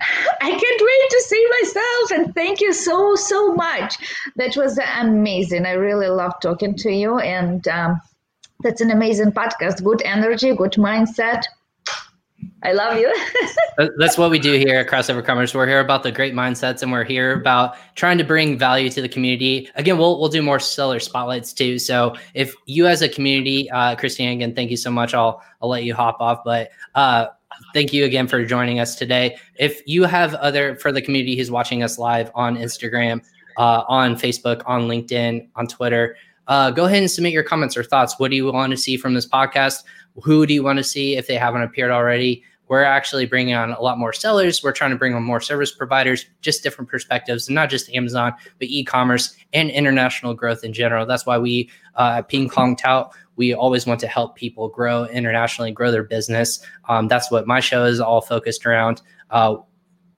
I 0.00 0.50
can't 0.50 0.69
myself 1.74 2.10
and 2.12 2.34
thank 2.34 2.60
you 2.60 2.72
so 2.72 3.14
so 3.14 3.54
much. 3.54 3.96
That 4.36 4.56
was 4.56 4.78
amazing. 4.96 5.66
I 5.66 5.72
really 5.72 6.08
love 6.08 6.32
talking 6.42 6.74
to 6.76 6.90
you 6.90 7.18
and 7.18 7.66
um, 7.68 8.00
that's 8.62 8.80
an 8.80 8.90
amazing 8.90 9.32
podcast. 9.32 9.82
Good 9.82 10.02
energy, 10.04 10.54
good 10.54 10.72
mindset. 10.72 11.42
I 12.62 12.72
love 12.72 12.98
you. 12.98 13.14
That's 13.98 14.18
what 14.18 14.30
we 14.30 14.38
do 14.38 14.52
here 14.52 14.80
at 14.80 14.86
Crossover 14.86 15.24
Commerce. 15.24 15.54
We're 15.54 15.66
here 15.66 15.80
about 15.80 16.02
the 16.02 16.12
great 16.12 16.34
mindsets 16.34 16.82
and 16.82 16.92
we're 16.92 17.04
here 17.04 17.32
about 17.32 17.76
trying 17.96 18.18
to 18.18 18.24
bring 18.24 18.58
value 18.58 18.90
to 18.90 19.00
the 19.02 19.08
community. 19.08 19.68
Again, 19.76 19.96
we'll 19.98 20.18
we'll 20.18 20.28
do 20.28 20.42
more 20.42 20.58
seller 20.58 21.00
spotlights 21.00 21.52
too. 21.52 21.78
So 21.78 22.16
if 22.34 22.54
you 22.66 22.86
as 22.86 23.00
a 23.02 23.08
community, 23.08 23.70
uh, 23.70 23.96
Christine, 23.96 24.32
again, 24.32 24.54
thank 24.54 24.70
you 24.70 24.76
so 24.76 24.90
much. 24.90 25.14
I'll 25.14 25.42
I'll 25.62 25.70
let 25.70 25.84
you 25.84 25.94
hop 25.94 26.16
off, 26.20 26.40
but 26.44 26.70
uh, 26.94 27.26
thank 27.72 27.92
you 27.92 28.04
again 28.04 28.26
for 28.26 28.44
joining 28.44 28.80
us 28.80 28.94
today. 28.94 29.38
If 29.58 29.82
you 29.86 30.04
have 30.04 30.34
other 30.34 30.76
for 30.76 30.92
the 30.92 31.02
community 31.02 31.36
who's 31.36 31.50
watching 31.50 31.82
us 31.82 31.98
live 31.98 32.30
on 32.34 32.56
Instagram, 32.56 33.22
uh, 33.56 33.84
on 33.88 34.16
Facebook, 34.16 34.62
on 34.66 34.82
LinkedIn, 34.82 35.48
on 35.56 35.66
Twitter, 35.66 36.16
uh, 36.48 36.70
go 36.70 36.86
ahead 36.86 36.98
and 36.98 37.10
submit 37.10 37.32
your 37.32 37.42
comments 37.42 37.76
or 37.76 37.84
thoughts. 37.84 38.18
What 38.18 38.30
do 38.30 38.36
you 38.36 38.52
want 38.52 38.70
to 38.72 38.76
see 38.76 38.96
from 38.96 39.14
this 39.14 39.26
podcast? 39.26 39.84
Who 40.22 40.46
do 40.46 40.54
you 40.54 40.62
want 40.62 40.78
to 40.78 40.84
see 40.84 41.16
if 41.16 41.26
they 41.26 41.36
haven't 41.36 41.62
appeared 41.62 41.90
already? 41.90 42.42
We're 42.70 42.84
actually 42.84 43.26
bringing 43.26 43.52
on 43.52 43.72
a 43.72 43.82
lot 43.82 43.98
more 43.98 44.12
sellers. 44.12 44.62
We're 44.62 44.72
trying 44.72 44.92
to 44.92 44.96
bring 44.96 45.12
on 45.12 45.22
more 45.24 45.40
service 45.40 45.72
providers, 45.72 46.24
just 46.40 46.62
different 46.62 46.88
perspectives, 46.88 47.48
and 47.48 47.54
not 47.54 47.68
just 47.68 47.92
Amazon, 47.92 48.32
but 48.58 48.68
e-commerce 48.68 49.36
and 49.52 49.70
international 49.70 50.32
growth 50.32 50.64
in 50.64 50.72
general. 50.72 51.04
That's 51.04 51.26
why 51.26 51.36
we 51.36 51.68
uh, 51.96 52.14
at 52.18 52.28
Ping 52.28 52.48
Pong 52.48 52.76
Tout 52.76 53.12
we 53.40 53.54
always 53.54 53.86
want 53.86 53.98
to 54.00 54.06
help 54.06 54.36
people 54.36 54.68
grow 54.68 55.06
internationally, 55.06 55.72
grow 55.72 55.90
their 55.90 56.02
business. 56.02 56.62
Um, 56.90 57.08
that's 57.08 57.30
what 57.30 57.46
my 57.46 57.58
show 57.58 57.86
is 57.86 57.98
all 57.98 58.20
focused 58.20 58.66
around. 58.66 59.00
Uh, 59.30 59.56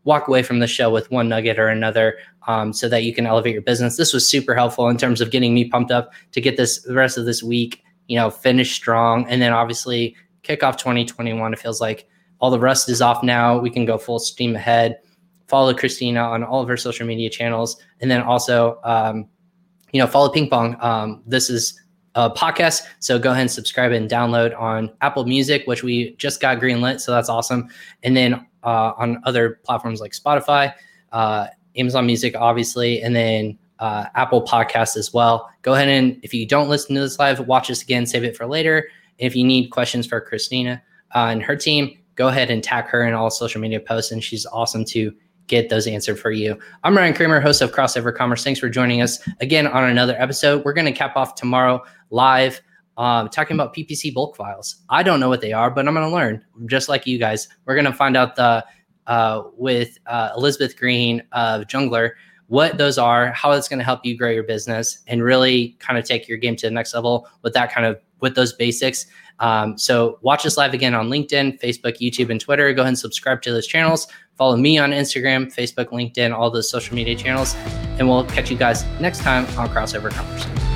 walk 0.02 0.26
away 0.26 0.42
from 0.42 0.58
the 0.58 0.66
show 0.66 0.90
with 0.90 1.08
one 1.12 1.28
nugget 1.28 1.56
or 1.56 1.68
another 1.68 2.18
um, 2.48 2.72
so 2.72 2.88
that 2.88 3.04
you 3.04 3.14
can 3.14 3.24
elevate 3.24 3.52
your 3.52 3.62
business. 3.62 3.96
This 3.96 4.12
was 4.12 4.28
super 4.28 4.56
helpful 4.56 4.88
in 4.88 4.96
terms 4.96 5.20
of 5.20 5.30
getting 5.30 5.54
me 5.54 5.68
pumped 5.68 5.92
up 5.92 6.12
to 6.32 6.40
get 6.40 6.56
this 6.56 6.82
the 6.82 6.94
rest 6.94 7.16
of 7.16 7.24
this 7.24 7.44
week, 7.44 7.84
you 8.08 8.16
know, 8.16 8.28
finish 8.28 8.74
strong. 8.74 9.24
And 9.28 9.40
then 9.40 9.52
obviously 9.52 10.16
kick 10.42 10.64
off 10.64 10.76
2021. 10.76 11.52
It 11.52 11.60
feels 11.60 11.80
like 11.80 12.08
all 12.42 12.50
the 12.50 12.58
rust 12.58 12.88
is 12.88 13.00
off 13.00 13.22
now. 13.22 13.56
We 13.56 13.70
can 13.70 13.86
go 13.86 13.96
full 13.96 14.18
steam 14.18 14.56
ahead. 14.56 14.98
Follow 15.46 15.72
Christina 15.72 16.20
on 16.20 16.42
all 16.42 16.60
of 16.60 16.68
her 16.68 16.76
social 16.76 17.06
media 17.06 17.30
channels. 17.30 17.80
And 18.00 18.10
then 18.10 18.20
also, 18.20 18.80
um, 18.82 19.28
you 19.92 20.00
know, 20.00 20.08
follow 20.08 20.28
Ping 20.28 20.50
Pong. 20.50 20.76
Um, 20.80 21.22
this 21.24 21.48
is 21.48 21.80
a 22.16 22.28
podcast. 22.28 22.82
So 22.98 23.16
go 23.16 23.30
ahead 23.30 23.42
and 23.42 23.50
subscribe 23.50 23.92
and 23.92 24.10
download 24.10 24.58
on 24.60 24.90
Apple 25.02 25.24
Music, 25.24 25.62
which 25.66 25.84
we 25.84 26.16
just 26.16 26.40
got 26.40 26.58
greenlit. 26.58 27.00
So 27.00 27.12
that's 27.12 27.28
awesome. 27.28 27.68
And 28.02 28.16
then 28.16 28.44
uh, 28.64 28.92
on 28.98 29.22
other 29.22 29.60
platforms 29.64 30.00
like 30.00 30.10
Spotify, 30.12 30.74
uh, 31.12 31.46
Amazon 31.76 32.06
Music, 32.06 32.34
obviously, 32.36 33.02
and 33.02 33.14
then 33.14 33.56
uh, 33.78 34.06
Apple 34.16 34.42
Podcasts 34.42 34.96
as 34.96 35.14
well. 35.14 35.48
Go 35.62 35.74
ahead 35.74 35.88
and 35.88 36.18
if 36.24 36.34
you 36.34 36.44
don't 36.44 36.68
listen 36.68 36.96
to 36.96 37.00
this 37.02 37.20
live, 37.20 37.38
watch 37.46 37.68
this 37.68 37.82
again, 37.82 38.04
save 38.04 38.24
it 38.24 38.36
for 38.36 38.46
later. 38.46 38.88
If 39.18 39.36
you 39.36 39.44
need 39.44 39.68
questions 39.68 40.08
for 40.08 40.20
Christina 40.20 40.82
uh, 41.14 41.28
and 41.30 41.40
her 41.40 41.54
team, 41.54 41.98
go 42.14 42.28
ahead 42.28 42.50
and 42.50 42.62
tag 42.62 42.86
her 42.86 43.06
in 43.06 43.14
all 43.14 43.30
social 43.30 43.60
media 43.60 43.80
posts, 43.80 44.12
and 44.12 44.22
she's 44.22 44.46
awesome 44.46 44.84
to 44.86 45.12
get 45.46 45.68
those 45.68 45.86
answered 45.86 46.18
for 46.18 46.30
you. 46.30 46.58
I'm 46.84 46.96
Ryan 46.96 47.14
Kramer, 47.14 47.40
host 47.40 47.62
of 47.62 47.72
Crossover 47.72 48.14
Commerce. 48.14 48.44
Thanks 48.44 48.60
for 48.60 48.68
joining 48.68 49.02
us 49.02 49.18
again 49.40 49.66
on 49.66 49.84
another 49.84 50.14
episode. 50.18 50.64
We're 50.64 50.72
going 50.72 50.86
to 50.86 50.92
cap 50.92 51.16
off 51.16 51.34
tomorrow 51.34 51.82
live 52.10 52.60
um, 52.96 53.28
talking 53.28 53.56
about 53.56 53.74
PPC 53.74 54.12
bulk 54.12 54.36
files. 54.36 54.76
I 54.88 55.02
don't 55.02 55.20
know 55.20 55.28
what 55.28 55.40
they 55.40 55.52
are, 55.52 55.70
but 55.70 55.86
I'm 55.86 55.94
going 55.94 56.08
to 56.08 56.14
learn 56.14 56.44
just 56.66 56.88
like 56.88 57.06
you 57.06 57.18
guys. 57.18 57.48
We're 57.64 57.74
going 57.74 57.86
to 57.86 57.92
find 57.92 58.16
out 58.16 58.36
the 58.36 58.64
uh, 59.06 59.42
with 59.56 59.98
uh, 60.06 60.30
Elizabeth 60.36 60.76
Greene 60.76 61.22
of 61.32 61.66
Junglr 61.66 62.10
what 62.46 62.76
those 62.76 62.98
are, 62.98 63.32
how 63.32 63.50
it's 63.52 63.68
going 63.68 63.78
to 63.78 63.84
help 63.84 64.04
you 64.04 64.16
grow 64.16 64.28
your 64.28 64.42
business, 64.42 64.98
and 65.06 65.22
really 65.22 65.76
kind 65.80 65.98
of 65.98 66.04
take 66.04 66.28
your 66.28 66.36
game 66.38 66.54
to 66.56 66.66
the 66.66 66.70
next 66.70 66.94
level 66.94 67.26
with 67.42 67.54
that 67.54 67.72
kind 67.72 67.86
of 67.86 67.98
with 68.20 68.34
those 68.34 68.52
basics. 68.52 69.06
Um, 69.40 69.76
so 69.76 70.18
watch 70.22 70.46
us 70.46 70.56
live 70.56 70.74
again 70.74 70.94
on 70.94 71.08
LinkedIn, 71.08 71.60
Facebook, 71.60 71.98
YouTube, 71.98 72.30
and 72.30 72.40
Twitter. 72.40 72.72
Go 72.72 72.82
ahead 72.82 72.88
and 72.88 72.98
subscribe 72.98 73.42
to 73.42 73.52
those 73.52 73.66
channels. 73.66 74.06
Follow 74.36 74.56
me 74.56 74.78
on 74.78 74.90
Instagram, 74.90 75.52
Facebook, 75.54 75.86
LinkedIn, 75.86 76.36
all 76.36 76.50
those 76.50 76.70
social 76.70 76.94
media 76.94 77.16
channels. 77.16 77.54
And 77.98 78.08
we'll 78.08 78.24
catch 78.24 78.50
you 78.50 78.56
guys 78.56 78.84
next 79.00 79.20
time 79.20 79.44
on 79.58 79.68
Crossover 79.68 80.10
Conversation. 80.10 80.71